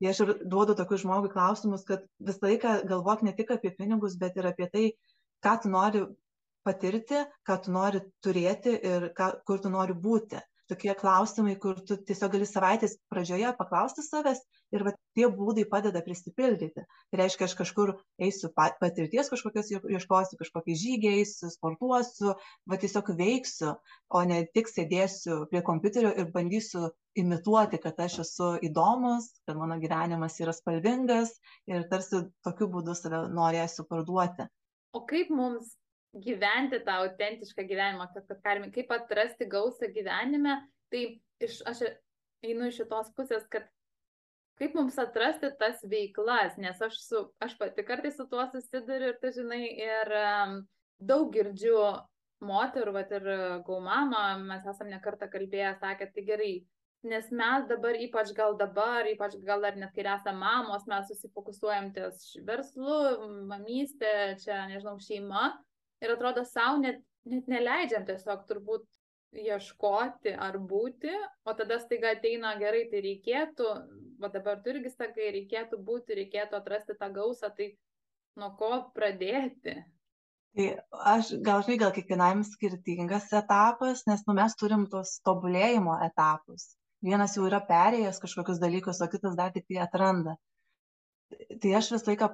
Tai 0.00 0.10
aš 0.10 0.20
ir 0.24 0.30
duodu 0.52 0.74
tokius 0.78 1.02
žmogui 1.04 1.30
klausimus, 1.34 1.84
kad 1.90 2.06
visą 2.28 2.48
laiką 2.48 2.74
galvok 2.90 3.22
ne 3.26 3.34
tik 3.40 3.52
apie 3.54 3.70
pinigus, 3.78 4.16
bet 4.22 4.40
ir 4.40 4.48
apie 4.50 4.68
tai, 4.72 4.86
ką 5.46 5.54
tu 5.62 5.70
nori 5.74 6.02
patirti, 6.66 7.22
ką 7.46 7.58
tu 7.66 7.74
nori 7.76 8.02
turėti 8.26 8.74
ir 8.92 9.10
ką, 9.18 9.30
kur 9.46 9.62
tu 9.62 9.72
nori 9.72 9.94
būti 10.08 10.40
tokie 10.70 10.94
klausimai, 10.98 11.54
kur 11.60 11.78
tu 11.88 11.96
tiesiog 12.08 12.32
gali 12.34 12.46
savaitės 12.48 12.96
pradžioje 13.12 13.50
paklausti 13.58 14.04
savęs 14.04 14.40
ir 14.74 14.84
va, 14.86 14.94
tie 15.16 15.28
būdai 15.30 15.66
padeda 15.70 16.02
prisipildyti. 16.04 16.84
Tai 16.84 17.20
reiškia, 17.20 17.48
aš 17.48 17.56
kažkur 17.58 17.94
eisiu 18.26 18.50
patirties 18.56 19.30
kažkokios 19.32 19.70
ieškosiu, 19.74 20.40
kažkokį 20.40 20.78
žygį 20.82 21.12
eisiu, 21.20 21.52
sportuosiu, 21.52 22.34
va 22.70 22.80
tiesiog 22.80 23.12
veiksiu, 23.18 23.74
o 24.08 24.24
ne 24.30 24.42
tik 24.56 24.70
sėdėsiu 24.72 25.44
prie 25.52 25.62
kompiuterio 25.66 26.14
ir 26.16 26.32
bandysiu 26.34 26.88
imituoti, 27.20 27.78
kad 27.84 28.00
aš 28.06 28.20
esu 28.24 28.50
įdomus, 28.66 29.30
kad 29.46 29.60
mano 29.60 29.78
gyvenimas 29.82 30.40
yra 30.42 30.56
spalvingas 30.56 31.36
ir 31.70 31.86
tarsi 31.92 32.24
tokiu 32.46 32.70
būdu 32.72 32.96
save 32.98 33.26
norėsiu 33.36 33.86
parduoti. 33.90 34.48
O 34.94 35.02
kaip 35.10 35.30
mums 35.34 35.74
gyventi 36.22 36.80
tą 36.84 37.00
autentišką 37.04 37.66
gyvenimą, 37.68 38.08
kad, 38.14 38.26
kad 38.30 38.42
Karmi, 38.44 38.70
kaip 38.74 38.92
atrasti 38.94 39.48
gausą 39.50 39.90
gyvenime, 39.94 40.60
tai 40.92 41.06
iš, 41.42 41.60
aš 41.66 41.86
einu 42.44 42.68
iš 42.70 42.82
šitos 42.82 43.10
pusės, 43.16 43.46
kad 43.50 43.66
kaip 44.60 44.76
mums 44.78 44.98
atrasti 45.02 45.50
tas 45.58 45.82
veiklas, 45.90 46.58
nes 46.62 46.80
aš, 46.86 46.98
su, 47.02 47.24
aš 47.42 47.56
pati 47.58 47.84
kartais 47.86 48.18
su 48.18 48.26
tuo 48.30 48.44
susiduriu 48.52 49.10
ir, 49.12 49.18
tu 49.22 49.32
žinai, 49.34 49.64
ir 49.82 50.14
um, 50.20 50.60
daug 51.02 51.32
girdžiu 51.34 51.80
moterų, 52.44 52.94
va 52.94 53.02
ir 53.16 53.26
gaumama, 53.66 54.22
mes 54.38 54.64
esame 54.68 54.94
nekartą 54.94 55.30
kalbėję, 55.32 55.74
sakė, 55.80 56.10
tai 56.14 56.24
gerai, 56.28 56.52
nes 57.08 57.28
mes 57.34 57.66
dabar, 57.68 57.98
ypač 58.00 58.32
gal 58.36 58.56
dabar, 58.60 59.08
ypač 59.10 59.36
gal 59.44 59.64
dar 59.64 59.78
net 59.80 59.94
kai 59.96 60.06
esame 60.06 60.38
mamos, 60.40 60.86
mes 60.90 61.08
susifokusuojam 61.10 61.90
ties 61.96 62.34
verslu, 62.46 62.98
mamystė, 63.50 64.36
čia, 64.44 64.64
nežinau, 64.70 64.96
šeima, 65.02 65.50
ir 66.04 66.14
atrodo 66.14 66.44
savo 66.48 66.80
net, 66.82 67.00
net 67.28 67.48
neleidžiam 67.50 68.04
tiesiog 68.08 68.44
turbūt 68.48 68.84
ieškoti 69.34 70.34
ar 70.38 70.58
būti, 70.58 71.10
o 71.44 71.54
tada 71.58 71.80
staiga 71.82 72.12
ateina 72.14 72.54
gerai, 72.60 72.84
tai 72.90 73.00
reikėtų, 73.04 73.70
o 74.22 74.30
dabar 74.30 74.60
tu 74.62 74.70
irgi 74.74 74.92
sakai, 74.92 75.32
reikėtų 75.38 75.80
būti, 75.88 76.18
reikėtų 76.20 76.60
atrasti 76.60 76.94
tą 77.00 77.10
gausą, 77.16 77.50
tai 77.56 77.72
nuo 78.38 78.52
ko 78.60 78.70
pradėti? 78.94 79.80
Tai 80.54 80.68
aš 81.16 81.32
gal 81.42 81.64
žinai, 81.66 81.80
gal 81.82 81.92
kiekvienam 81.96 82.44
skirtingas 82.46 83.26
etapas, 83.34 84.04
nes 84.06 84.22
nu, 84.28 84.36
mes 84.38 84.54
turim 84.60 84.86
tos 84.90 85.16
tobulėjimo 85.26 85.98
etapus. 86.06 86.76
Vienas 87.04 87.34
jau 87.36 87.48
yra 87.48 87.58
perėjęs 87.66 88.22
kažkokius 88.22 88.62
dalykus, 88.62 89.02
o 89.02 89.10
kitas 89.10 89.34
dar 89.40 89.50
tik 89.52 89.66
tai 89.66 89.82
atranda 89.82 90.38
tai 91.62 91.74
aš 91.78 91.90
visą 91.94 92.12
laiką 92.12 92.30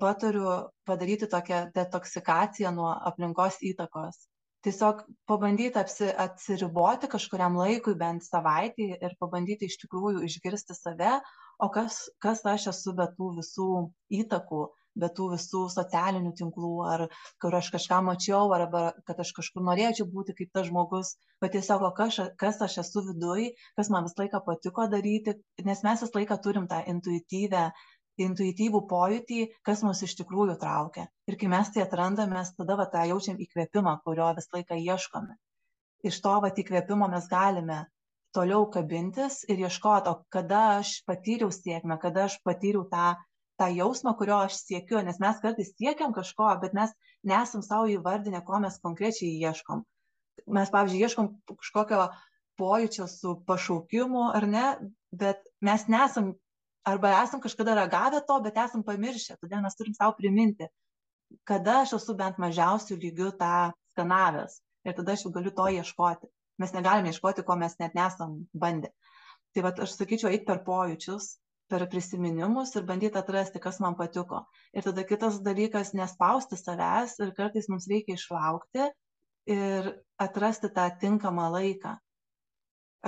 patariu 0.00 0.54
padaryti 0.88 1.28
tokią 1.32 1.66
detoksikaciją 1.76 2.72
nuo 2.76 2.92
aplinkos 3.10 3.60
įtakos. 3.72 4.26
Tiesiog 4.66 5.04
pabandyti 5.30 5.78
apsi, 5.78 6.06
atsiriboti 6.24 7.10
kažkuriam 7.10 7.58
laikui, 7.60 7.94
bent 7.98 8.24
savaitį 8.26 8.88
ir 8.96 9.12
pabandyti 9.20 9.68
iš 9.70 9.76
tikrųjų 9.84 10.24
išgirsti 10.26 10.74
save, 10.74 11.12
o 11.62 11.68
kas, 11.76 12.00
kas 12.24 12.42
aš 12.54 12.72
esu 12.72 12.94
be 12.98 13.06
tų 13.18 13.28
visų 13.36 13.68
įtakų, 14.22 14.64
be 15.00 15.08
tų 15.16 15.28
visų 15.34 15.62
socialinių 15.72 16.32
tinklų, 16.40 16.72
ar 16.88 17.04
kur 17.42 17.56
aš 17.58 17.70
kažką 17.74 18.00
mačiau, 18.08 18.50
arba 18.56 18.88
kad 19.08 19.20
aš 19.22 19.32
kažkur 19.38 19.64
norėčiau 19.68 20.08
būti 20.12 20.34
kaip 20.38 20.52
tas 20.56 20.68
žmogus, 20.70 21.14
bet 21.42 21.54
tiesiog 21.56 21.84
kas, 21.98 22.20
kas 22.40 22.62
aš 22.66 22.78
esu 22.84 23.04
viduj, 23.10 23.50
kas 23.78 23.92
man 23.92 24.08
visą 24.08 24.24
laiką 24.24 24.42
patiko 24.48 24.88
daryti, 24.92 25.36
nes 25.68 25.84
mes 25.86 26.04
visą 26.06 26.18
laiką 26.18 26.40
turim 26.48 26.68
tą 26.72 26.82
intuityvę 26.94 27.68
intuityvų 28.22 28.80
pojūtį, 28.90 29.40
kas 29.66 29.82
mus 29.86 30.02
iš 30.06 30.14
tikrųjų 30.20 30.56
traukia. 30.60 31.06
Ir 31.28 31.36
kai 31.40 31.50
mes 31.52 31.72
tai 31.74 31.84
atrandame, 31.84 32.38
mes 32.38 32.52
tada 32.56 32.76
va, 32.80 32.86
tą 32.92 33.04
jaučiam 33.10 33.36
įkvėpimą, 33.42 33.98
kurio 34.04 34.30
visą 34.38 34.56
laiką 34.58 34.78
ieškome. 34.80 35.36
Iš 36.06 36.20
to 36.24 36.34
va, 36.44 36.50
įkvėpimo 36.62 37.08
mes 37.12 37.28
galime 37.30 37.84
toliau 38.36 38.66
kabintis 38.72 39.42
ir 39.48 39.60
ieškoti, 39.64 40.12
o 40.12 40.24
kada 40.32 40.62
aš 40.80 41.00
patyriau 41.08 41.52
sėkmę, 41.54 41.98
kada 42.02 42.26
aš 42.28 42.38
patyriau 42.44 42.84
tą, 42.92 43.14
tą 43.60 43.68
jausmą, 43.72 44.12
kurio 44.18 44.40
aš 44.44 44.60
siekiu, 44.60 45.00
nes 45.04 45.20
mes 45.22 45.42
kartais 45.42 45.72
siekiam 45.76 46.14
kažko, 46.16 46.48
bet 46.62 46.76
mes 46.76 46.92
nesam 47.24 47.64
savo 47.64 47.88
įvardinę, 47.92 48.42
ko 48.44 48.60
mes 48.64 48.80
konkrečiai 48.84 49.36
ieškom. 49.48 49.84
Mes, 50.52 50.72
pavyzdžiui, 50.72 51.04
ieškom 51.06 51.30
kažkokio 51.52 52.02
pojūčio 52.60 53.06
su 53.10 53.36
pašaukimu 53.48 54.28
ar 54.36 54.46
ne, 54.48 54.66
bet 55.12 55.40
mes 55.64 55.88
nesam 55.92 56.34
arba 56.86 57.12
esam 57.22 57.40
kažkada 57.42 57.74
ragavę 57.74 58.20
to, 58.28 58.38
bet 58.44 58.58
esam 58.62 58.84
pamiršę, 58.86 59.36
todėl 59.42 59.62
mes 59.64 59.76
turim 59.78 59.94
savo 59.96 60.14
priminti, 60.18 60.68
kada 61.50 61.80
aš 61.82 61.96
esu 61.98 62.14
bent 62.18 62.38
mažiausių 62.42 62.98
lygių 63.02 63.32
tą 63.40 63.54
skanavęs 63.92 64.60
ir 64.86 64.94
tada 64.98 65.16
aš 65.16 65.26
jau 65.26 65.32
galiu 65.34 65.52
to 65.56 65.66
ieškoti. 65.78 66.30
Mes 66.62 66.72
negalime 66.72 67.10
ieškoti, 67.10 67.44
ko 67.48 67.56
mes 67.60 67.74
net 67.82 67.96
nesam 67.98 68.38
bandę. 68.54 68.92
Tai 69.52 69.66
va, 69.66 69.72
aš 69.86 69.96
sakyčiau, 69.98 70.30
eiti 70.30 70.46
per 70.48 70.62
pojūčius, 70.64 71.26
per 71.68 71.84
prisiminimus 71.90 72.72
ir 72.78 72.86
bandyti 72.88 73.18
atrasti, 73.18 73.60
kas 73.62 73.80
man 73.82 73.96
patiko. 73.98 74.44
Ir 74.76 74.86
tada 74.86 75.04
kitas 75.04 75.40
dalykas- 75.42 75.92
nespausti 76.00 76.56
savęs 76.60 77.18
ir 77.24 77.34
kartais 77.34 77.68
mums 77.68 77.88
reikia 77.90 78.14
išlaukti 78.14 78.88
ir 79.56 79.92
atrasti 80.22 80.70
tą 80.78 80.86
tinkamą 81.02 81.50
laiką 81.58 81.96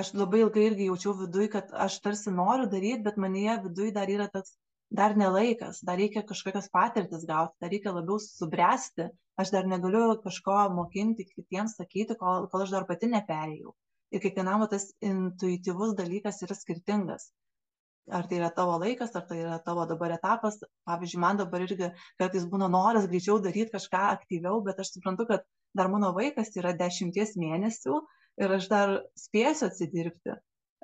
aš 0.00 0.12
labai 0.14 0.44
ilgai 0.44 0.64
irgi 0.68 0.88
jaučiau 0.88 1.14
viduj, 1.18 1.48
kad 1.54 1.70
aš 1.86 1.98
tarsi 2.04 2.32
noriu 2.34 2.68
daryti, 2.70 3.04
bet 3.06 3.18
manyje 3.24 3.56
viduj 3.66 3.92
dar 3.96 4.10
yra 4.12 4.28
tas, 4.34 4.54
dar 5.00 5.16
nelaikas, 5.20 5.82
dar 5.84 5.98
reikia 6.00 6.22
kažkokias 6.28 6.70
patirtis 6.72 7.26
gauti, 7.28 7.56
dar 7.60 7.72
reikia 7.74 7.92
labiau 7.96 8.20
subręsti, 8.22 9.08
aš 9.42 9.52
dar 9.54 9.68
negaliu 9.70 10.14
kažko 10.22 10.60
mokinti, 10.76 11.26
kitiems 11.34 11.76
sakyti, 11.80 12.16
kol, 12.20 12.48
kol 12.52 12.64
aš 12.64 12.72
dar 12.76 12.86
pati 12.88 13.10
neperėjau. 13.12 13.74
Ir 14.14 14.22
kiekvienam 14.24 14.64
tas 14.72 14.88
intuityvus 15.04 15.92
dalykas 15.98 16.40
yra 16.46 16.56
skirtingas. 16.56 17.28
Ar 18.08 18.24
tai 18.28 18.38
yra 18.38 18.48
tavo 18.56 18.78
laikas, 18.80 19.12
ar 19.18 19.26
tai 19.28 19.42
yra 19.42 19.58
tavo 19.60 19.84
dabar 19.90 20.14
etapas. 20.14 20.56
Pavyzdžiui, 20.88 21.20
man 21.20 21.36
dabar 21.42 21.66
irgi 21.66 21.90
kartais 22.20 22.46
būna 22.48 22.70
noras 22.72 23.04
greičiau 23.10 23.36
daryti 23.44 23.74
kažką 23.74 24.06
aktyviau, 24.14 24.62
bet 24.64 24.80
aš 24.80 24.94
suprantu, 24.94 25.26
kad 25.28 25.44
dar 25.76 25.90
mano 25.92 26.12
vaikas 26.16 26.54
yra 26.56 26.74
dešimties 26.76 27.36
mėnesių 27.40 27.98
ir 28.44 28.54
aš 28.58 28.68
dar 28.72 28.94
spėsiu 29.18 29.68
atsidirbti. 29.68 30.36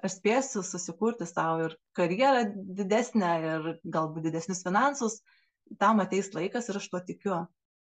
Aš 0.04 0.18
spėsiu 0.18 0.64
susikurti 0.66 1.26
savo 1.28 1.68
ir 1.68 1.76
karjerą 1.96 2.48
didesnę 2.80 3.30
ir 3.50 3.68
galbūt 3.84 4.26
didesnius 4.26 4.64
finansus. 4.66 5.20
Tam 5.80 6.02
ateis 6.02 6.28
laikas 6.34 6.68
ir 6.68 6.80
aš 6.80 6.90
tuo 6.92 7.00
tikiu. 7.06 7.38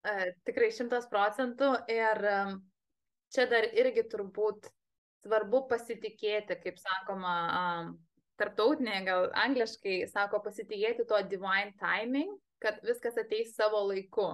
E, 0.08 0.32
tikrai 0.48 0.72
šimtas 0.74 1.06
procentų. 1.12 1.76
Ir 1.93 2.24
čia 3.36 3.45
dar 3.52 3.68
irgi 3.76 4.08
turbūt 4.10 4.72
svarbu 5.26 5.66
pasitikėti 5.70 6.58
kaip 6.64 6.80
sakoma 6.80 7.36
tarptautinėje 8.39 9.06
gal 9.08 9.30
angliškai 9.45 9.98
sako 10.12 10.41
pasitikėti 10.45 11.06
tuo 11.10 11.20
divine 11.30 11.74
timing 11.82 12.36
kad 12.64 12.80
viskas 12.86 13.18
ateis 13.22 13.56
savo 13.58 13.84
laiku 13.89 14.30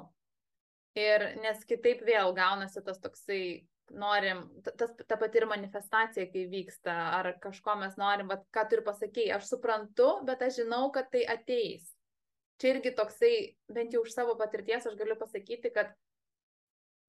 ir 0.99 1.27
nes 1.41 1.63
kitaip 1.69 2.03
vėl 2.05 2.33
gaunasi 2.37 2.83
tas 2.85 2.99
toksai 3.01 3.43
norim, 3.93 4.45
tas, 4.77 4.93
ta 5.07 5.17
pati 5.19 5.41
ir 5.41 5.47
manifestacija, 5.49 6.27
kai 6.31 6.45
vyksta, 6.49 6.93
ar 7.19 7.33
kažko 7.43 7.75
mes 7.81 7.97
norim, 7.99 8.29
bet 8.31 8.45
ką 8.55 8.65
turiu 8.69 8.85
pasakyti, 8.85 9.31
aš 9.35 9.49
suprantu, 9.51 10.09
bet 10.27 10.41
aš 10.45 10.61
žinau, 10.63 10.87
kad 10.95 11.11
tai 11.13 11.25
ateis. 11.29 11.91
Čia 12.61 12.75
irgi 12.75 12.93
toksai, 12.95 13.33
bent 13.73 13.93
jau 13.93 14.03
už 14.05 14.13
savo 14.13 14.37
patirties 14.39 14.85
aš 14.87 14.95
galiu 14.97 15.17
pasakyti, 15.19 15.73
kad 15.73 15.91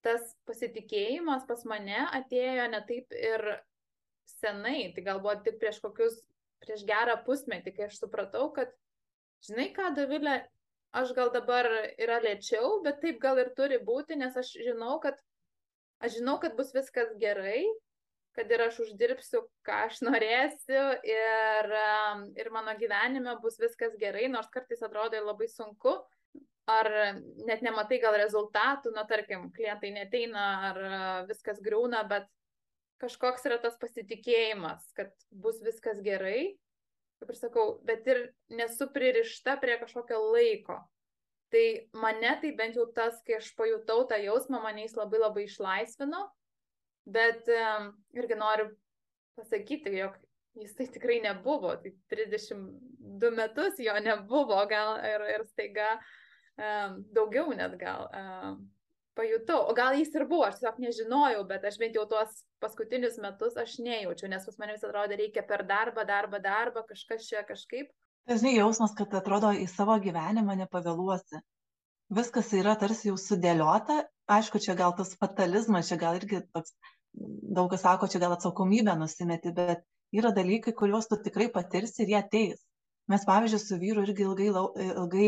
tas 0.05 0.35
pasitikėjimas 0.49 1.47
pas 1.49 1.63
mane 1.69 2.01
atėjo 2.19 2.67
ne 2.73 2.81
taip 2.89 3.15
ir 3.17 3.45
senai, 4.41 4.93
tai 4.97 5.05
galbūt 5.07 5.45
tik 5.47 5.61
prieš 5.63 5.81
kokius, 5.85 6.17
prieš 6.65 6.85
gerą 6.89 7.17
pusmetį, 7.25 7.73
kai 7.77 7.89
aš 7.89 8.01
supratau, 8.03 8.51
kad, 8.57 8.73
žinai 9.45 9.71
ką, 9.77 9.93
Davilė, 9.97 10.43
aš 10.95 11.15
gal 11.17 11.33
dabar 11.35 11.69
yra 11.99 12.21
lėčiau, 12.23 12.79
bet 12.85 13.01
taip 13.03 13.21
gal 13.23 13.41
ir 13.43 13.51
turi 13.59 13.81
būti, 13.83 14.19
nes 14.21 14.37
aš 14.37 14.53
žinau, 14.67 14.99
kad 15.03 15.19
aš 16.05 16.21
žinau, 16.21 16.39
kad 16.43 16.55
bus 16.59 16.73
viskas 16.77 17.11
gerai, 17.21 17.65
kad 18.35 18.51
ir 18.51 18.65
aš 18.67 18.81
uždirbsiu, 18.87 19.45
ką 19.67 19.81
aš 19.89 20.01
norėsiu 20.07 20.85
ir, 21.07 21.75
ir 22.39 22.51
mano 22.55 22.75
gyvenime 22.79 23.37
bus 23.43 23.59
viskas 23.63 23.95
gerai, 24.01 24.27
nors 24.31 24.51
kartais 24.55 24.83
atrodo 24.83 25.21
labai 25.23 25.49
sunku, 25.51 25.97
ar 26.71 26.91
net 27.47 27.63
nematai 27.63 28.01
gal 28.03 28.17
rezultatų, 28.19 28.95
na 28.97 29.05
tarkim, 29.09 29.51
klientai 29.55 29.93
neteina, 29.95 30.47
ar 30.71 30.81
viskas 31.29 31.61
griūna, 31.63 32.03
bet 32.11 32.31
kažkoks 33.03 33.45
yra 33.51 33.59
tas 33.63 33.77
pasitikėjimas, 33.81 34.87
kad 34.97 35.13
bus 35.31 35.61
viskas 35.65 36.01
gerai, 36.05 36.55
kaip 37.25 37.33
ir 37.33 37.41
sakau, 37.41 37.67
bet 37.89 38.07
ir 38.07 38.21
nesu 38.53 38.91
pririšta 38.93 39.57
prie 39.61 39.79
kažkokio 39.81 40.21
laiko. 40.35 40.77
Tai 41.55 41.65
mane 41.97 42.35
tai 42.43 42.53
bent 42.57 42.77
jau 42.77 42.85
tas, 42.93 43.21
kai 43.25 43.39
aš 43.39 43.55
pajutau 43.57 44.05
tą 44.11 44.19
jausmą, 44.21 44.61
mane 44.63 44.85
jis 44.85 44.97
labai 44.99 45.21
labai 45.23 45.47
išlaisvino, 45.47 46.21
bet 47.07 47.49
um, 47.49 47.93
irgi 48.17 48.37
noriu 48.37 48.69
pasakyti, 49.39 49.95
jog 49.97 50.19
jis 50.61 50.75
tai 50.77 50.89
tikrai 50.93 51.21
nebuvo, 51.25 51.73
tai 51.81 51.95
32 52.13 53.33
metus 53.35 53.81
jo 53.81 53.95
nebuvo, 54.03 54.61
gal 54.71 54.99
ir, 55.07 55.25
ir 55.37 55.47
staiga 55.53 55.95
um, 56.59 57.01
daugiau 57.15 57.55
net 57.57 57.79
gal. 57.81 58.09
Um, 58.13 58.61
pajutau, 59.19 59.61
o 59.71 59.75
gal 59.77 59.97
jis 59.99 60.13
ir 60.15 60.27
buvo, 60.31 60.45
aš 60.49 60.61
tiesiog 60.61 60.81
nežinojau, 60.83 61.45
bet 61.49 61.65
aš 61.69 61.79
bent 61.81 61.97
jau 61.99 62.05
tuos 62.11 62.43
paskutinius 62.63 63.19
metus 63.23 63.57
aš 63.61 63.77
nejaučiu, 63.85 64.29
nes 64.33 64.47
pas 64.49 64.59
mane 64.61 64.77
vis 64.77 64.87
atrodo 64.87 65.19
reikia 65.21 65.45
per 65.47 65.65
darbą, 65.69 66.07
darbą, 66.09 66.41
darbą, 66.43 66.85
kažkas 66.89 67.29
čia 67.29 67.45
kažkaip. 67.47 67.93
Dažnai 68.31 68.55
jausmas, 68.57 68.95
kad 68.97 69.13
atrodo 69.19 69.53
į 69.53 69.67
savo 69.69 69.97
gyvenimą 70.01 70.57
nepavėluosi. 70.63 71.43
Viskas 72.15 72.53
yra 72.57 72.75
tarsi 72.81 73.11
jau 73.11 73.17
sudėliota, 73.21 74.03
aišku, 74.31 74.61
čia 74.65 74.77
gal 74.79 74.95
tas 74.97 75.15
fatalizmas, 75.21 75.89
čia 75.89 75.99
gal 76.01 76.19
irgi 76.19 76.43
toks, 76.55 76.75
daug 77.15 77.71
kas 77.73 77.85
sako, 77.85 78.09
čia 78.13 78.21
gal 78.23 78.37
atsakomybę 78.37 78.97
nusimeti, 79.01 79.53
bet 79.57 79.85
yra 80.15 80.33
dalykai, 80.37 80.75
kuriuos 80.77 81.09
tu 81.11 81.19
tikrai 81.21 81.51
patirsi 81.53 82.05
ir 82.05 82.15
jie 82.15 82.21
ateis. 82.21 82.63
Mes, 83.13 83.25
pavyzdžiui, 83.29 83.61
su 83.61 83.77
vyru 83.81 84.05
irgi 84.07 84.25
ilgai, 84.25 84.49
ilgai 84.87 85.27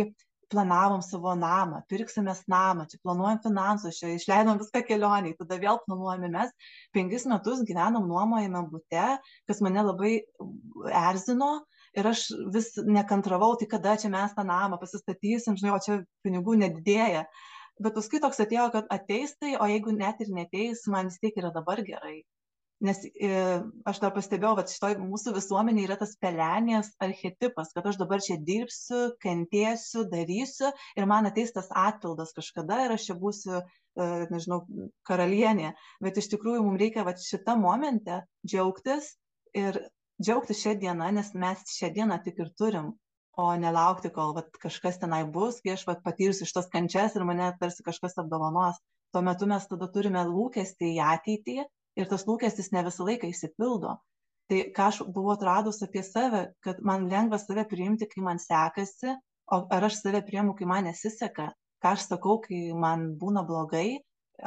planavom 0.52 1.02
savo 1.04 1.32
namą, 1.38 1.80
pirksimės 1.90 2.44
namą, 2.50 2.86
čia 2.90 3.00
planuojam 3.04 3.40
finansus, 3.44 3.98
čia 4.00 4.12
išleidom 4.14 4.60
viską 4.60 4.82
kelioniai, 4.88 5.34
tada 5.38 5.58
vėl 5.62 5.80
planuojame. 5.86 6.30
Mes 6.34 6.52
penkis 6.94 7.26
metus 7.30 7.64
gyvenom 7.66 8.06
nuomojame 8.10 8.62
bute, 8.70 9.08
kas 9.48 9.62
mane 9.64 9.82
labai 9.88 10.12
erzino 11.02 11.50
ir 11.96 12.10
aš 12.12 12.28
vis 12.54 12.72
nekantravau, 12.84 13.54
tai 13.58 13.68
kada 13.72 13.96
čia 14.00 14.12
mes 14.12 14.36
tą 14.36 14.46
namą 14.46 14.78
pasistatysim, 14.82 15.58
žinai, 15.58 15.74
o 15.74 15.82
čia 15.82 16.00
pinigų 16.26 16.58
nedidėja. 16.62 17.26
Bet 17.82 17.96
paskui 17.98 18.22
toks 18.22 18.40
atėjo, 18.40 18.70
kad 18.72 18.88
ateis 18.92 19.34
tai, 19.40 19.56
o 19.60 19.68
jeigu 19.68 19.92
net 19.92 20.22
ir 20.24 20.32
neteis, 20.32 20.86
man 20.92 21.10
vis 21.10 21.20
tiek 21.20 21.36
yra 21.42 21.52
dabar 21.52 21.82
gerai 21.84 22.22
nes 22.84 23.00
e, 23.08 23.30
aš 23.88 24.00
dar 24.02 24.12
pastebėjau, 24.12 24.56
kad 24.58 24.72
šitoj 24.72 24.96
mūsų 25.00 25.32
visuomenė 25.36 25.86
yra 25.86 25.96
tas 26.00 26.12
pelenės 26.20 26.90
archetipas, 27.02 27.72
kad 27.76 27.88
aš 27.88 27.98
dabar 28.02 28.20
čia 28.24 28.36
dirbsiu, 28.36 29.14
kentėsiu, 29.22 30.04
darysiu 30.12 30.72
ir 30.98 31.08
man 31.08 31.28
ateis 31.30 31.54
tas 31.56 31.70
atpildas 31.70 32.34
kažkada 32.36 32.82
ir 32.84 32.96
aš 32.96 33.08
čia 33.08 33.16
būsiu, 33.20 33.62
e, 33.62 34.10
nežinau, 34.32 34.62
karalienė. 35.08 35.72
Bet 36.04 36.20
iš 36.20 36.28
tikrųjų 36.34 36.66
mums 36.66 36.82
reikia 36.82 37.06
va 37.08 37.16
šitą 37.20 37.56
momentę 37.60 38.22
džiaugtis 38.46 39.14
ir 39.56 39.80
džiaugtis 40.20 40.60
šią 40.60 40.76
dieną, 40.84 41.10
nes 41.16 41.32
mes 41.34 41.64
šią 41.78 41.94
dieną 41.96 42.20
tik 42.24 42.44
ir 42.44 42.52
turim 42.60 42.92
o 43.36 43.52
nelaukti, 43.60 44.10
kol 44.12 44.32
vat, 44.36 44.48
kažkas 44.60 44.96
tenai 45.00 45.24
bus, 45.28 45.60
kai 45.64 45.74
aš 45.76 45.84
vat, 45.88 46.00
patirsiu 46.04 46.48
šitas 46.48 46.70
kančias 46.72 47.16
ir 47.16 47.24
mane 47.28 47.50
tarsi 47.60 47.84
kažkas 47.84 48.16
apdovanos. 48.22 48.78
Tuo 49.12 49.22
metu 49.24 49.48
mes 49.48 49.66
tada 49.68 49.88
turime 49.92 50.22
lūkestį 50.28 50.94
į 50.96 51.02
ateitį 51.04 51.58
ir 51.96 52.08
tas 52.10 52.26
lūkestis 52.28 52.72
ne 52.74 52.82
visą 52.86 53.06
laiką 53.08 53.30
įsipildo. 53.32 53.96
Tai 54.50 54.58
ką 54.74 54.88
aš 54.92 54.98
buvau 55.10 55.34
atradus 55.34 55.80
apie 55.82 56.02
save, 56.06 56.42
kad 56.62 56.82
man 56.86 57.08
lengva 57.10 57.38
save 57.42 57.64
priimti, 57.70 58.06
kai 58.10 58.22
man 58.22 58.38
sekasi, 58.42 59.16
o 59.50 59.62
ar 59.74 59.86
aš 59.88 60.00
save 60.02 60.20
priimu, 60.26 60.54
kai 60.58 60.68
man 60.70 60.86
nesiseka, 60.86 61.48
ką 61.82 61.94
aš 61.96 62.06
sakau, 62.10 62.38
kai 62.44 62.60
man 62.84 63.08
būna 63.18 63.42
blogai, 63.48 63.98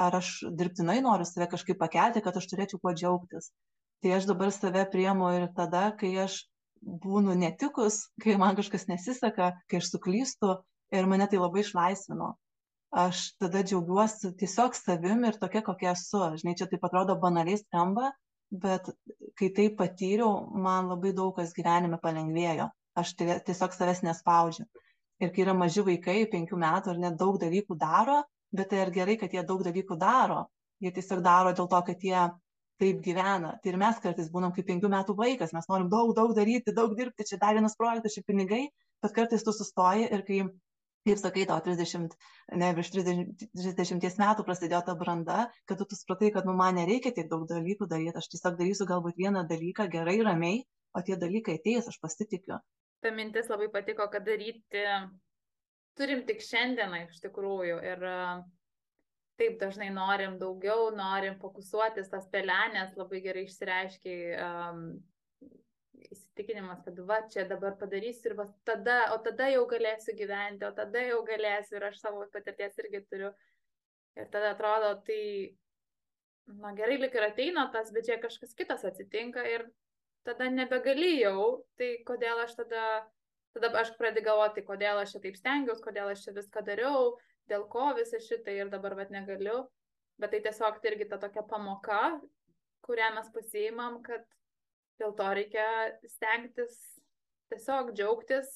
ar 0.06 0.16
aš 0.22 0.32
dirbtinai 0.56 1.00
noriu 1.04 1.28
save 1.28 1.50
kažkaip 1.52 1.80
pakelti, 1.82 2.24
kad 2.24 2.38
aš 2.39 2.47
turėčiau 2.52 2.80
kuo 2.80 2.93
džiaugtis. 2.95 3.52
Tai 4.00 4.16
aš 4.16 4.30
dabar 4.30 4.54
save 4.56 4.86
priimu 4.93 5.34
ir 5.36 5.50
tada, 5.58 5.89
kai 6.00 6.14
aš 6.24 6.45
būnu 6.80 7.36
netikus, 7.36 8.06
kai 8.24 8.38
man 8.39 8.56
kažkas 8.56 8.88
nesiseka, 8.88 9.52
kai 9.68 9.82
aš 9.82 9.91
suklystu 9.91 10.62
ir 10.95 11.10
mane 11.12 11.28
tai 11.28 11.41
labai 11.41 11.66
išlaisvino 11.66 12.38
aš 12.92 13.22
tada 13.38 13.62
džiaugiuosi 13.64 14.34
tiesiog 14.40 14.76
savim 14.76 15.24
ir 15.28 15.38
tokia, 15.42 15.62
kokia 15.66 15.94
esu. 15.94 16.22
Žinai, 16.42 16.56
čia 16.58 16.68
taip 16.72 16.84
atrodo 16.88 17.16
banaliai 17.22 17.60
skamba, 17.62 18.12
bet 18.50 18.90
kai 19.38 19.50
tai 19.56 19.70
patyriau, 19.82 20.50
man 20.66 20.90
labai 20.90 21.14
daug 21.14 21.36
kas 21.38 21.54
gyvenime 21.54 22.00
palengvėjo. 22.02 22.70
Aš 22.98 23.14
tiesiog 23.20 23.76
savęs 23.76 24.02
nespaudžiu. 24.08 24.66
Ir 25.20 25.34
kai 25.36 25.44
yra 25.46 25.54
maži 25.54 25.84
vaikai, 25.86 26.24
penkių 26.32 26.58
metų 26.60 26.94
ar 26.94 27.02
net 27.06 27.18
daug 27.20 27.38
dalykų 27.40 27.78
daro, 27.80 28.24
bet 28.56 28.72
tai 28.72 28.82
ar 28.86 28.92
gerai, 28.96 29.18
kad 29.22 29.34
jie 29.36 29.44
daug 29.46 29.62
dalykų 29.68 29.98
daro. 30.00 30.46
Jie 30.80 30.92
tiesiog 30.96 31.22
daro 31.22 31.52
dėl 31.54 31.68
to, 31.70 31.82
kad 31.90 32.06
jie 32.08 32.22
taip 32.80 33.02
gyvena. 33.04 33.58
Tai 33.62 33.72
ir 33.74 33.78
mes 33.80 34.00
kartais 34.02 34.32
būnam 34.32 34.54
kaip 34.56 34.68
penkių 34.70 34.90
metų 34.94 35.16
vaikas, 35.20 35.52
mes 35.56 35.68
norim 35.70 35.90
daug, 35.92 36.14
daug 36.16 36.32
daryti, 36.36 36.74
daug 36.76 36.96
dirbti, 36.98 37.28
čia 37.28 37.40
dar 37.42 37.58
vienas 37.58 37.76
projektas, 37.80 38.16
čia 38.16 38.24
pinigai, 38.26 38.64
bet 39.04 39.16
kartais 39.16 39.44
tu 39.44 39.54
sustoji 39.56 40.08
ir 40.08 40.24
kai 40.28 40.40
kaip 41.08 41.20
sakai, 41.22 41.45
tau 41.50 41.60
30, 41.66 42.18
ne, 42.60 42.72
virš 42.78 42.91
30, 42.97 43.45
30 43.78 44.20
metų 44.22 44.45
prasidėjo 44.47 44.82
ta 44.89 44.95
branda, 45.00 45.45
kad 45.70 45.80
tu 45.80 45.97
supratai, 45.97 46.34
kad 46.36 46.50
nu, 46.50 46.56
man 46.60 46.78
nereikia 46.80 47.14
tiek 47.16 47.30
daug 47.32 47.47
dalykų 47.50 47.88
daryti, 47.89 48.18
aš 48.20 48.30
tiesiog 48.34 48.60
darysiu 48.60 48.89
galbūt 48.89 49.18
vieną 49.22 49.45
dalyką 49.50 49.88
gerai, 49.95 50.20
ramiai, 50.28 50.62
o 50.93 51.04
tie 51.06 51.18
dalykai 51.20 51.58
ateis, 51.60 51.88
aš 51.89 52.00
pasitikiu. 52.04 52.60
Ta 53.00 53.12
mintis 53.16 53.47
labai 53.47 53.70
patiko, 53.72 54.10
kad 54.12 54.26
daryti 54.28 54.84
turim 56.00 56.26
tik 56.28 56.43
šiandieną 56.43 57.06
iš 57.08 57.22
tikrųjų 57.24 57.80
ir 57.84 58.08
taip 59.39 59.56
dažnai 59.62 59.88
norim 59.95 60.36
daugiau, 60.39 60.89
norim 60.95 61.38
fokusuotis, 61.39 62.10
tas 62.12 62.28
pelenės 62.32 62.95
labai 63.00 63.22
gerai 63.24 63.45
išsireiškiai 63.47 64.36
um, 64.36 64.82
įsitikinimas, 66.08 66.82
kad 66.86 67.00
va 67.10 67.20
čia 67.34 67.45
dabar 67.50 67.76
padarysiu 67.80 68.32
ir 68.32 68.36
va 68.39 68.45
tada, 68.68 68.97
o 69.16 69.20
tada 69.26 69.50
jau 69.52 69.66
galėsiu 69.70 70.16
gyventi, 70.18 70.66
o 70.68 70.72
tada 70.76 71.04
jau 71.06 71.20
galėsiu 71.28 71.78
ir 71.80 71.88
aš 71.89 72.00
savo 72.02 72.26
patirties 72.34 72.78
irgi 72.84 73.04
turiu. 73.12 73.32
Ir 74.20 74.30
tada 74.34 74.54
atrodo, 74.56 74.93
tai, 75.08 75.22
na 76.64 76.74
gerai, 76.78 76.97
lik 77.02 77.16
ir 77.16 77.28
ateina 77.28 77.68
tas, 77.74 77.91
bet 77.95 78.08
čia 78.08 78.20
kažkas 78.22 78.56
kitas 78.58 78.86
atsitinka 78.88 79.45
ir 79.47 79.68
tada 80.28 80.50
nebegali 80.52 81.20
jau, 81.20 81.66
tai 81.80 81.91
kodėl 82.08 82.43
aš 82.45 82.56
tada, 82.60 82.86
tada 83.56 83.72
aš 83.82 83.93
pradėjau 84.00 84.32
galvoti, 84.32 84.66
kodėl 84.66 85.04
aš 85.04 85.16
čia 85.16 85.24
taip 85.26 85.38
stengiausi, 85.39 85.86
kodėl 85.86 86.12
aš 86.14 86.26
čia 86.26 86.36
viską 86.36 86.66
dariau, 86.68 87.14
dėl 87.52 87.66
ko 87.72 87.91
visą 87.97 88.20
šitą 88.24 88.56
ir 88.56 88.74
dabar 88.74 88.97
bet 89.00 89.14
negaliu. 89.14 89.64
Bet 90.20 90.34
tai 90.34 90.41
tiesiog 90.43 90.82
tai 90.82 90.91
irgi 90.91 91.08
ta 91.08 91.18
tokia 91.22 91.45
pamoka, 91.47 92.02
kurią 92.84 93.14
mes 93.16 93.30
pasiimam, 93.32 94.02
kad 94.04 94.26
Dėl 95.00 95.14
to 95.16 95.28
reikia 95.38 95.68
stengtis 96.12 96.76
tiesiog 97.50 97.93
džiaugtis 97.95 98.50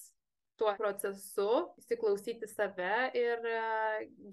tuo 0.59 0.73
procesu, 0.77 1.49
įsiklausyti 1.81 2.47
save 2.49 3.09
ir 3.17 3.47
e, 3.49 3.61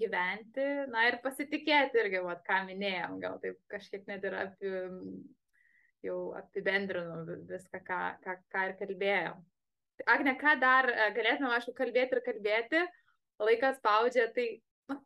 gyventi, 0.00 0.66
na 0.92 1.06
ir 1.08 1.18
pasitikėti 1.24 2.00
irgi, 2.02 2.20
vat, 2.26 2.42
ką 2.46 2.62
minėjom, 2.68 3.16
gal 3.22 3.38
taip 3.42 3.56
kažkiek 3.72 4.04
net 4.11 4.26
ir 4.28 4.36
apie, 4.36 4.72
jau 6.04 6.18
apibendrinu 6.38 7.38
viską, 7.48 7.80
ką, 7.86 8.00
ką, 8.24 8.36
ką 8.52 8.66
ir 8.68 8.76
kalbėjom. 8.82 9.40
Agne, 10.08 10.34
ką 10.40 10.56
dar 10.61 10.88
e, 10.92 11.08
galėtume, 11.16 11.52
aišku, 11.56 11.74
kalbėti 11.76 12.18
ir 12.18 12.24
kalbėti, 12.26 12.84
laikas 13.40 13.80
spaudžia, 13.80 14.28
tai 14.36 14.48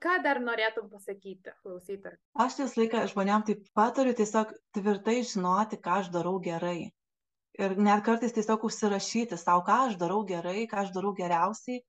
ką 0.03 0.19
dar 0.25 0.41
norėtum 0.43 0.91
pasakyti 0.93 1.55
klausytojui? 1.63 2.19
Aš 2.45 2.59
visą 2.63 2.83
laiką 2.83 3.07
žmonėm 3.13 3.47
taip 3.49 3.65
patariu 3.77 4.15
tiesiog 4.17 4.53
tvirtai 4.77 5.21
žinoti, 5.23 5.81
ką 5.81 6.01
aš 6.03 6.13
darau 6.15 6.39
gerai 6.43 6.93
ir 7.59 7.77
net 7.79 8.03
kartais 8.07 8.35
tiesiog 8.35 8.67
užsirašyti 8.69 9.39
sau, 9.39 9.63
ką 9.67 9.81
aš 9.89 9.99
darau 10.01 10.23
gerai, 10.27 10.67
ką 10.71 10.83
aš 10.85 10.93
darau 10.95 11.15
geriausiai, 11.15 11.83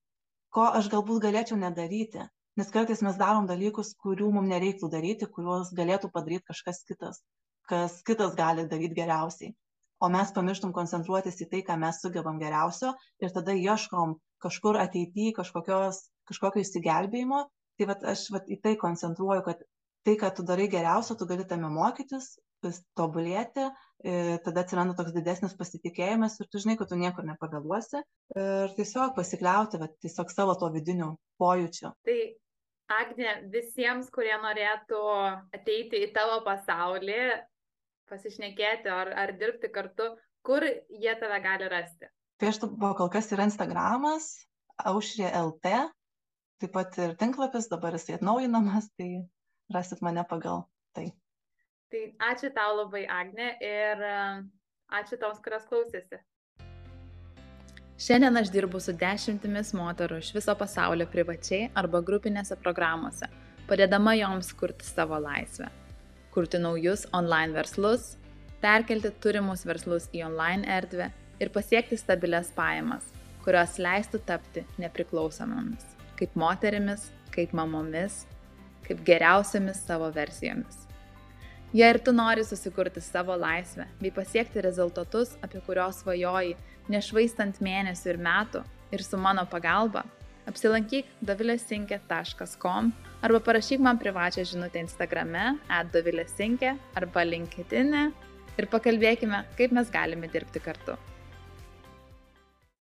ko 0.54 0.68
aš 0.80 0.89
galbūt 0.93 1.24
galėčiau 1.26 1.58
nedaryti. 1.62 2.26
Nes 2.56 2.70
kartais 2.72 3.02
mes 3.04 3.18
darom 3.20 3.50
dalykus, 3.50 3.91
kurių 4.00 4.30
mums 4.38 4.52
nereiktų 4.54 4.89
daryti, 4.91 5.28
kuriuos 5.28 5.74
galėtų 5.76 6.12
padaryti 6.14 6.48
kažkas 6.52 6.86
kitas, 6.88 7.20
kas 7.68 7.98
kitas 8.08 8.38
gali 8.38 8.68
daryti 8.72 8.96
geriausiai. 8.96 9.52
O 10.00 10.08
mes 10.12 10.32
pamirštum 10.36 10.72
koncentruotis 10.76 11.41
į 11.43 11.50
tai, 11.52 11.64
ką 11.68 11.76
mes 11.82 12.00
sugebam 12.04 12.39
geriausio 12.39 12.93
ir 13.24 13.34
tada 13.36 13.56
ieškom 13.56 14.16
kažkur 14.43 14.80
ateityje 14.80 15.34
kažkokio 15.39 16.64
įsigelbėjimo. 16.64 17.43
Tai 17.80 17.89
vat, 17.91 18.03
aš 18.15 18.28
vat, 18.32 18.47
į 18.51 18.59
tai 18.63 18.76
koncentruoju, 18.80 19.43
kad 19.45 19.63
tai, 20.05 20.15
ką 20.21 20.30
tu 20.38 20.45
darai 20.47 20.67
geriausio, 20.71 21.17
tu 21.19 21.28
gali 21.28 21.45
tame 21.49 21.69
mokytis, 21.73 22.36
tobulėti, 22.97 23.65
e, 24.01 24.38
tada 24.45 24.63
atsiranda 24.63 24.95
toks 24.97 25.13
didesnis 25.13 25.53
pasitikėjimas 25.57 26.39
ir 26.39 26.47
tu 26.49 26.61
žinai, 26.61 26.78
kad 26.80 26.89
tu 26.89 26.97
niekur 26.97 27.28
nepavėluosi 27.28 27.99
ir 28.01 28.73
tiesiog 28.78 29.13
pasikliauti, 29.17 29.82
va, 29.82 29.89
tiesiog 30.01 30.32
savo 30.34 30.55
to 30.57 30.71
vidiniu 30.73 31.11
pojūčiu. 31.41 31.91
Tai 32.07 32.17
Agne, 32.86 33.32
visiems, 33.49 34.11
kurie 34.13 34.36
norėtų 34.38 34.99
ateiti 35.57 36.03
į 36.05 36.11
tavo 36.13 36.38
pasaulį, 36.45 37.21
pasišnekėti 38.11 38.91
ar, 38.93 39.09
ar 39.23 39.34
dirbti 39.39 39.71
kartu, 39.73 40.11
kur 40.45 40.61
jie 40.65 41.15
tave 41.17 41.39
gali 41.41 41.69
rasti? 41.71 42.11
Tai 42.38 42.51
aš 42.51 42.59
buvo 42.67 42.91
kol 42.99 43.09
kas 43.09 43.32
yra 43.34 43.47
Instagramas, 43.49 44.28
aušrė 44.86 45.32
LT, 45.39 45.73
taip 46.62 46.72
pat 46.76 46.97
ir 47.03 47.16
tinklapis, 47.20 47.70
dabar 47.72 47.95
jisai 47.97 48.18
atnaujinamas, 48.18 48.89
tai 48.99 49.10
rasit 49.74 50.01
mane 50.06 50.24
pagal 50.30 50.64
tai. 50.95 51.10
Tai 51.91 52.03
ačiū 52.32 52.51
tau 52.56 52.78
labai, 52.80 53.06
Agne, 53.08 53.51
ir 53.62 54.06
e, 54.10 54.16
ačiū 54.99 55.20
toms, 55.22 55.41
kurios 55.43 55.68
klausėsi. 55.70 56.20
Šiandien 57.95 58.36
aš 58.36 58.49
dirbu 58.51 58.82
su 58.84 58.91
dešimtimis 58.99 59.72
moterų 59.78 60.18
iš 60.20 60.34
viso 60.36 60.56
pasaulio 60.60 61.06
privačiai 61.08 61.70
arba 61.80 62.01
grupinėse 62.03 62.58
programuose, 62.60 63.30
padėdama 63.70 64.18
joms 64.20 64.51
kurti 64.60 64.84
savo 64.84 65.20
laisvę, 65.24 65.70
kurti 66.36 66.60
naujus 66.60 67.06
online 67.16 67.56
verslus, 67.56 68.18
perkelti 68.60 69.14
turimus 69.24 69.64
verslus 69.64 70.10
į 70.12 70.26
online 70.28 70.68
erdvę 70.68 71.08
ir 71.39 71.53
pasiekti 71.56 71.95
stabilias 72.01 72.51
pajamas, 72.58 73.08
kurios 73.45 73.80
leistų 73.80 74.20
tapti 74.28 74.66
nepriklausomomis, 74.82 75.95
kaip 76.20 76.36
moterimis, 76.39 77.09
kaip 77.36 77.53
mamomis, 77.57 78.24
kaip 78.88 79.01
geriausiamis 79.07 79.82
savo 79.88 80.09
versijomis. 80.16 80.86
Jei 81.76 81.89
ir 81.91 81.99
tu 81.99 82.13
nori 82.16 82.45
susikurti 82.47 83.01
savo 83.03 83.36
laisvę 83.36 83.88
bei 83.99 84.11
pasiekti 84.13 84.61
rezultatus, 84.63 85.34
apie 85.43 85.59
kuriuos 85.66 86.03
svajoji, 86.03 86.53
nešvaistant 86.88 87.59
mėnesių 87.59 88.13
ir 88.13 88.22
metų 88.28 88.61
ir 88.95 89.03
su 89.03 89.18
mano 89.20 89.43
pagalba, 89.49 90.05
apsilankyk 90.47 91.09
davilesinkė.com 91.26 92.93
arba 93.26 93.41
parašyk 93.47 93.82
man 93.82 93.99
privačią 93.99 94.45
žinutę 94.53 94.86
Instagrame 94.86 95.55
atdavilesinkė 95.80 96.76
arba 97.01 97.26
LinkedIn 97.26 97.91
e 98.03 98.05
ir 98.55 98.70
pakalbėkime, 98.72 99.43
kaip 99.57 99.76
mes 99.76 99.91
galime 99.91 100.32
dirbti 100.32 100.63
kartu. 100.63 100.95